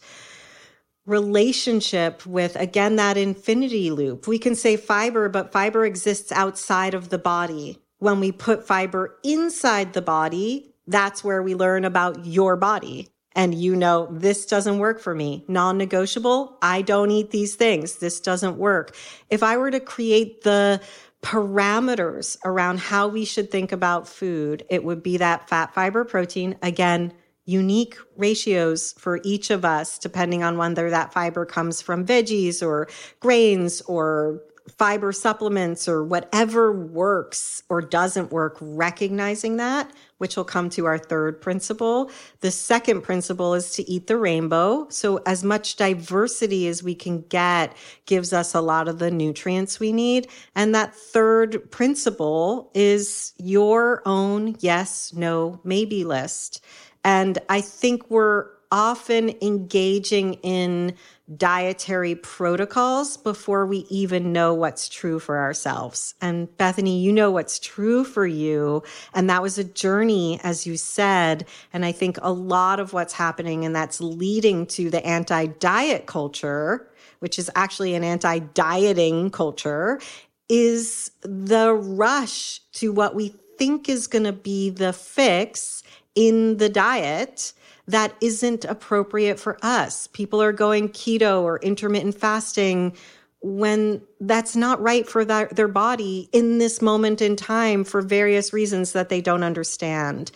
relationship 1.06 2.26
with, 2.26 2.56
again, 2.56 2.96
that 2.96 3.18
infinity 3.18 3.92
loop. 3.92 4.26
We 4.26 4.40
can 4.40 4.56
say 4.56 4.78
fiber, 4.78 5.28
but 5.28 5.52
fiber 5.52 5.86
exists 5.86 6.32
outside 6.32 6.94
of 6.94 7.10
the 7.10 7.18
body. 7.18 7.80
When 7.98 8.22
we 8.22 8.32
put 8.32 8.66
fiber 8.66 9.18
inside 9.26 9.92
the 9.92 10.02
body, 10.02 10.74
that's 10.88 11.22
where 11.22 11.44
we 11.44 11.54
learn 11.54 11.84
about 11.84 12.26
your 12.26 12.56
body 12.56 13.10
and 13.36 13.53
you 13.53 13.75
know, 13.75 14.07
this 14.11 14.45
doesn't 14.45 14.80
work 14.80 14.99
for 14.99 15.13
me. 15.13 15.45
Non 15.47 15.77
negotiable. 15.77 16.57
I 16.61 16.82
don't 16.82 17.11
eat 17.11 17.32
these 17.32 17.55
things. 17.55 17.95
This 17.95 18.19
doesn't 18.19 18.57
work. 18.57 18.95
If 19.30 19.43
I 19.43 19.57
were 19.57 19.71
to 19.71 19.80
create 19.80 20.41
the 20.43 20.82
parameters 21.21 22.38
around 22.45 22.80
how 22.80 23.07
we 23.07 23.25
should 23.25 23.51
think 23.51 23.71
about 23.71 24.07
food, 24.07 24.65
it 24.69 24.84
would 24.84 25.03
be 25.03 25.17
that 25.17 25.49
fat, 25.49 25.73
fiber, 25.73 26.05
protein. 26.05 26.55
Again, 26.61 27.13
unique 27.45 27.97
ratios 28.15 28.93
for 28.93 29.19
each 29.23 29.49
of 29.49 29.65
us, 29.65 29.97
depending 29.97 30.43
on 30.43 30.57
whether 30.57 30.89
that 30.89 31.11
fiber 31.11 31.45
comes 31.45 31.82
from 31.82 32.05
veggies 32.05 32.65
or 32.65 32.88
grains 33.19 33.82
or 33.82 34.41
fiber 34.80 35.11
supplements 35.11 35.89
or 35.89 36.05
whatever 36.05 36.71
works 36.71 37.61
or 37.67 37.82
doesn't 37.82 38.32
work, 38.32 38.57
recognizing 38.61 39.57
that, 39.57 39.91
which 40.19 40.38
will 40.38 40.45
come 40.45 40.69
to 40.69 40.86
our 40.86 40.97
third 40.97 41.41
principle. 41.41 42.09
The 42.39 42.49
second 42.49 43.01
principle 43.01 43.53
is 43.55 43.71
to 43.71 43.88
eat 43.91 44.07
the 44.07 44.15
rainbow. 44.15 44.88
So 44.89 45.17
as 45.25 45.43
much 45.43 45.75
diversity 45.75 46.69
as 46.69 46.82
we 46.82 46.95
can 46.95 47.23
get 47.23 47.75
gives 48.05 48.32
us 48.32 48.55
a 48.55 48.61
lot 48.61 48.88
of 48.88 48.99
the 48.99 49.11
nutrients 49.11 49.82
we 49.82 49.91
need. 49.91 50.30
And 50.55 50.73
that 50.73 50.95
third 50.95 51.69
principle 51.71 52.71
is 52.73 53.34
your 53.38 54.01
own 54.05 54.55
yes, 54.59 55.13
no, 55.13 55.59
maybe 55.65 56.05
list. 56.05 56.63
And 57.03 57.38
I 57.49 57.59
think 57.59 58.09
we're 58.09 58.47
often 58.72 59.34
engaging 59.41 60.36
in 60.36 60.93
dietary 61.38 62.15
protocols 62.15 63.17
before 63.17 63.65
we 63.65 63.80
even 63.89 64.34
know 64.34 64.53
what's 64.53 64.89
true 64.89 65.20
for 65.20 65.38
ourselves. 65.38 66.15
And 66.22 66.55
Bethany, 66.57 66.99
you 66.99 67.11
know 67.11 67.30
what's 67.32 67.59
true 67.59 68.03
for 68.03 68.26
you. 68.26 68.84
And 69.13 69.30
that 69.30 69.41
was 69.41 69.57
a 69.57 69.63
journey, 69.63 70.39
as 70.43 70.65
you 70.65 70.78
said. 70.78 71.45
And 71.72 71.86
I 71.86 71.91
think 71.91 72.17
a 72.22 72.32
lot 72.32 72.80
of 72.80 72.93
what's 72.93 73.13
happening 73.13 73.63
and 73.63 73.76
that's 73.76 74.01
leading 74.01 74.65
to 74.67 74.89
the 74.89 75.05
anti 75.05 75.47
diet 75.47 76.07
culture, 76.07 76.89
which 77.20 77.38
is 77.38 77.51
actually 77.55 77.93
an 77.95 78.03
anti 78.03 78.39
dieting 78.39 79.30
culture, 79.30 79.99
is 80.47 81.11
the 81.22 81.74
rush 81.74 82.59
to 82.74 82.91
what 82.91 83.13
we 83.13 83.36
think 83.57 83.88
is 83.88 84.07
going 84.07 84.24
to 84.24 84.34
be 84.34 84.70
the 84.70 84.93
fix 84.93 85.84
in 86.15 86.57
the 86.57 86.70
diet 86.70 87.53
that 87.90 88.14
isn't 88.22 88.66
appropriate 88.66 89.40
for 89.40 89.58
us. 89.64 90.08
People 90.08 90.42
are 90.42 90.54
going 90.54 90.90
keto 90.90 91.42
or 91.42 91.60
intermittent 91.60 92.16
fasting 92.16 92.96
when 93.42 94.02
that's 94.20 94.56
not 94.56 94.82
right 94.82 95.08
for 95.08 95.26
that, 95.26 95.56
their 95.56 95.68
body 95.68 96.30
in 96.32 96.60
this 96.60 96.82
moment 96.82 97.22
in 97.22 97.36
time 97.36 97.84
for 97.84 98.02
various 98.02 98.54
reasons 98.54 98.92
that 98.92 99.10
they 99.10 99.22
don't 99.22 99.44
understand. 99.44 100.32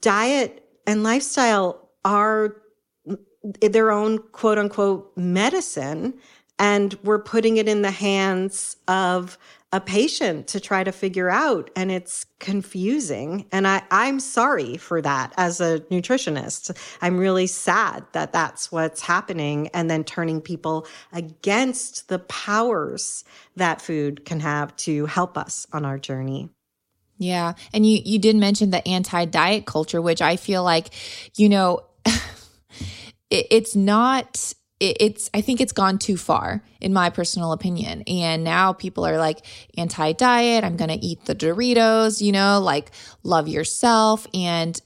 Diet 0.00 0.64
and 0.86 1.02
lifestyle 1.02 1.90
are 2.04 2.56
their 3.60 3.90
own 3.90 4.18
quote 4.18 4.56
unquote 4.56 5.12
medicine, 5.16 6.14
and 6.58 6.94
we're 7.02 7.18
putting 7.22 7.56
it 7.56 7.68
in 7.68 7.82
the 7.82 7.90
hands 7.90 8.76
of 8.88 9.38
a 9.72 9.80
patient 9.80 10.46
to 10.46 10.60
try 10.60 10.84
to 10.84 10.92
figure 10.92 11.28
out 11.28 11.70
and 11.76 11.90
it's 11.90 12.24
confusing. 12.38 13.44
And 13.50 13.66
I, 13.66 13.82
i'm 13.90 14.20
sorry 14.20 14.76
for 14.76 15.02
that 15.02 15.34
as 15.36 15.60
a 15.60 15.80
nutritionist. 15.90 16.76
I'm 17.02 17.18
really 17.18 17.46
sad 17.46 18.04
that 18.12 18.32
that's 18.32 18.70
what's 18.70 19.02
happening 19.02 19.68
and 19.74 19.90
then 19.90 20.04
turning 20.04 20.40
people 20.40 20.86
against 21.12 22.08
the 22.08 22.20
powers 22.20 23.24
that 23.56 23.82
food 23.82 24.24
can 24.24 24.40
have 24.40 24.74
to 24.76 25.06
help 25.06 25.36
us 25.36 25.66
on 25.72 25.84
our 25.84 25.98
journey. 25.98 26.48
Yeah. 27.18 27.54
And 27.72 27.84
you 27.84 28.00
you 28.04 28.18
did 28.18 28.36
mention 28.36 28.70
the 28.70 28.86
anti-diet 28.86 29.66
culture 29.66 30.00
which 30.00 30.22
i 30.22 30.36
feel 30.36 30.62
like 30.62 30.90
you 31.34 31.48
know 31.48 31.80
it, 33.30 33.46
it's 33.50 33.74
not 33.74 34.54
it's 34.78 35.30
i 35.32 35.40
think 35.40 35.60
it's 35.60 35.72
gone 35.72 35.98
too 35.98 36.16
far 36.16 36.62
in 36.80 36.92
my 36.92 37.08
personal 37.08 37.52
opinion 37.52 38.02
and 38.06 38.44
now 38.44 38.72
people 38.72 39.06
are 39.06 39.16
like 39.16 39.44
anti-diet 39.78 40.64
i'm 40.64 40.76
gonna 40.76 40.98
eat 41.00 41.24
the 41.24 41.34
doritos 41.34 42.20
you 42.20 42.30
know 42.30 42.60
like 42.60 42.90
love 43.22 43.48
yourself 43.48 44.26
and 44.34 44.80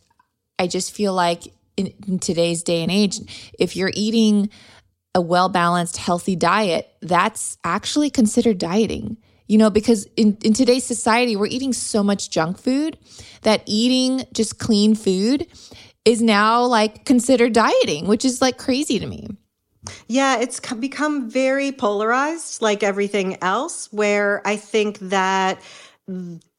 i 0.58 0.66
just 0.66 0.94
feel 0.94 1.12
like 1.12 1.52
in, 1.76 1.92
in 2.06 2.18
today's 2.18 2.62
day 2.62 2.82
and 2.82 2.92
age 2.92 3.18
if 3.58 3.74
you're 3.74 3.92
eating 3.94 4.48
a 5.14 5.20
well-balanced 5.20 5.96
healthy 5.96 6.36
diet 6.36 6.88
that's 7.02 7.58
actually 7.64 8.10
considered 8.10 8.58
dieting 8.58 9.16
you 9.48 9.58
know 9.58 9.70
because 9.70 10.06
in, 10.16 10.38
in 10.44 10.52
today's 10.52 10.84
society 10.84 11.34
we're 11.34 11.46
eating 11.46 11.72
so 11.72 12.04
much 12.04 12.30
junk 12.30 12.58
food 12.58 12.96
that 13.42 13.62
eating 13.66 14.24
just 14.32 14.60
clean 14.60 14.94
food 14.94 15.48
is 16.04 16.22
now 16.22 16.64
like 16.64 17.04
considered 17.04 17.52
dieting, 17.52 18.06
which 18.06 18.24
is 18.24 18.40
like 18.40 18.58
crazy 18.58 18.98
to 18.98 19.06
me. 19.06 19.28
Yeah, 20.06 20.38
it's 20.38 20.60
become 20.60 21.30
very 21.30 21.72
polarized, 21.72 22.60
like 22.60 22.82
everything 22.82 23.42
else, 23.42 23.88
where 23.92 24.42
I 24.46 24.56
think 24.56 24.98
that 24.98 25.60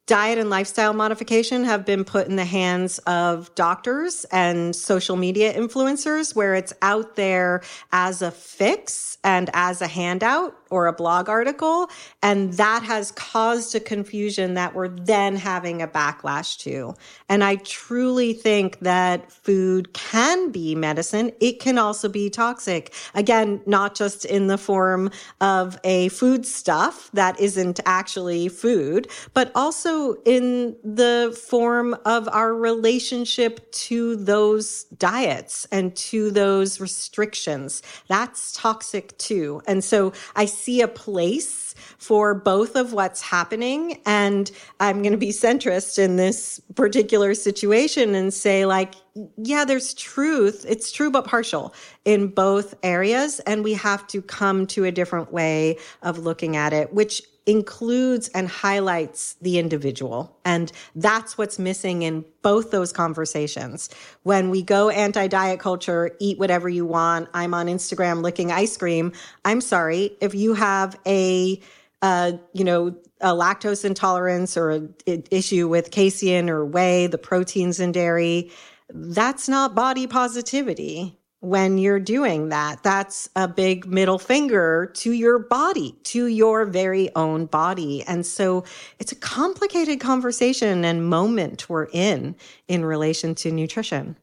diet 0.08 0.40
and 0.40 0.50
lifestyle 0.50 0.94
modification 0.94 1.64
have 1.64 1.86
been 1.86 2.04
put 2.04 2.28
in 2.28 2.36
the 2.36 2.46
hands 2.46 2.98
of 3.00 3.54
doctors 3.56 4.26
and 4.32 4.76
social 4.76 5.16
media 5.16 5.54
influencers, 5.54 6.36
where 6.36 6.56
it's 6.56 6.74
out 6.82 7.16
there 7.16 7.62
as 7.92 8.22
a 8.22 8.32
fix 8.32 9.18
and 9.24 9.50
as 9.54 9.82
a 9.82 9.88
handout 9.88 10.56
or 10.72 10.88
a 10.88 10.94
blog 10.94 11.30
article. 11.30 11.90
And 12.24 12.54
that 12.54 12.82
has 12.84 13.12
caused 13.12 13.76
a 13.76 13.80
confusion 13.80 14.56
that 14.56 14.74
we're 14.74 14.88
then 14.88 15.36
having 15.36 15.82
a 15.82 15.88
backlash 15.88 16.58
to. 16.60 16.96
And 17.30 17.44
I 17.44 17.58
truly 17.58 18.34
think 18.34 18.80
that 18.80 19.32
food 19.32 19.94
can 19.94 20.52
be 20.52 20.74
medicine. 20.74 21.32
It 21.40 21.60
can 21.60 21.78
also 21.78 22.10
be 22.10 22.30
toxic. 22.30 22.94
Again, 23.14 23.62
not 23.66 23.96
just 23.96 24.26
in 24.26 24.48
the 24.48 24.58
form 24.58 25.12
of 25.40 25.78
a 25.84 26.10
food 26.10 26.46
stuff 26.46 27.10
that 27.14 27.40
isn't 27.40 27.80
actually 27.86 28.48
food, 28.48 29.10
but 29.34 29.52
also 29.56 30.16
in 30.26 30.76
the 30.84 31.38
form 31.50 31.96
of 32.06 32.28
our 32.30 32.54
relationship 32.54 33.72
to 33.72 34.16
those 34.16 34.86
diets 34.98 35.68
and 35.72 35.96
to 35.96 36.32
those 36.32 36.80
restrictions. 36.80 37.82
That's 38.08 38.54
toxic 38.54 39.18
too. 39.18 39.62
And 39.68 39.84
so 39.84 40.14
I 40.36 40.46
see 40.64 40.82
a 40.82 40.88
place 40.88 41.74
for 41.98 42.34
both 42.34 42.76
of 42.76 42.94
what's 42.94 43.22
happening. 43.22 44.02
And 44.06 44.52
I'm 44.80 45.02
going 45.02 45.12
to 45.12 45.18
be 45.18 45.30
centrist 45.30 46.00
in 46.00 46.16
this 46.16 46.60
particular 46.76 47.34
situation 47.34 48.16
and 48.16 48.34
say, 48.34 48.66
like, 48.66 48.94
yeah, 49.38 49.66
there's 49.66 49.94
truth. 49.94 50.66
It's 50.68 50.92
true, 50.92 51.12
but 51.12 51.26
partial 51.26 51.74
in 52.06 52.28
both 52.28 52.76
areas. 52.84 53.40
And 53.42 53.64
we 53.64 53.74
have 53.74 54.08
to 54.08 54.22
come 54.22 54.66
to 54.68 54.86
a 54.86 54.92
different 54.92 55.32
way 55.32 55.78
of 56.02 56.18
looking 56.18 56.56
at 56.56 56.74
it, 56.74 56.94
which 56.94 57.22
includes 57.46 58.28
and 58.30 58.48
highlights 58.48 59.36
the 59.42 59.58
individual. 59.58 60.38
And 60.46 60.72
that's 60.96 61.38
what's 61.38 61.58
missing 61.58 62.04
in 62.04 62.26
both 62.42 62.72
those 62.72 62.94
conversations. 62.94 63.90
When 64.24 64.50
we 64.50 64.62
go 64.62 64.90
anti 64.90 65.28
diet 65.28 65.60
culture, 65.60 66.16
eat 66.20 66.38
whatever 66.38 66.70
you 66.70 66.86
want, 66.86 67.30
I'm 67.34 67.54
on 67.54 67.68
Instagram 67.68 68.22
licking 68.22 68.52
ice 68.52 68.78
cream. 68.78 69.14
I'm 69.44 69.62
sorry, 69.62 70.18
if 70.22 70.36
you 70.36 70.54
have 70.54 71.00
a, 71.06 71.60
uh, 72.02 72.34
you 72.54 72.64
know, 72.64 72.96
a 73.22 73.30
lactose 73.30 73.86
intolerance 73.86 74.58
or 74.58 74.72
an 74.72 75.24
issue 75.32 75.68
with 75.68 75.92
casein 75.92 76.50
or 76.50 76.66
whey, 76.66 77.08
the 77.08 77.18
proteins 77.18 77.80
in 77.80 77.92
dairy, 77.92 78.52
that's 78.90 79.48
not 79.48 79.74
body 79.76 80.08
positivity 80.08 81.21
when 81.42 81.78
you're 81.78 82.00
doing 82.00 82.50
that. 82.50 82.82
That's 82.84 83.28
a 83.36 83.48
big 83.48 83.86
middle 83.88 84.20
finger 84.20 84.92
to 84.96 85.12
your 85.12 85.40
body, 85.40 85.96
to 86.04 86.28
your 86.28 86.66
very 86.66 87.14
own 87.16 87.48
body. 87.48 88.04
And 88.04 88.26
so 88.26 88.64
it's 89.00 89.12
a 89.12 89.16
complicated 89.16 90.00
conversation 90.00 90.86
and 90.86 91.10
moment 91.10 91.68
we're 91.68 91.88
in 91.92 92.36
in 92.68 92.86
relation 92.86 93.36
to 93.36 93.52
nutrition. 93.52 94.16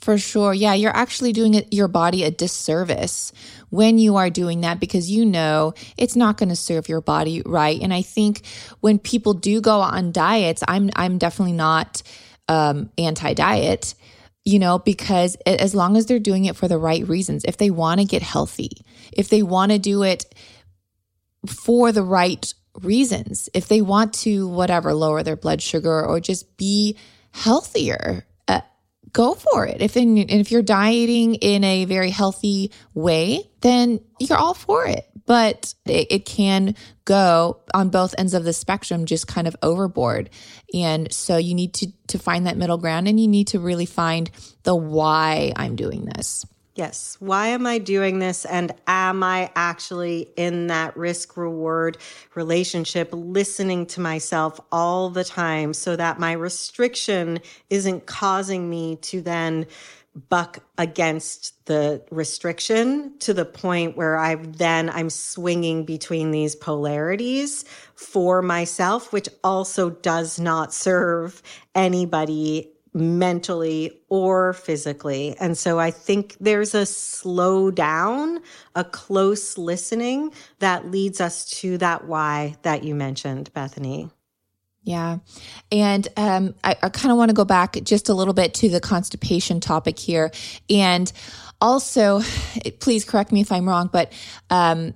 For 0.00 0.16
sure. 0.16 0.54
Yeah, 0.54 0.74
you're 0.74 0.96
actually 0.96 1.32
doing 1.32 1.54
it, 1.54 1.72
your 1.72 1.88
body 1.88 2.22
a 2.22 2.30
disservice 2.30 3.32
when 3.70 3.98
you 3.98 4.16
are 4.16 4.30
doing 4.30 4.60
that 4.60 4.78
because 4.78 5.10
you 5.10 5.24
know 5.26 5.74
it's 5.96 6.14
not 6.14 6.36
going 6.36 6.50
to 6.50 6.56
serve 6.56 6.88
your 6.88 7.00
body 7.00 7.42
right. 7.44 7.80
And 7.80 7.92
I 7.92 8.02
think 8.02 8.42
when 8.80 9.00
people 9.00 9.34
do 9.34 9.60
go 9.60 9.80
on 9.80 10.12
diets, 10.12 10.62
I'm 10.68 10.90
I'm 10.94 11.18
definitely 11.18 11.54
not 11.54 12.02
um, 12.46 12.90
anti-diet 12.96 13.94
you 14.48 14.58
know, 14.58 14.78
because 14.78 15.36
as 15.44 15.74
long 15.74 15.94
as 15.98 16.06
they're 16.06 16.18
doing 16.18 16.46
it 16.46 16.56
for 16.56 16.68
the 16.68 16.78
right 16.78 17.06
reasons, 17.06 17.44
if 17.44 17.58
they 17.58 17.68
want 17.68 18.00
to 18.00 18.06
get 18.06 18.22
healthy, 18.22 18.82
if 19.12 19.28
they 19.28 19.42
want 19.42 19.72
to 19.72 19.78
do 19.78 20.02
it 20.04 20.24
for 21.46 21.92
the 21.92 22.02
right 22.02 22.54
reasons, 22.80 23.50
if 23.52 23.68
they 23.68 23.82
want 23.82 24.14
to, 24.14 24.48
whatever, 24.48 24.94
lower 24.94 25.22
their 25.22 25.36
blood 25.36 25.60
sugar 25.60 26.02
or 26.02 26.18
just 26.18 26.56
be 26.56 26.96
healthier, 27.32 28.24
uh, 28.48 28.62
go 29.12 29.34
for 29.34 29.66
it. 29.66 29.82
If 29.82 29.98
in, 29.98 30.16
if 30.16 30.50
you're 30.50 30.62
dieting 30.62 31.34
in 31.34 31.62
a 31.62 31.84
very 31.84 32.08
healthy 32.08 32.72
way, 32.94 33.50
then 33.60 34.00
you're 34.18 34.38
all 34.38 34.54
for 34.54 34.86
it 34.86 35.07
but 35.28 35.74
it, 35.84 36.06
it, 36.10 36.24
can 36.24 36.74
go 37.04 37.60
on 37.74 37.90
both 37.90 38.14
ends 38.18 38.34
of 38.34 38.44
the 38.44 38.52
spectrum 38.52 39.04
just 39.04 39.28
kind 39.28 39.46
of 39.46 39.54
overboard 39.62 40.30
and 40.74 41.12
so 41.12 41.36
you 41.36 41.54
need 41.54 41.72
to 41.74 41.86
to 42.08 42.18
find 42.18 42.46
that 42.46 42.56
middle 42.56 42.78
ground 42.78 43.06
and 43.06 43.20
you 43.20 43.28
need 43.28 43.46
to 43.46 43.60
really 43.60 43.86
find 43.86 44.30
the 44.64 44.74
why 44.74 45.52
i'm 45.54 45.76
doing 45.76 46.06
this 46.06 46.44
Yes. 46.78 47.16
Why 47.18 47.48
am 47.48 47.66
I 47.66 47.78
doing 47.78 48.20
this? 48.20 48.44
And 48.44 48.72
am 48.86 49.24
I 49.24 49.50
actually 49.56 50.28
in 50.36 50.68
that 50.68 50.96
risk 50.96 51.36
reward 51.36 51.98
relationship, 52.36 53.08
listening 53.10 53.84
to 53.86 54.00
myself 54.00 54.60
all 54.70 55.10
the 55.10 55.24
time 55.24 55.74
so 55.74 55.96
that 55.96 56.20
my 56.20 56.30
restriction 56.30 57.40
isn't 57.68 58.06
causing 58.06 58.70
me 58.70 58.94
to 59.02 59.20
then 59.20 59.66
buck 60.28 60.58
against 60.76 61.66
the 61.66 62.04
restriction 62.10 63.18
to 63.18 63.34
the 63.34 63.44
point 63.44 63.96
where 63.96 64.18
I 64.18 64.36
then 64.36 64.90
I'm 64.90 65.10
swinging 65.10 65.84
between 65.84 66.30
these 66.30 66.56
polarities 66.56 67.64
for 67.94 68.42
myself, 68.42 69.12
which 69.12 69.28
also 69.44 69.90
does 69.90 70.38
not 70.38 70.72
serve 70.72 71.42
anybody 71.74 72.72
mentally 72.94 74.00
or 74.08 74.52
physically. 74.52 75.36
And 75.38 75.56
so 75.56 75.78
I 75.78 75.90
think 75.90 76.36
there's 76.40 76.74
a 76.74 76.86
slow 76.86 77.70
down, 77.70 78.40
a 78.74 78.84
close 78.84 79.58
listening 79.58 80.32
that 80.58 80.90
leads 80.90 81.20
us 81.20 81.44
to 81.60 81.78
that 81.78 82.06
why 82.06 82.56
that 82.62 82.84
you 82.84 82.94
mentioned, 82.94 83.52
Bethany. 83.52 84.10
Yeah. 84.82 85.18
And 85.70 86.08
um, 86.16 86.54
I, 86.64 86.76
I 86.82 86.88
kind 86.88 87.12
of 87.12 87.18
want 87.18 87.30
to 87.30 87.34
go 87.34 87.44
back 87.44 87.76
just 87.82 88.08
a 88.08 88.14
little 88.14 88.32
bit 88.34 88.54
to 88.54 88.68
the 88.68 88.80
constipation 88.80 89.60
topic 89.60 89.98
here. 89.98 90.30
And 90.70 91.12
also, 91.60 92.22
please 92.80 93.04
correct 93.04 93.32
me 93.32 93.40
if 93.40 93.52
I'm 93.52 93.68
wrong, 93.68 93.90
but 93.92 94.12
um, 94.48 94.94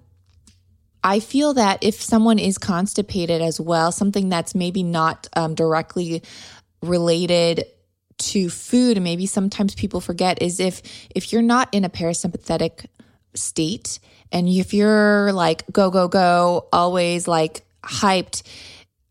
I 1.05 1.21
feel 1.21 1.55
that 1.55 1.83
if 1.83 2.01
someone 2.01 2.39
is 2.39 2.59
constipated 2.59 3.43
as 3.43 3.61
well, 3.61 3.91
something 3.93 4.29
that's 4.29 4.55
maybe 4.55 4.83
not 4.83 5.29
um, 5.35 5.55
directly 5.55 6.23
related 6.81 7.65
to 8.19 8.49
food, 8.49 8.97
and 8.97 9.05
maybe 9.05 9.27
sometimes 9.27 9.75
people 9.75 10.01
forget, 10.01 10.41
is 10.41 10.61
if 10.61 10.83
if 11.15 11.33
you're 11.33 11.43
not 11.43 11.69
in 11.73 11.85
a 11.85 11.91
parasympathetic 11.91 12.87
state, 13.35 13.99
and 14.31 14.49
if 14.49 14.73
you're 14.73 15.33
like 15.33 15.65
go 15.73 15.91
go 15.91 16.07
go, 16.07 16.69
always 16.73 17.27
like 17.27 17.63
hyped 17.83 18.43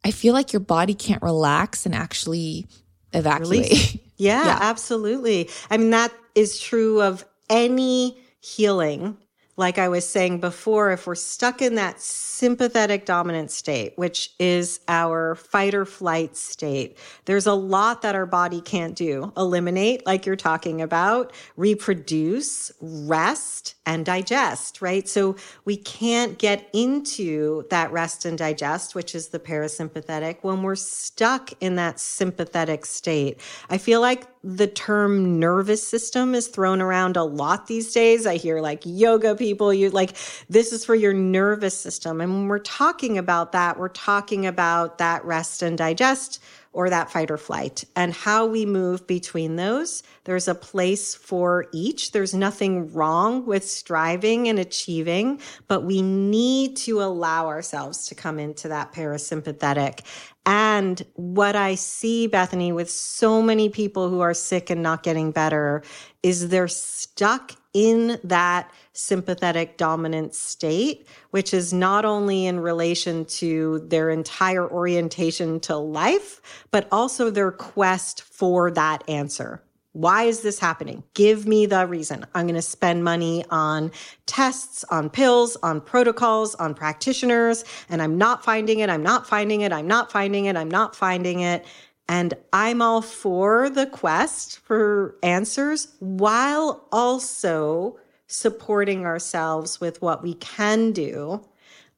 I 0.03 0.11
feel 0.11 0.33
like 0.33 0.53
your 0.53 0.59
body 0.59 0.93
can't 0.93 1.21
relax 1.21 1.85
and 1.85 1.93
actually 1.95 2.67
evacuate. 3.13 3.99
Yeah, 4.21 4.45
yeah, 4.45 4.57
absolutely. 4.61 5.49
I 5.71 5.77
mean, 5.77 5.89
that 5.89 6.13
is 6.35 6.59
true 6.59 7.01
of 7.01 7.25
any 7.49 8.19
healing. 8.39 9.17
Like 9.61 9.77
I 9.77 9.89
was 9.89 10.09
saying 10.09 10.39
before, 10.39 10.89
if 10.89 11.05
we're 11.05 11.13
stuck 11.13 11.61
in 11.61 11.75
that 11.75 12.01
sympathetic 12.01 13.05
dominant 13.05 13.51
state, 13.51 13.93
which 13.95 14.33
is 14.39 14.79
our 14.87 15.35
fight 15.35 15.75
or 15.75 15.85
flight 15.85 16.35
state, 16.35 16.97
there's 17.25 17.45
a 17.45 17.53
lot 17.53 18.01
that 18.01 18.15
our 18.15 18.25
body 18.25 18.59
can't 18.59 18.95
do. 18.95 19.31
Eliminate, 19.37 20.03
like 20.03 20.25
you're 20.25 20.35
talking 20.35 20.81
about, 20.81 21.31
reproduce, 21.57 22.71
rest, 22.81 23.75
and 23.85 24.03
digest, 24.03 24.81
right? 24.81 25.07
So 25.07 25.35
we 25.63 25.77
can't 25.77 26.39
get 26.39 26.67
into 26.73 27.67
that 27.69 27.91
rest 27.91 28.25
and 28.25 28.39
digest, 28.39 28.95
which 28.95 29.13
is 29.13 29.27
the 29.27 29.39
parasympathetic, 29.39 30.37
when 30.41 30.63
we're 30.63 30.73
stuck 30.73 31.53
in 31.61 31.75
that 31.75 31.99
sympathetic 31.99 32.83
state. 32.83 33.39
I 33.69 33.77
feel 33.77 34.01
like 34.01 34.25
the 34.43 34.67
term 34.67 35.39
nervous 35.39 35.85
system 35.85 36.33
is 36.33 36.47
thrown 36.47 36.81
around 36.81 37.15
a 37.15 37.23
lot 37.23 37.67
these 37.67 37.93
days. 37.93 38.25
I 38.25 38.37
hear 38.37 38.59
like 38.59 38.81
yoga 38.85 39.35
people, 39.35 39.73
you 39.73 39.89
like, 39.91 40.15
this 40.49 40.73
is 40.73 40.83
for 40.83 40.95
your 40.95 41.13
nervous 41.13 41.77
system. 41.77 42.21
And 42.21 42.33
when 42.33 42.47
we're 42.47 42.59
talking 42.59 43.17
about 43.17 43.51
that, 43.51 43.77
we're 43.77 43.89
talking 43.89 44.47
about 44.47 44.97
that 44.97 45.23
rest 45.25 45.61
and 45.61 45.77
digest 45.77 46.39
or 46.73 46.89
that 46.89 47.11
fight 47.11 47.29
or 47.29 47.37
flight 47.37 47.83
and 47.95 48.13
how 48.13 48.45
we 48.45 48.65
move 48.65 49.05
between 49.05 49.57
those. 49.57 50.03
There's 50.23 50.47
a 50.47 50.55
place 50.55 51.13
for 51.13 51.67
each. 51.73 52.11
There's 52.11 52.33
nothing 52.33 52.93
wrong 52.93 53.45
with 53.45 53.67
striving 53.67 54.47
and 54.47 54.57
achieving, 54.57 55.41
but 55.67 55.83
we 55.83 56.01
need 56.01 56.77
to 56.77 57.01
allow 57.01 57.47
ourselves 57.47 58.07
to 58.07 58.15
come 58.15 58.39
into 58.39 58.69
that 58.69 58.93
parasympathetic. 58.93 60.01
And 60.45 61.05
what 61.13 61.55
I 61.55 61.75
see, 61.75 62.25
Bethany, 62.25 62.71
with 62.71 62.89
so 62.89 63.41
many 63.41 63.69
people 63.69 64.09
who 64.09 64.21
are 64.21 64.33
sick 64.33 64.69
and 64.69 64.81
not 64.81 65.03
getting 65.03 65.31
better 65.31 65.83
is 66.23 66.49
they're 66.49 66.67
stuck 66.67 67.53
in 67.73 68.19
that 68.23 68.71
sympathetic 68.93 69.77
dominant 69.77 70.33
state, 70.33 71.07
which 71.29 71.53
is 71.53 71.71
not 71.71 72.05
only 72.05 72.45
in 72.47 72.59
relation 72.59 73.23
to 73.25 73.79
their 73.87 74.09
entire 74.09 74.67
orientation 74.69 75.59
to 75.61 75.77
life, 75.77 76.65
but 76.71 76.87
also 76.91 77.29
their 77.29 77.51
quest 77.51 78.23
for 78.23 78.71
that 78.71 79.07
answer 79.07 79.61
Why 79.93 80.23
is 80.23 80.41
this 80.41 80.59
happening? 80.59 81.03
Give 81.13 81.45
me 81.45 81.65
the 81.65 81.85
reason. 81.85 82.25
I'm 82.33 82.45
going 82.45 82.55
to 82.55 82.61
spend 82.61 83.03
money 83.03 83.43
on 83.49 83.91
tests, 84.25 84.85
on 84.85 85.09
pills, 85.09 85.57
on 85.63 85.81
protocols, 85.81 86.55
on 86.55 86.73
practitioners, 86.73 87.65
and 87.89 88.01
I'm 88.01 88.17
not 88.17 88.43
finding 88.45 88.79
it. 88.79 88.89
I'm 88.89 89.03
not 89.03 89.27
finding 89.27 89.61
it. 89.61 89.73
I'm 89.73 89.87
not 89.87 90.11
finding 90.11 90.45
it. 90.45 90.55
I'm 90.55 90.71
not 90.71 90.95
finding 90.95 91.41
it. 91.41 91.65
And 92.07 92.33
I'm 92.53 92.81
all 92.81 93.01
for 93.01 93.69
the 93.69 93.85
quest 93.85 94.59
for 94.59 95.15
answers 95.23 95.89
while 95.99 96.87
also 96.91 97.97
supporting 98.27 99.05
ourselves 99.05 99.81
with 99.81 100.01
what 100.01 100.23
we 100.23 100.35
can 100.35 100.93
do 100.93 101.45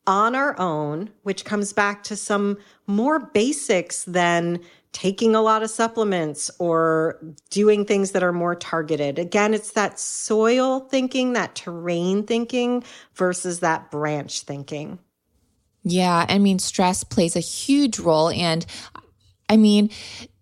on 0.06 0.36
our 0.36 0.60
own, 0.60 1.10
which 1.22 1.46
comes 1.46 1.74
back 1.74 2.04
to 2.04 2.16
some 2.16 2.58
more 2.88 3.20
basics 3.20 4.04
than 4.04 4.60
taking 4.94 5.36
a 5.36 5.42
lot 5.42 5.64
of 5.64 5.70
supplements 5.70 6.50
or 6.60 7.20
doing 7.50 7.84
things 7.84 8.12
that 8.12 8.24
are 8.24 8.32
more 8.32 8.56
targeted. 8.56 9.20
Again, 9.20 9.54
it's 9.54 9.72
that 9.72 10.00
soil 10.00 10.82
thinking, 10.82 11.34
that 11.34 11.56
terrain 11.56 12.26
thinking 12.26 12.84
versus 13.16 13.60
that 13.60 13.92
branch 13.92 14.42
thinking. 14.42 15.00
Yeah, 15.84 16.26
I 16.30 16.38
mean, 16.38 16.60
stress 16.60 17.04
plays 17.04 17.36
a 17.36 17.42
huge 17.42 18.00
role. 18.00 18.30
And 18.30 18.66
I 19.50 19.58
mean, 19.58 19.90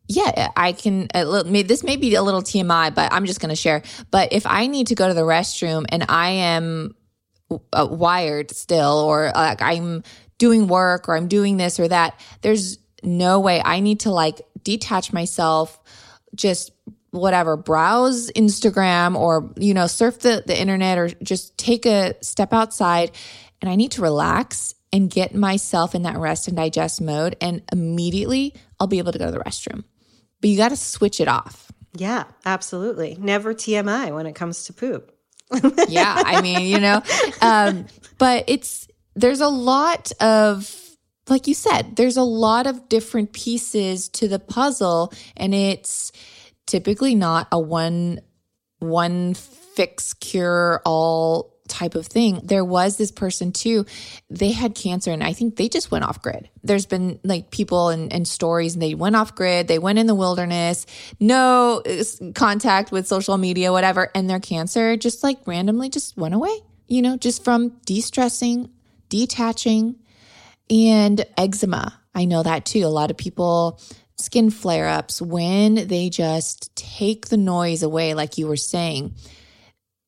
yeah, 0.08 0.50
I 0.56 0.74
can. 0.74 1.08
This 1.14 1.84
may 1.84 1.96
be 1.96 2.14
a 2.16 2.22
little 2.22 2.42
TMI, 2.42 2.94
but 2.94 3.12
I'm 3.14 3.26
just 3.26 3.40
going 3.40 3.50
to 3.50 3.56
share. 3.56 3.82
But 4.12 4.34
if 4.34 4.46
I 4.46 4.68
need 4.68 4.88
to 4.88 4.96
go 4.96 5.08
to 5.08 5.14
the 5.14 5.22
restroom 5.22 5.86
and 5.90 6.06
I 6.10 6.30
am 6.32 6.94
uh, 7.72 7.88
wired 7.90 8.52
still, 8.52 9.00
or 9.00 9.32
like 9.34 9.62
I'm 9.62 10.04
doing 10.38 10.68
work 10.68 11.08
or 11.08 11.16
I'm 11.16 11.28
doing 11.28 11.58
this 11.58 11.80
or 11.80 11.88
that, 11.88 12.20
there's 12.42 12.78
no 13.04 13.40
way 13.40 13.62
I 13.64 13.80
need 13.80 14.02
to 14.02 14.12
like 14.12 14.42
detach 14.64 15.14
myself, 15.14 15.80
just 16.36 16.72
whatever, 17.12 17.58
browse 17.58 18.32
Instagram 18.32 19.16
or, 19.16 19.54
you 19.58 19.74
know, 19.74 19.88
surf 19.88 20.20
the, 20.20 20.44
the 20.46 20.60
internet 20.60 20.98
or 20.98 21.10
just 21.10 21.58
take 21.58 21.86
a 21.86 22.16
step 22.22 22.54
outside. 22.54 23.12
And 23.62 23.70
I 23.70 23.76
need 23.76 23.92
to 23.94 24.02
relax 24.02 24.74
and 24.94 25.10
get 25.10 25.36
myself 25.36 25.94
in 25.94 26.04
that 26.04 26.18
rest 26.18 26.48
and 26.48 26.58
digest 26.58 27.02
mode. 27.02 27.36
And 27.42 27.62
immediately 27.72 28.56
I'll 28.80 28.88
be 28.88 28.98
able 28.98 29.12
to 29.12 29.20
go 29.20 29.26
to 29.26 29.32
the 29.32 29.40
restroom. 29.40 29.84
But 30.40 30.50
you 30.50 30.58
got 30.58 30.70
to 30.70 30.78
switch 30.78 31.20
it 31.20 31.28
off. 31.28 31.72
Yeah, 31.94 32.24
absolutely. 32.46 33.18
Never 33.20 33.54
TMI 33.54 34.16
when 34.16 34.26
it 34.26 34.34
comes 34.34 34.66
to 34.66 34.74
poop. 34.74 35.14
yeah, 35.90 36.14
I 36.26 36.42
mean, 36.42 36.62
you 36.62 36.80
know, 36.80 37.02
um, 37.42 37.86
but 38.18 38.46
it's, 38.48 38.88
there's 39.16 39.42
a 39.42 39.50
lot 39.50 40.12
of 40.22 40.91
like 41.30 41.48
you 41.48 41.54
said, 41.54 41.96
there's 41.96 42.18
a 42.18 42.24
lot 42.24 42.68
of 42.68 42.90
different 42.90 43.34
pieces 43.34 44.10
to 44.10 44.28
the 44.28 44.40
puzzle 44.40 45.14
and 45.38 45.54
it's 45.54 46.12
typically 46.66 47.16
not 47.16 47.48
a 47.52 47.60
one 47.60 48.20
one 48.80 49.34
fix 49.36 50.14
cure 50.16 50.82
all 50.86 51.52
type 51.68 51.96
of 51.96 52.06
thing. 52.06 52.42
There 52.44 52.66
was 52.66 52.98
this 52.98 53.12
person 53.12 53.52
too, 53.52 53.86
they 54.30 54.52
had 54.52 54.76
cancer 54.76 55.12
and 55.12 55.24
I 55.24 55.34
think 55.34 55.56
they 55.56 55.70
just 55.70 55.90
went 55.90 56.04
off 56.04 56.22
grid. 56.22 56.50
There's 56.64 56.86
been 56.86 57.20
like 57.24 57.50
people 57.50 57.90
and, 57.90 58.12
and 58.12 58.28
stories 58.28 58.74
and 58.74 58.82
they 58.82 58.94
went 58.94 59.16
off 59.16 59.36
grid, 59.36 59.68
they 59.68 59.80
went 59.80 59.98
in 59.98 60.08
the 60.08 60.16
wilderness, 60.16 60.86
no 61.20 61.82
uh, 61.88 62.04
contact 62.36 62.92
with 62.92 63.08
social 63.08 63.38
media, 63.38 63.72
whatever, 63.72 64.12
and 64.14 64.30
their 64.30 64.40
cancer 64.40 64.98
just 64.98 65.24
like 65.24 65.40
randomly 65.48 65.90
just 65.90 66.18
went 66.18 66.34
away, 66.34 66.60
you 66.88 67.02
know, 67.02 67.16
just 67.16 67.44
from 67.44 67.70
de 67.86 68.02
stressing, 68.02 68.70
detaching, 69.08 69.96
and 70.72 71.26
eczema. 71.38 72.00
I 72.16 72.26
know 72.26 72.42
that 72.42 72.66
too. 72.66 72.86
A 72.86 72.88
lot 72.88 73.12
of 73.12 73.18
people 73.18 73.80
skin 74.18 74.50
flare 74.50 74.88
ups 74.88 75.22
when 75.22 75.88
they 75.88 76.10
just 76.10 76.76
take 76.76 77.28
the 77.28 77.38
noise 77.38 77.84
away, 77.84 78.14
like 78.14 78.38
you 78.38 78.48
were 78.48 78.58
saying, 78.58 79.16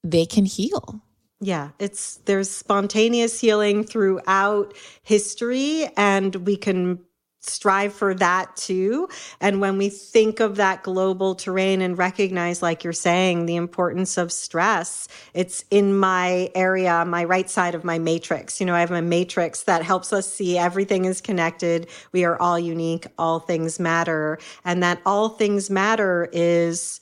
they 0.04 0.26
can 0.26 0.46
heal. 0.46 1.02
Yeah, 1.42 1.70
it's 1.78 2.18
there's 2.26 2.50
spontaneous 2.50 3.40
healing 3.42 3.84
throughout 3.84 4.74
history, 5.02 5.90
and 5.98 6.34
we 6.36 6.56
can 6.56 7.00
strive 7.46 7.94
for 7.94 8.14
that 8.16 8.56
too. 8.56 9.08
And 9.42 9.60
when 9.60 9.78
we 9.78 9.90
think 9.90 10.40
of 10.40 10.56
that 10.58 10.84
global 10.84 11.36
terrain 11.36 11.82
and 11.82 11.98
recognize, 11.98 12.62
like 12.62 12.84
you're 12.84 12.94
saying, 12.94 13.46
the 13.46 13.56
importance 13.56 14.18
of 14.18 14.32
stress, 14.32 15.08
it's 15.34 15.66
in 15.70 15.98
my 15.98 16.50
area, 16.56 17.04
my 17.06 17.24
right 17.24 17.50
side 17.50 17.76
of 17.76 17.84
my 17.84 18.00
matrix. 18.00 18.60
You 18.60 18.66
know, 18.66 18.76
I 18.76 18.80
have 18.80 18.92
a 18.92 19.02
matrix 19.02 19.64
that 19.64 19.84
helps 19.84 20.14
us 20.14 20.32
see 20.32 20.58
everything 20.58 21.06
is 21.06 21.22
connected. 21.22 21.88
We 22.12 22.26
are 22.26 22.40
all 22.42 22.60
unique. 22.60 23.08
All 23.18 23.40
things 23.40 23.80
matter. 23.80 24.40
And 24.64 24.82
that 24.84 25.02
all 25.06 25.30
things 25.30 25.70
matter 25.70 26.30
is 26.32 27.00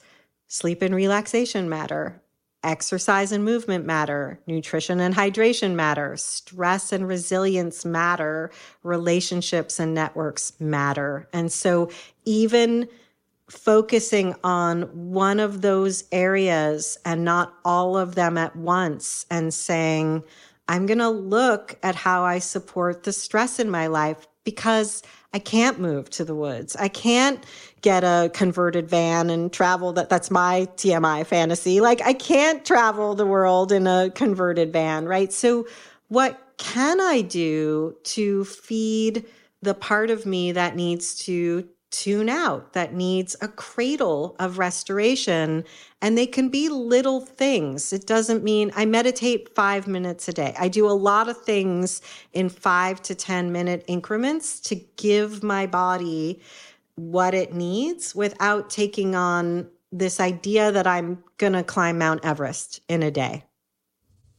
sleep 0.48 0.82
and 0.82 0.94
relaxation 0.94 1.70
matter 1.70 2.22
Exercise 2.64 3.32
and 3.32 3.44
movement 3.44 3.86
matter. 3.86 4.40
Nutrition 4.46 5.00
and 5.00 5.16
hydration 5.16 5.74
matter. 5.74 6.16
Stress 6.16 6.92
and 6.92 7.08
resilience 7.08 7.86
matter. 7.86 8.52
Relationships 8.84 9.80
and 9.80 9.94
networks 9.94 10.54
matter. 10.60 11.28
And 11.34 11.52
so, 11.52 11.90
even 12.24 12.88
focusing 13.50 14.36
on 14.44 14.84
one 15.12 15.40
of 15.40 15.62
those 15.62 16.06
areas 16.12 16.98
and 17.04 17.26
not 17.26 17.54
all 17.66 17.98
of 17.98 18.16
them 18.16 18.38
at 18.38 18.56
once 18.56 19.26
and 19.30 19.54
saying, 19.54 20.24
I'm 20.68 20.86
going 20.86 21.00
to 21.00 21.10
look 21.10 21.78
at 21.84 21.96
how 21.96 22.24
I 22.24 22.40
support 22.40 23.04
the 23.04 23.12
stress 23.12 23.60
in 23.60 23.70
my 23.70 23.88
life 23.88 24.26
because 24.44 25.04
I 25.34 25.40
can't 25.40 25.80
move 25.80 26.10
to 26.12 26.26
the 26.26 26.36
woods. 26.36 26.76
I 26.76 26.88
can't 26.88 27.44
get 27.82 28.04
a 28.04 28.30
converted 28.34 28.90
van 28.90 29.30
and 29.30 29.52
travel 29.52 29.94
that 29.94 30.10
that's 30.10 30.30
my 30.30 30.68
TMI 30.76 31.26
fantasy. 31.26 31.80
Like 31.82 32.02
I 32.02 32.14
can't 32.14 32.66
travel 32.66 33.16
the 33.16 33.26
world 33.26 33.72
in 33.72 33.88
a 33.88 34.12
converted 34.14 34.74
van, 34.74 35.06
right? 35.06 35.32
So 35.32 35.68
what 36.10 36.40
can 36.58 37.00
I 37.00 37.22
do 37.22 37.96
to 38.04 38.46
feed 38.46 39.26
the 39.62 39.74
part 39.74 40.10
of 40.10 40.26
me 40.26 40.52
that 40.52 40.76
needs 40.76 41.16
to 41.26 41.68
tune 41.92 42.30
out, 42.30 42.74
that 42.74 42.94
needs 42.94 43.36
a 43.42 43.48
cradle 43.48 44.36
of 44.40 44.58
restoration. 44.58 45.64
And 46.02 46.18
they 46.18 46.26
can 46.26 46.50
be 46.50 46.70
little 46.70 47.22
things. 47.22 47.94
It 47.94 48.08
doesn't 48.08 48.44
mean 48.44 48.72
I 48.76 48.86
meditate 48.86 49.54
five 49.54 49.88
minutes 49.88 50.28
a 50.28 50.34
day. 50.34 50.56
I 50.58 50.68
do 50.68 50.88
a 50.88 50.92
lot 50.92 51.30
of 51.30 51.38
things 51.44 52.02
in 52.34 52.50
five 52.50 53.02
to 53.04 53.14
10 53.14 53.52
minute 53.52 53.84
increments 53.88 54.60
to 54.62 54.76
give 54.96 55.44
my 55.44 55.68
body 55.68 56.42
what 56.96 57.34
it 57.34 57.54
needs 57.54 58.16
without 58.16 58.70
taking 58.70 59.16
on 59.16 59.70
this 59.92 60.20
idea 60.20 60.72
that 60.72 60.88
I'm 60.88 61.24
going 61.38 61.54
to 61.54 61.64
climb 61.64 61.98
Mount 61.98 62.24
Everest 62.24 62.82
in 62.88 63.04
a 63.04 63.12
day. 63.12 63.44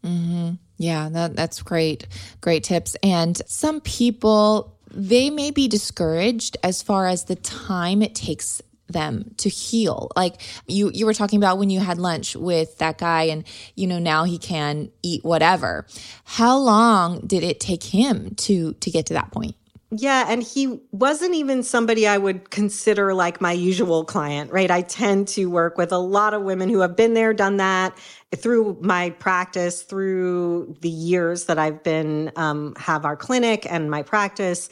Mm-hmm. 0.03 0.55
Yeah, 0.79 1.09
that, 1.11 1.37
that's 1.37 1.63
great. 1.63 2.09
Great 2.41 2.65
tips. 2.65 2.97
And 3.03 3.41
some 3.47 3.81
people 3.83 4.72
they 4.95 5.31
may 5.31 5.51
be 5.51 5.69
discouraged 5.69 6.57
as 6.63 6.83
far 6.83 7.07
as 7.07 7.25
the 7.25 7.37
time 7.37 8.03
it 8.03 8.15
takes 8.15 8.61
them 8.89 9.35
to 9.39 9.49
heal. 9.49 10.11
Like 10.15 10.41
you 10.67 10.91
you 10.93 11.07
were 11.07 11.15
talking 11.15 11.39
about 11.39 11.59
when 11.59 11.71
you 11.71 11.81
had 11.81 11.99
lunch 11.99 12.37
with 12.37 12.79
that 12.79 12.99
guy 12.99 13.25
and 13.25 13.45
you 13.75 13.87
know 13.87 13.99
now 13.99 14.25
he 14.25 14.39
can 14.39 14.91
eat 15.03 15.25
whatever. 15.25 15.87
How 16.25 16.59
long 16.59 17.21
did 17.27 17.43
it 17.43 17.59
take 17.59 17.83
him 17.83 18.35
to 18.37 18.75
to 18.75 18.91
get 18.91 19.07
to 19.07 19.15
that 19.15 19.33
point? 19.33 19.57
Yeah, 19.95 20.27
and 20.29 20.45
he 20.45 20.81
wasn't 20.93 21.35
even 21.35 21.65
somebody 21.65 22.09
I 22.09 22.19
would 22.19 22.51
consider 22.51 23.15
like 23.15 23.41
my 23.43 23.53
usual 23.53 24.05
client, 24.05 24.53
right? 24.53 24.71
I 24.71 24.83
tend 24.83 25.29
to 25.31 25.49
work 25.51 25.79
with 25.79 25.93
a 25.93 25.99
lot 25.99 26.35
of 26.35 26.43
women 26.45 26.71
who 26.71 26.81
have 26.81 26.97
been 26.97 27.15
there, 27.15 27.35
done 27.35 27.59
that 27.59 27.99
through 28.37 28.79
my 28.83 29.11
practice, 29.13 29.83
through 29.83 30.77
the 30.83 30.91
years 30.91 31.47
that 31.47 31.59
I've 31.59 31.83
been 31.85 32.33
um, 32.37 32.75
have 32.79 33.07
our 33.07 33.17
clinic 33.17 33.67
and 33.71 33.91
my 33.91 34.03
practice 34.05 34.71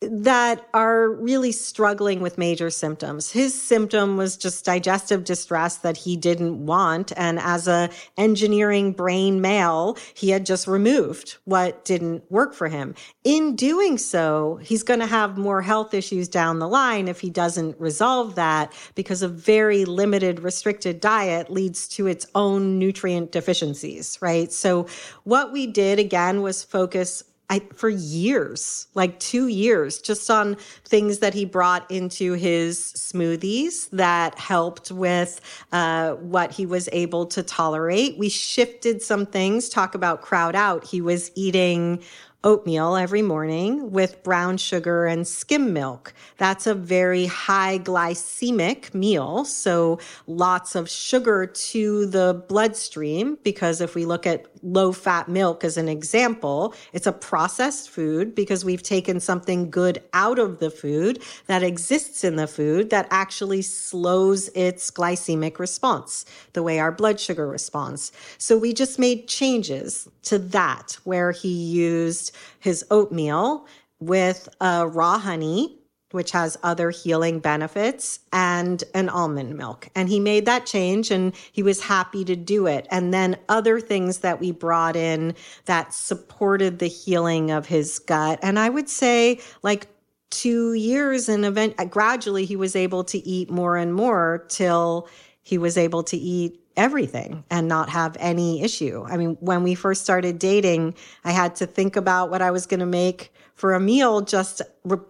that 0.00 0.68
are 0.72 1.10
really 1.10 1.50
struggling 1.50 2.20
with 2.20 2.38
major 2.38 2.70
symptoms. 2.70 3.32
His 3.32 3.60
symptom 3.60 4.16
was 4.16 4.36
just 4.36 4.64
digestive 4.64 5.24
distress 5.24 5.78
that 5.78 5.96
he 5.96 6.16
didn't 6.16 6.64
want. 6.64 7.12
And 7.16 7.40
as 7.40 7.66
a 7.66 7.90
engineering 8.16 8.92
brain 8.92 9.40
male, 9.40 9.96
he 10.14 10.30
had 10.30 10.46
just 10.46 10.68
removed 10.68 11.38
what 11.44 11.84
didn't 11.84 12.30
work 12.30 12.54
for 12.54 12.68
him. 12.68 12.94
In 13.24 13.56
doing 13.56 13.98
so, 13.98 14.60
he's 14.62 14.84
going 14.84 15.00
to 15.00 15.06
have 15.06 15.36
more 15.36 15.62
health 15.62 15.92
issues 15.92 16.28
down 16.28 16.60
the 16.60 16.68
line 16.68 17.08
if 17.08 17.20
he 17.20 17.30
doesn't 17.30 17.78
resolve 17.80 18.36
that 18.36 18.72
because 18.94 19.22
a 19.22 19.28
very 19.28 19.84
limited 19.84 20.40
restricted 20.40 21.00
diet 21.00 21.50
leads 21.50 21.88
to 21.88 22.06
its 22.06 22.26
own 22.36 22.78
nutrient 22.78 23.32
deficiencies, 23.32 24.16
right? 24.20 24.52
So 24.52 24.86
what 25.24 25.52
we 25.52 25.66
did 25.66 25.98
again 25.98 26.42
was 26.42 26.62
focus 26.62 27.24
I, 27.50 27.60
for 27.74 27.88
years, 27.88 28.88
like 28.94 29.18
two 29.20 29.48
years, 29.48 30.00
just 30.00 30.28
on 30.30 30.56
things 30.84 31.18
that 31.18 31.32
he 31.32 31.46
brought 31.46 31.90
into 31.90 32.34
his 32.34 32.78
smoothies 32.78 33.88
that 33.90 34.38
helped 34.38 34.90
with 34.90 35.40
uh, 35.72 36.12
what 36.14 36.52
he 36.52 36.66
was 36.66 36.88
able 36.92 37.24
to 37.26 37.42
tolerate. 37.42 38.18
We 38.18 38.28
shifted 38.28 39.00
some 39.00 39.24
things, 39.24 39.70
talk 39.70 39.94
about 39.94 40.20
crowd 40.20 40.54
out. 40.54 40.84
He 40.84 41.00
was 41.00 41.30
eating 41.34 42.02
oatmeal 42.44 42.94
every 42.94 43.20
morning 43.20 43.90
with 43.90 44.22
brown 44.22 44.56
sugar 44.56 45.06
and 45.06 45.26
skim 45.26 45.72
milk. 45.72 46.14
That's 46.36 46.68
a 46.68 46.74
very 46.74 47.26
high 47.26 47.80
glycemic 47.80 48.94
meal. 48.94 49.44
So 49.44 49.98
lots 50.28 50.76
of 50.76 50.88
sugar 50.88 51.46
to 51.46 52.06
the 52.06 52.44
bloodstream. 52.48 53.38
Because 53.42 53.80
if 53.80 53.96
we 53.96 54.04
look 54.04 54.24
at 54.26 54.46
low 54.62 54.92
fat 54.92 55.28
milk 55.28 55.64
as 55.64 55.76
an 55.76 55.88
example, 55.88 56.74
it's 56.92 57.06
a 57.06 57.12
processed 57.12 57.90
food 57.90 58.34
because 58.34 58.64
we've 58.64 58.82
taken 58.82 59.18
something 59.18 59.68
good 59.70 60.00
out 60.12 60.38
of 60.38 60.60
the 60.60 60.70
food 60.70 61.22
that 61.46 61.64
exists 61.64 62.22
in 62.22 62.36
the 62.36 62.46
food 62.46 62.90
that 62.90 63.08
actually 63.10 63.62
slows 63.62 64.48
its 64.54 64.90
glycemic 64.90 65.58
response, 65.58 66.24
the 66.52 66.62
way 66.62 66.78
our 66.78 66.92
blood 66.92 67.18
sugar 67.18 67.48
responds. 67.48 68.12
So 68.38 68.56
we 68.56 68.72
just 68.72 68.98
made 68.98 69.26
changes 69.26 70.08
to 70.22 70.38
that 70.38 70.98
where 71.04 71.32
he 71.32 71.48
used 71.48 72.27
his 72.58 72.84
oatmeal 72.90 73.66
with 74.00 74.48
uh, 74.60 74.86
raw 74.90 75.18
honey, 75.18 75.78
which 76.12 76.30
has 76.30 76.56
other 76.62 76.90
healing 76.90 77.38
benefits, 77.38 78.20
and 78.32 78.82
an 78.94 79.08
almond 79.08 79.56
milk. 79.56 79.88
And 79.94 80.08
he 80.08 80.20
made 80.20 80.46
that 80.46 80.64
change 80.64 81.10
and 81.10 81.34
he 81.52 81.62
was 81.62 81.82
happy 81.82 82.24
to 82.24 82.36
do 82.36 82.66
it. 82.66 82.86
And 82.90 83.12
then 83.12 83.36
other 83.48 83.78
things 83.80 84.18
that 84.18 84.40
we 84.40 84.52
brought 84.52 84.96
in 84.96 85.34
that 85.66 85.92
supported 85.92 86.78
the 86.78 86.88
healing 86.88 87.50
of 87.50 87.66
his 87.66 87.98
gut. 87.98 88.38
And 88.42 88.58
I 88.58 88.68
would 88.70 88.88
say, 88.88 89.40
like, 89.62 89.88
two 90.30 90.74
years 90.74 91.28
and 91.28 91.44
event 91.44 91.74
gradually 91.90 92.44
he 92.44 92.54
was 92.54 92.76
able 92.76 93.02
to 93.02 93.18
eat 93.26 93.50
more 93.50 93.78
and 93.78 93.94
more 93.94 94.44
till 94.48 95.08
he 95.42 95.56
was 95.56 95.78
able 95.78 96.02
to 96.02 96.16
eat 96.16 96.60
everything 96.78 97.44
and 97.50 97.68
not 97.68 97.90
have 97.90 98.16
any 98.20 98.62
issue. 98.62 99.04
I 99.06 99.16
mean, 99.16 99.36
when 99.40 99.62
we 99.62 99.74
first 99.74 100.02
started 100.02 100.38
dating, 100.38 100.94
I 101.24 101.32
had 101.32 101.56
to 101.56 101.66
think 101.66 101.96
about 101.96 102.30
what 102.30 102.40
I 102.40 102.50
was 102.50 102.66
going 102.66 102.80
to 102.80 102.86
make 102.86 103.32
for 103.54 103.74
a 103.74 103.80
meal 103.80 104.20
just 104.20 104.62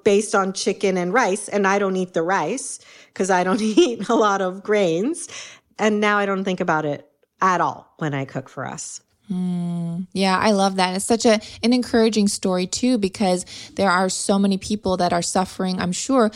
based 0.03 0.35
on 0.35 0.55
chicken 0.55 0.97
and 0.97 1.13
rice. 1.13 1.49
And 1.49 1.67
I 1.67 1.79
don't 1.79 1.95
eat 1.97 2.15
the 2.15 2.23
rice 2.23 2.81
because 3.09 3.31
I 3.31 3.45
don't 3.45 3.61
eat 3.79 4.09
a 4.09 4.15
lot 4.15 4.41
of 4.41 4.63
grains. 4.63 5.29
And 5.79 6.01
now 6.01 6.19
I 6.19 6.27
don't 6.27 6.43
think 6.43 6.61
about 6.61 6.85
it 6.85 7.07
at 7.41 7.61
all 7.61 7.93
when 7.99 8.15
I 8.15 8.25
cook 8.25 8.49
for 8.49 8.67
us. 8.67 9.01
Mm, 9.31 10.07
yeah, 10.15 10.39
I 10.39 10.53
love 10.53 10.77
that. 10.77 10.97
It's 10.97 11.05
such 11.05 11.27
a 11.27 11.39
an 11.63 11.75
encouraging 11.75 12.29
story 12.29 12.67
too 12.67 12.97
because 12.97 13.45
there 13.77 13.91
are 13.91 14.09
so 14.09 14.39
many 14.39 14.57
people 14.57 14.97
that 14.97 15.13
are 15.13 15.21
suffering, 15.21 15.79
I'm 15.79 15.93
sure, 15.93 16.31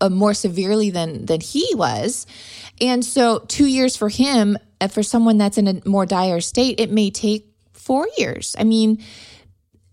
uh, 0.00 0.08
more 0.08 0.32
severely 0.32 0.88
than 0.88 1.26
than 1.26 1.42
he 1.42 1.70
was. 1.74 2.26
And 2.80 3.04
so 3.04 3.40
2 3.48 3.66
years 3.66 3.94
for 3.94 4.08
him 4.08 4.56
for 4.88 5.02
someone 5.02 5.38
that's 5.38 5.58
in 5.58 5.68
a 5.68 5.88
more 5.88 6.06
dire 6.06 6.40
state, 6.40 6.80
it 6.80 6.90
may 6.90 7.10
take 7.10 7.46
4 7.72 8.08
years. 8.16 8.56
I 8.58 8.64
mean, 8.64 9.02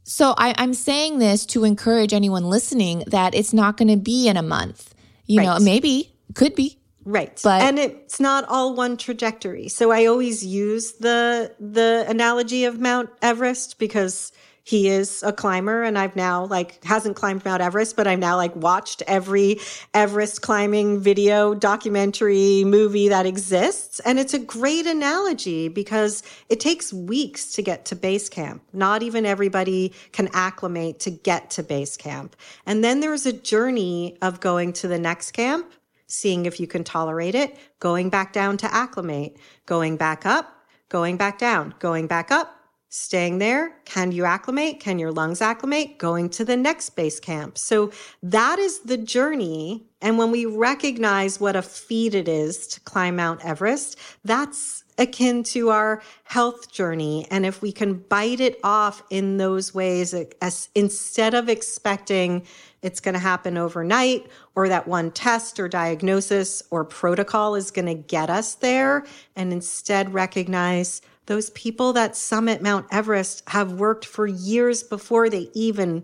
so 0.03 0.33
I, 0.37 0.53
am 0.63 0.73
saying 0.73 1.19
this 1.19 1.45
to 1.47 1.65
encourage 1.65 2.13
anyone 2.13 2.45
listening 2.45 3.03
that 3.07 3.35
it's 3.35 3.53
not 3.53 3.75
going 3.75 3.89
to 3.89 3.97
be 3.97 4.27
in 4.27 4.37
a 4.37 4.43
month. 4.43 4.93
You 5.25 5.39
right. 5.39 5.45
know, 5.45 5.59
maybe, 5.59 6.13
could 6.33 6.55
be. 6.55 6.79
Right. 7.03 7.39
But 7.43 7.61
and 7.61 7.79
it's 7.79 8.19
not 8.19 8.45
all 8.49 8.75
one 8.75 8.97
trajectory. 8.97 9.69
So 9.69 9.91
I 9.91 10.05
always 10.05 10.45
use 10.45 10.93
the 10.93 11.53
the 11.57 12.05
analogy 12.07 12.65
of 12.65 12.81
Mount 12.81 13.09
Everest 13.21 13.79
because 13.79 14.33
he 14.67 14.89
is 14.89 15.23
a 15.23 15.31
climber 15.31 15.81
and 15.81 15.97
I've 15.97 16.17
now 16.17 16.43
like 16.43 16.83
hasn't 16.83 17.15
climbed 17.15 17.45
Mount 17.45 17.61
Everest, 17.61 17.95
but 17.95 18.05
I've 18.05 18.19
now 18.19 18.35
like 18.35 18.53
watched 18.53 19.01
every 19.07 19.61
Everest 19.93 20.41
climbing 20.41 20.99
video, 20.99 21.55
documentary, 21.55 22.65
movie 22.65 23.07
that 23.07 23.25
exists. 23.25 24.01
And 24.01 24.19
it's 24.19 24.33
a 24.33 24.39
great 24.39 24.85
analogy 24.85 25.69
because 25.69 26.21
it 26.49 26.59
takes 26.59 26.91
weeks 26.91 27.53
to 27.53 27.61
get 27.61 27.85
to 27.85 27.95
base 27.95 28.27
camp. 28.27 28.61
Not 28.73 29.03
even 29.03 29.25
everybody 29.25 29.93
can 30.11 30.27
acclimate 30.33 30.99
to 30.99 31.11
get 31.11 31.49
to 31.51 31.63
base 31.63 31.95
camp. 31.95 32.35
And 32.65 32.83
then 32.83 32.99
there's 32.99 33.25
a 33.25 33.31
journey 33.31 34.17
of 34.21 34.41
going 34.41 34.73
to 34.73 34.89
the 34.89 34.99
next 34.99 35.31
camp, 35.31 35.71
seeing 36.07 36.45
if 36.45 36.59
you 36.59 36.67
can 36.67 36.83
tolerate 36.83 37.35
it, 37.35 37.57
going 37.79 38.09
back 38.09 38.33
down 38.33 38.57
to 38.57 38.73
acclimate, 38.73 39.37
going 39.65 39.95
back 39.95 40.25
up, 40.25 40.65
going 40.89 41.15
back 41.15 41.39
down, 41.39 41.73
going 41.79 42.05
back 42.05 42.31
up, 42.31 42.56
staying 42.89 43.39
there. 43.39 43.75
Can 43.85 44.11
you 44.11 44.23
acclimate? 44.23 44.79
Can 44.79 44.97
your 44.97 45.11
lungs 45.11 45.41
acclimate? 45.41 45.97
Going 45.97 46.29
to 46.31 46.45
the 46.45 46.55
next 46.55 46.91
base 46.91 47.19
camp. 47.19 47.57
So 47.57 47.91
that 48.23 48.59
is 48.59 48.79
the 48.79 48.97
journey. 48.97 49.83
And 50.01 50.17
when 50.17 50.31
we 50.31 50.45
recognize 50.45 51.39
what 51.39 51.55
a 51.55 51.61
feat 51.61 52.15
it 52.15 52.27
is 52.27 52.67
to 52.67 52.79
climb 52.81 53.17
Mount 53.17 53.43
Everest, 53.43 53.97
that's 54.23 54.83
akin 54.97 55.43
to 55.43 55.69
our 55.69 56.01
health 56.23 56.71
journey. 56.71 57.27
And 57.29 57.45
if 57.45 57.61
we 57.61 57.71
can 57.71 57.95
bite 57.95 58.39
it 58.39 58.59
off 58.63 59.03
in 59.09 59.37
those 59.37 59.73
ways, 59.73 60.15
as, 60.41 60.69
instead 60.73 61.33
of 61.33 61.49
expecting 61.49 62.47
it's 62.81 62.99
going 62.99 63.13
to 63.13 63.19
happen 63.19 63.57
overnight 63.57 64.27
or 64.55 64.69
that 64.69 64.87
one 64.87 65.11
test 65.11 65.59
or 65.59 65.67
diagnosis 65.67 66.63
or 66.71 66.85
protocol 66.85 67.55
is 67.55 67.69
going 67.69 67.87
to 67.87 67.95
get 67.95 68.29
us 68.29 68.55
there, 68.55 69.05
and 69.35 69.51
instead 69.51 70.13
recognize 70.13 71.01
those 71.27 71.49
people 71.51 71.93
that 71.93 72.15
summit 72.15 72.61
Mount 72.61 72.87
Everest 72.91 73.43
have 73.47 73.73
worked 73.73 74.05
for 74.05 74.25
years 74.25 74.81
before 74.81 75.29
they 75.29 75.49
even 75.53 76.03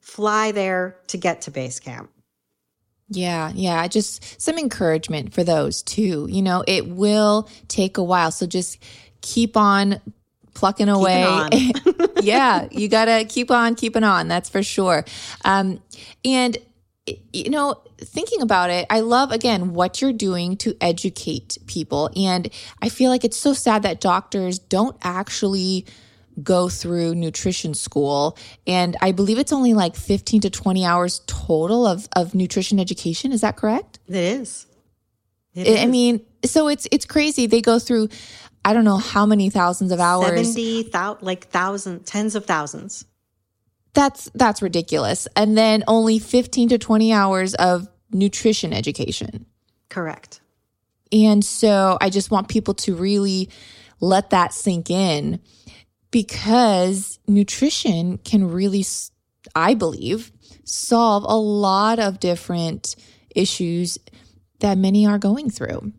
fly 0.00 0.52
there 0.52 0.96
to 1.08 1.16
get 1.16 1.42
to 1.42 1.50
base 1.50 1.80
camp. 1.80 2.10
Yeah, 3.10 3.50
yeah, 3.54 3.88
just 3.88 4.40
some 4.40 4.58
encouragement 4.58 5.32
for 5.32 5.42
those 5.42 5.82
too. 5.82 6.28
You 6.30 6.42
know, 6.42 6.62
it 6.66 6.86
will 6.86 7.48
take 7.68 7.96
a 7.96 8.02
while. 8.02 8.30
So 8.30 8.46
just 8.46 8.82
keep 9.22 9.56
on 9.56 10.00
plucking 10.52 10.90
away. 10.90 11.48
yeah, 12.20 12.68
you 12.70 12.88
got 12.88 13.06
to 13.06 13.24
keep 13.24 13.50
on 13.50 13.74
keeping 13.74 14.04
on. 14.04 14.28
That's 14.28 14.50
for 14.50 14.62
sure. 14.62 15.04
Um, 15.44 15.82
and 16.24 16.58
you 17.32 17.48
know, 17.48 17.80
thinking 18.00 18.42
about 18.42 18.70
it, 18.70 18.86
I 18.90 19.00
love 19.00 19.32
again 19.32 19.74
what 19.74 20.00
you're 20.00 20.12
doing 20.12 20.56
to 20.58 20.76
educate 20.80 21.58
people. 21.66 22.10
And 22.16 22.50
I 22.82 22.88
feel 22.88 23.10
like 23.10 23.24
it's 23.24 23.36
so 23.36 23.52
sad 23.52 23.82
that 23.82 24.00
doctors 24.00 24.58
don't 24.58 24.96
actually 25.02 25.86
go 26.42 26.68
through 26.68 27.14
nutrition 27.14 27.74
school. 27.74 28.36
And 28.66 28.96
I 29.00 29.12
believe 29.12 29.38
it's 29.38 29.52
only 29.52 29.74
like 29.74 29.96
15 29.96 30.42
to 30.42 30.50
20 30.50 30.84
hours 30.84 31.20
total 31.26 31.86
of, 31.86 32.08
of 32.14 32.34
nutrition 32.34 32.78
education. 32.78 33.32
Is 33.32 33.40
that 33.40 33.56
correct? 33.56 33.98
It 34.08 34.14
is. 34.14 34.66
It 35.54 35.78
I 35.78 35.84
is. 35.84 35.90
mean, 35.90 36.24
so 36.44 36.68
it's 36.68 36.86
it's 36.92 37.04
crazy. 37.04 37.46
They 37.46 37.60
go 37.60 37.78
through 37.78 38.08
I 38.64 38.74
don't 38.74 38.84
know 38.84 38.98
how 38.98 39.26
many 39.26 39.50
thousands 39.50 39.92
of 39.92 39.98
hours. 39.98 40.54
70, 40.54 40.90
like 41.20 41.48
thousands 41.48 42.08
tens 42.08 42.34
of 42.34 42.44
thousands 42.44 43.04
that's 43.98 44.30
that's 44.32 44.62
ridiculous. 44.62 45.26
And 45.34 45.58
then 45.58 45.82
only 45.88 46.20
15 46.20 46.68
to 46.68 46.78
20 46.78 47.12
hours 47.12 47.54
of 47.56 47.88
nutrition 48.12 48.72
education. 48.72 49.44
Correct. 49.88 50.40
And 51.10 51.44
so 51.44 51.98
I 52.00 52.08
just 52.08 52.30
want 52.30 52.46
people 52.46 52.74
to 52.74 52.94
really 52.94 53.50
let 53.98 54.30
that 54.30 54.52
sink 54.52 54.88
in 54.88 55.40
because 56.12 57.18
nutrition 57.26 58.18
can 58.18 58.48
really 58.48 58.84
I 59.56 59.74
believe 59.74 60.30
solve 60.62 61.24
a 61.24 61.36
lot 61.36 61.98
of 61.98 62.20
different 62.20 62.94
issues 63.34 63.98
that 64.60 64.78
many 64.78 65.06
are 65.06 65.18
going 65.18 65.50
through. 65.50 65.92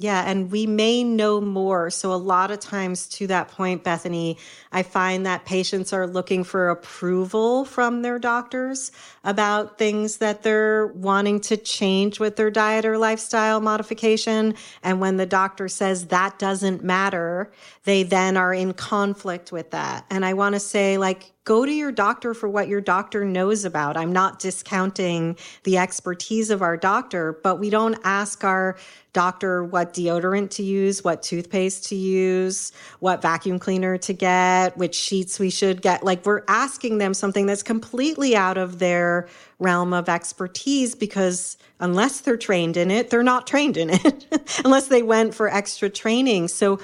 Yeah. 0.00 0.22
And 0.24 0.52
we 0.52 0.64
may 0.64 1.02
know 1.02 1.40
more. 1.40 1.90
So, 1.90 2.12
a 2.12 2.14
lot 2.14 2.52
of 2.52 2.60
times, 2.60 3.08
to 3.08 3.26
that 3.26 3.48
point, 3.48 3.82
Bethany, 3.82 4.38
I 4.70 4.84
find 4.84 5.26
that 5.26 5.44
patients 5.44 5.92
are 5.92 6.06
looking 6.06 6.44
for 6.44 6.70
approval 6.70 7.64
from 7.64 8.02
their 8.02 8.20
doctors 8.20 8.92
about 9.24 9.76
things 9.76 10.18
that 10.18 10.44
they're 10.44 10.86
wanting 10.86 11.40
to 11.40 11.56
change 11.56 12.20
with 12.20 12.36
their 12.36 12.50
diet 12.50 12.84
or 12.84 12.96
lifestyle 12.96 13.60
modification. 13.60 14.54
And 14.84 15.00
when 15.00 15.16
the 15.16 15.26
doctor 15.26 15.66
says 15.68 16.06
that 16.06 16.38
doesn't 16.38 16.84
matter, 16.84 17.50
they 17.82 18.04
then 18.04 18.36
are 18.36 18.54
in 18.54 18.74
conflict 18.74 19.50
with 19.50 19.72
that. 19.72 20.06
And 20.10 20.24
I 20.24 20.34
want 20.34 20.54
to 20.54 20.60
say, 20.60 20.96
like, 20.96 21.32
go 21.48 21.64
to 21.64 21.72
your 21.72 21.90
doctor 21.90 22.34
for 22.34 22.46
what 22.46 22.68
your 22.68 22.82
doctor 22.82 23.24
knows 23.24 23.64
about. 23.64 23.96
I'm 23.96 24.12
not 24.12 24.38
discounting 24.38 25.34
the 25.64 25.78
expertise 25.78 26.50
of 26.50 26.60
our 26.60 26.76
doctor, 26.76 27.40
but 27.42 27.58
we 27.58 27.70
don't 27.70 27.98
ask 28.04 28.44
our 28.44 28.76
doctor 29.14 29.64
what 29.64 29.94
deodorant 29.94 30.50
to 30.50 30.62
use, 30.62 31.02
what 31.02 31.22
toothpaste 31.22 31.86
to 31.86 31.94
use, 31.96 32.72
what 32.98 33.22
vacuum 33.22 33.58
cleaner 33.58 33.96
to 33.96 34.12
get, 34.12 34.76
which 34.76 34.94
sheets 34.94 35.38
we 35.38 35.48
should 35.48 35.80
get. 35.80 36.04
Like 36.04 36.26
we're 36.26 36.42
asking 36.48 36.98
them 36.98 37.14
something 37.14 37.46
that's 37.46 37.62
completely 37.62 38.36
out 38.36 38.58
of 38.58 38.78
their 38.78 39.26
realm 39.58 39.94
of 39.94 40.10
expertise 40.10 40.94
because 40.94 41.56
unless 41.80 42.20
they're 42.20 42.36
trained 42.36 42.76
in 42.76 42.90
it, 42.90 43.08
they're 43.08 43.22
not 43.22 43.46
trained 43.46 43.78
in 43.78 43.88
it, 43.88 44.60
unless 44.66 44.88
they 44.88 45.02
went 45.02 45.34
for 45.34 45.48
extra 45.48 45.88
training. 45.88 46.48
So 46.48 46.78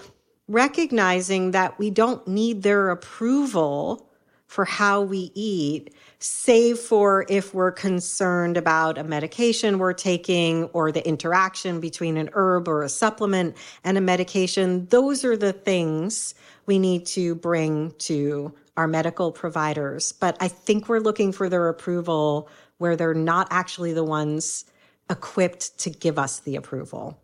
recognizing 0.49 1.51
that 1.51 1.79
we 1.79 1.91
don't 1.91 2.27
need 2.27 2.63
their 2.63 2.89
approval 2.89 4.09
for 4.55 4.65
how 4.65 5.03
we 5.03 5.33
eat, 5.35 5.93
save 6.21 6.79
for 6.79 7.27
if 7.29 7.53
we're 7.53 7.73
concerned 7.73 8.57
about 8.57 8.97
a 8.97 9.03
medication 9.03 9.81
we're 9.81 9.93
taking 9.93 10.67
or 10.67 10.93
the 10.93 11.05
interaction 11.05 11.81
between 11.81 12.17
an 12.17 12.31
herb 12.35 12.69
or 12.69 12.85
a 12.85 12.89
supplement 12.89 13.57
and 13.83 13.99
a 13.99 14.01
medication. 14.01 14.87
Those 14.87 15.25
are 15.25 15.37
the 15.37 15.53
things 15.53 16.37
we 16.67 16.79
need 16.79 17.05
to 17.07 17.35
bring 17.35 17.95
to 17.99 18.55
our 18.77 18.87
medical 18.87 19.33
providers. 19.33 20.13
But 20.13 20.37
I 20.39 20.47
think 20.47 20.89
we're 20.89 21.01
looking 21.01 21.33
for 21.33 21.49
their 21.49 21.69
approval 21.69 22.49
where 22.79 22.95
they're 22.95 23.13
not 23.13 23.49
actually 23.51 23.93
the 23.93 24.05
ones 24.05 24.67
equipped 25.11 25.77
to 25.79 25.91
give 25.91 26.17
us 26.17 26.39
the 26.39 26.55
approval. 26.55 27.21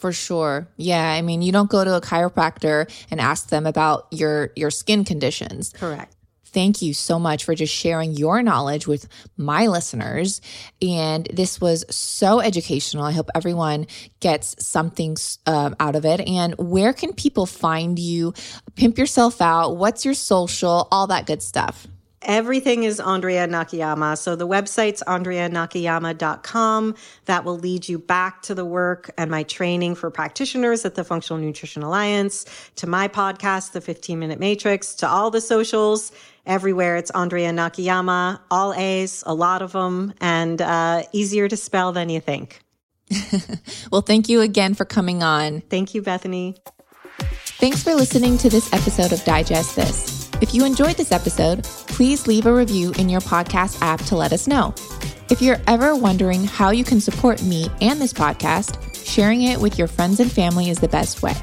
For 0.00 0.10
sure. 0.10 0.66
Yeah, 0.76 1.08
I 1.08 1.22
mean, 1.22 1.40
you 1.40 1.52
don't 1.52 1.70
go 1.70 1.84
to 1.84 1.94
a 1.94 2.00
chiropractor 2.00 2.90
and 3.12 3.20
ask 3.20 3.50
them 3.50 3.64
about 3.64 4.08
your 4.10 4.50
your 4.56 4.72
skin 4.72 5.04
conditions. 5.04 5.72
Correct. 5.78 6.16
Thank 6.52 6.82
you 6.82 6.92
so 6.94 7.18
much 7.18 7.44
for 7.44 7.54
just 7.54 7.74
sharing 7.74 8.12
your 8.12 8.42
knowledge 8.42 8.86
with 8.86 9.08
my 9.36 9.66
listeners. 9.66 10.40
And 10.80 11.26
this 11.32 11.60
was 11.60 11.84
so 11.94 12.40
educational. 12.40 13.04
I 13.04 13.12
hope 13.12 13.30
everyone 13.34 13.86
gets 14.20 14.64
something 14.64 15.16
uh, 15.46 15.70
out 15.80 15.96
of 15.96 16.04
it. 16.04 16.20
And 16.20 16.54
where 16.58 16.92
can 16.92 17.12
people 17.14 17.46
find 17.46 17.98
you? 17.98 18.34
Pimp 18.76 18.98
yourself 18.98 19.40
out. 19.40 19.76
What's 19.76 20.04
your 20.04 20.14
social? 20.14 20.88
All 20.92 21.06
that 21.08 21.26
good 21.26 21.42
stuff. 21.42 21.86
Everything 22.24 22.84
is 22.84 23.00
Andrea 23.00 23.46
Nakayama. 23.46 24.16
So 24.16 24.36
the 24.36 24.46
website's 24.46 25.02
andreanakayama.com. 25.06 26.94
That 27.26 27.44
will 27.44 27.58
lead 27.58 27.88
you 27.88 27.98
back 27.98 28.42
to 28.42 28.54
the 28.54 28.64
work 28.64 29.10
and 29.18 29.30
my 29.30 29.42
training 29.42 29.94
for 29.94 30.10
practitioners 30.10 30.84
at 30.84 30.94
the 30.94 31.04
Functional 31.04 31.42
Nutrition 31.42 31.82
Alliance, 31.82 32.44
to 32.76 32.86
my 32.86 33.08
podcast, 33.08 33.72
The 33.72 33.80
15 33.80 34.18
Minute 34.18 34.38
Matrix, 34.38 34.94
to 34.96 35.08
all 35.08 35.30
the 35.30 35.40
socials. 35.40 36.12
Everywhere 36.44 36.96
it's 36.96 37.10
Andrea 37.10 37.50
Nakayama, 37.50 38.40
all 38.50 38.74
A's, 38.74 39.22
a 39.26 39.34
lot 39.34 39.62
of 39.62 39.72
them, 39.72 40.12
and 40.20 40.60
uh, 40.60 41.02
easier 41.12 41.48
to 41.48 41.56
spell 41.56 41.92
than 41.92 42.08
you 42.08 42.20
think. 42.20 42.60
well, 43.92 44.02
thank 44.02 44.28
you 44.28 44.40
again 44.40 44.74
for 44.74 44.84
coming 44.84 45.22
on. 45.22 45.60
Thank 45.62 45.94
you, 45.94 46.02
Bethany. 46.02 46.56
Thanks 47.62 47.82
for 47.82 47.94
listening 47.94 48.38
to 48.38 48.48
this 48.48 48.72
episode 48.72 49.12
of 49.12 49.22
Digest 49.24 49.76
This. 49.76 50.21
If 50.42 50.52
you 50.52 50.64
enjoyed 50.64 50.96
this 50.96 51.12
episode, 51.12 51.62
please 51.62 52.26
leave 52.26 52.46
a 52.46 52.52
review 52.52 52.90
in 52.98 53.08
your 53.08 53.20
podcast 53.20 53.80
app 53.80 54.00
to 54.06 54.16
let 54.16 54.32
us 54.32 54.48
know. 54.48 54.74
If 55.30 55.40
you're 55.40 55.60
ever 55.68 55.94
wondering 55.94 56.42
how 56.42 56.70
you 56.70 56.82
can 56.82 57.00
support 57.00 57.40
me 57.44 57.68
and 57.80 58.00
this 58.00 58.12
podcast, 58.12 58.76
sharing 59.06 59.42
it 59.42 59.60
with 59.60 59.78
your 59.78 59.86
friends 59.86 60.18
and 60.18 60.30
family 60.30 60.68
is 60.68 60.80
the 60.80 60.88
best 60.88 61.22
way. 61.22 61.34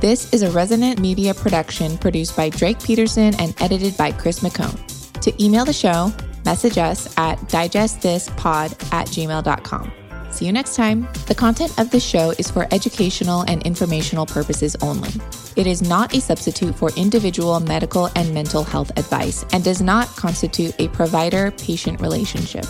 This 0.00 0.32
is 0.32 0.42
a 0.42 0.52
Resonant 0.52 1.00
Media 1.00 1.34
production 1.34 1.98
produced 1.98 2.36
by 2.36 2.48
Drake 2.48 2.80
Peterson 2.80 3.34
and 3.40 3.60
edited 3.60 3.96
by 3.96 4.12
Chris 4.12 4.38
McCone. 4.38 4.78
To 5.20 5.44
email 5.44 5.64
the 5.64 5.72
show, 5.72 6.12
message 6.44 6.78
us 6.78 7.12
at 7.18 7.38
digestthispod 7.48 8.92
at 8.92 9.08
gmail.com. 9.08 9.92
See 10.34 10.46
you 10.46 10.52
next 10.52 10.74
time. 10.74 11.06
The 11.28 11.34
content 11.36 11.78
of 11.78 11.92
this 11.92 12.04
show 12.04 12.30
is 12.30 12.50
for 12.50 12.66
educational 12.72 13.42
and 13.42 13.62
informational 13.62 14.26
purposes 14.26 14.74
only. 14.82 15.10
It 15.54 15.68
is 15.68 15.80
not 15.80 16.12
a 16.12 16.20
substitute 16.20 16.74
for 16.74 16.90
individual 16.96 17.60
medical 17.60 18.10
and 18.16 18.34
mental 18.34 18.64
health 18.64 18.90
advice 18.98 19.44
and 19.52 19.62
does 19.62 19.80
not 19.80 20.08
constitute 20.08 20.74
a 20.80 20.88
provider 20.88 21.52
patient 21.52 22.00
relationship. 22.00 22.64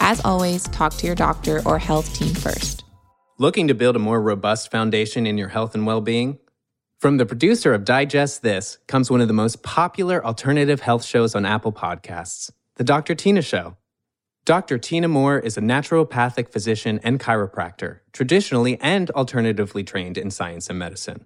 As 0.00 0.20
always, 0.24 0.64
talk 0.64 0.94
to 0.94 1.06
your 1.06 1.14
doctor 1.14 1.62
or 1.64 1.78
health 1.78 2.12
team 2.12 2.34
first. 2.34 2.82
Looking 3.38 3.68
to 3.68 3.74
build 3.74 3.94
a 3.94 4.00
more 4.00 4.20
robust 4.20 4.72
foundation 4.72 5.28
in 5.28 5.38
your 5.38 5.50
health 5.50 5.76
and 5.76 5.86
well 5.86 6.00
being? 6.00 6.40
From 6.98 7.18
the 7.18 7.26
producer 7.26 7.72
of 7.72 7.84
Digest 7.84 8.42
This 8.42 8.78
comes 8.88 9.12
one 9.12 9.20
of 9.20 9.28
the 9.28 9.34
most 9.34 9.62
popular 9.62 10.26
alternative 10.26 10.80
health 10.80 11.04
shows 11.04 11.36
on 11.36 11.46
Apple 11.46 11.72
Podcasts, 11.72 12.50
The 12.74 12.84
Dr. 12.84 13.14
Tina 13.14 13.42
Show. 13.42 13.76
Dr. 14.46 14.78
Tina 14.78 15.08
Moore 15.08 15.40
is 15.40 15.58
a 15.58 15.60
naturopathic 15.60 16.52
physician 16.52 17.00
and 17.02 17.18
chiropractor, 17.18 17.98
traditionally 18.12 18.78
and 18.80 19.10
alternatively 19.10 19.82
trained 19.82 20.16
in 20.16 20.30
science 20.30 20.70
and 20.70 20.78
medicine. 20.78 21.24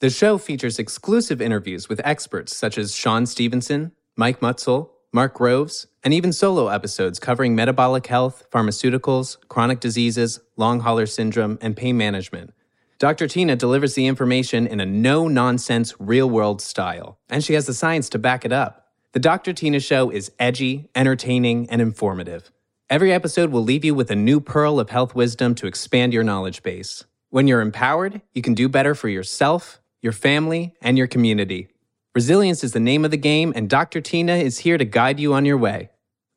The 0.00 0.08
show 0.08 0.38
features 0.38 0.78
exclusive 0.78 1.42
interviews 1.42 1.90
with 1.90 2.00
experts 2.04 2.56
such 2.56 2.78
as 2.78 2.94
Shawn 2.94 3.26
Stevenson, 3.26 3.92
Mike 4.16 4.40
Mutzel, 4.40 4.88
Mark 5.12 5.34
Groves, 5.34 5.88
and 6.02 6.14
even 6.14 6.32
solo 6.32 6.68
episodes 6.68 7.18
covering 7.18 7.54
metabolic 7.54 8.06
health, 8.06 8.46
pharmaceuticals, 8.50 9.36
chronic 9.48 9.78
diseases, 9.78 10.40
long 10.56 10.80
hauler 10.80 11.04
syndrome, 11.04 11.58
and 11.60 11.76
pain 11.76 11.98
management. 11.98 12.54
Dr. 12.98 13.28
Tina 13.28 13.56
delivers 13.56 13.92
the 13.92 14.06
information 14.06 14.66
in 14.66 14.80
a 14.80 14.86
no 14.86 15.28
nonsense, 15.28 15.92
real 15.98 16.30
world 16.30 16.62
style, 16.62 17.18
and 17.28 17.44
she 17.44 17.52
has 17.52 17.66
the 17.66 17.74
science 17.74 18.08
to 18.08 18.18
back 18.18 18.46
it 18.46 18.52
up. 18.52 18.87
The 19.14 19.20
Dr. 19.20 19.54
Tina 19.54 19.80
Show 19.80 20.10
is 20.10 20.32
edgy, 20.38 20.90
entertaining, 20.94 21.70
and 21.70 21.80
informative. 21.80 22.52
Every 22.90 23.10
episode 23.10 23.50
will 23.50 23.62
leave 23.62 23.82
you 23.82 23.94
with 23.94 24.10
a 24.10 24.14
new 24.14 24.38
pearl 24.38 24.78
of 24.78 24.90
health 24.90 25.14
wisdom 25.14 25.54
to 25.54 25.66
expand 25.66 26.12
your 26.12 26.22
knowledge 26.22 26.62
base. 26.62 27.04
When 27.30 27.48
you're 27.48 27.62
empowered, 27.62 28.20
you 28.34 28.42
can 28.42 28.52
do 28.52 28.68
better 28.68 28.94
for 28.94 29.08
yourself, 29.08 29.80
your 30.02 30.12
family, 30.12 30.74
and 30.82 30.98
your 30.98 31.06
community. 31.06 31.68
Resilience 32.14 32.62
is 32.62 32.72
the 32.72 32.80
name 32.80 33.02
of 33.02 33.10
the 33.10 33.16
game, 33.16 33.50
and 33.56 33.70
Dr. 33.70 34.02
Tina 34.02 34.34
is 34.34 34.58
here 34.58 34.76
to 34.76 34.84
guide 34.84 35.18
you 35.18 35.32
on 35.32 35.46
your 35.46 35.56
way. 35.56 35.88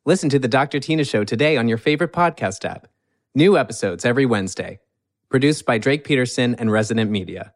Listen 0.06 0.30
to 0.30 0.38
The 0.38 0.48
Dr. 0.48 0.80
Tina 0.80 1.04
Show 1.04 1.24
today 1.24 1.58
on 1.58 1.68
your 1.68 1.78
favorite 1.78 2.14
podcast 2.14 2.64
app. 2.64 2.88
New 3.34 3.58
episodes 3.58 4.06
every 4.06 4.24
Wednesday. 4.24 4.80
Produced 5.28 5.66
by 5.66 5.76
Drake 5.76 6.04
Peterson 6.04 6.54
and 6.54 6.72
Resonant 6.72 7.10
Media. 7.10 7.52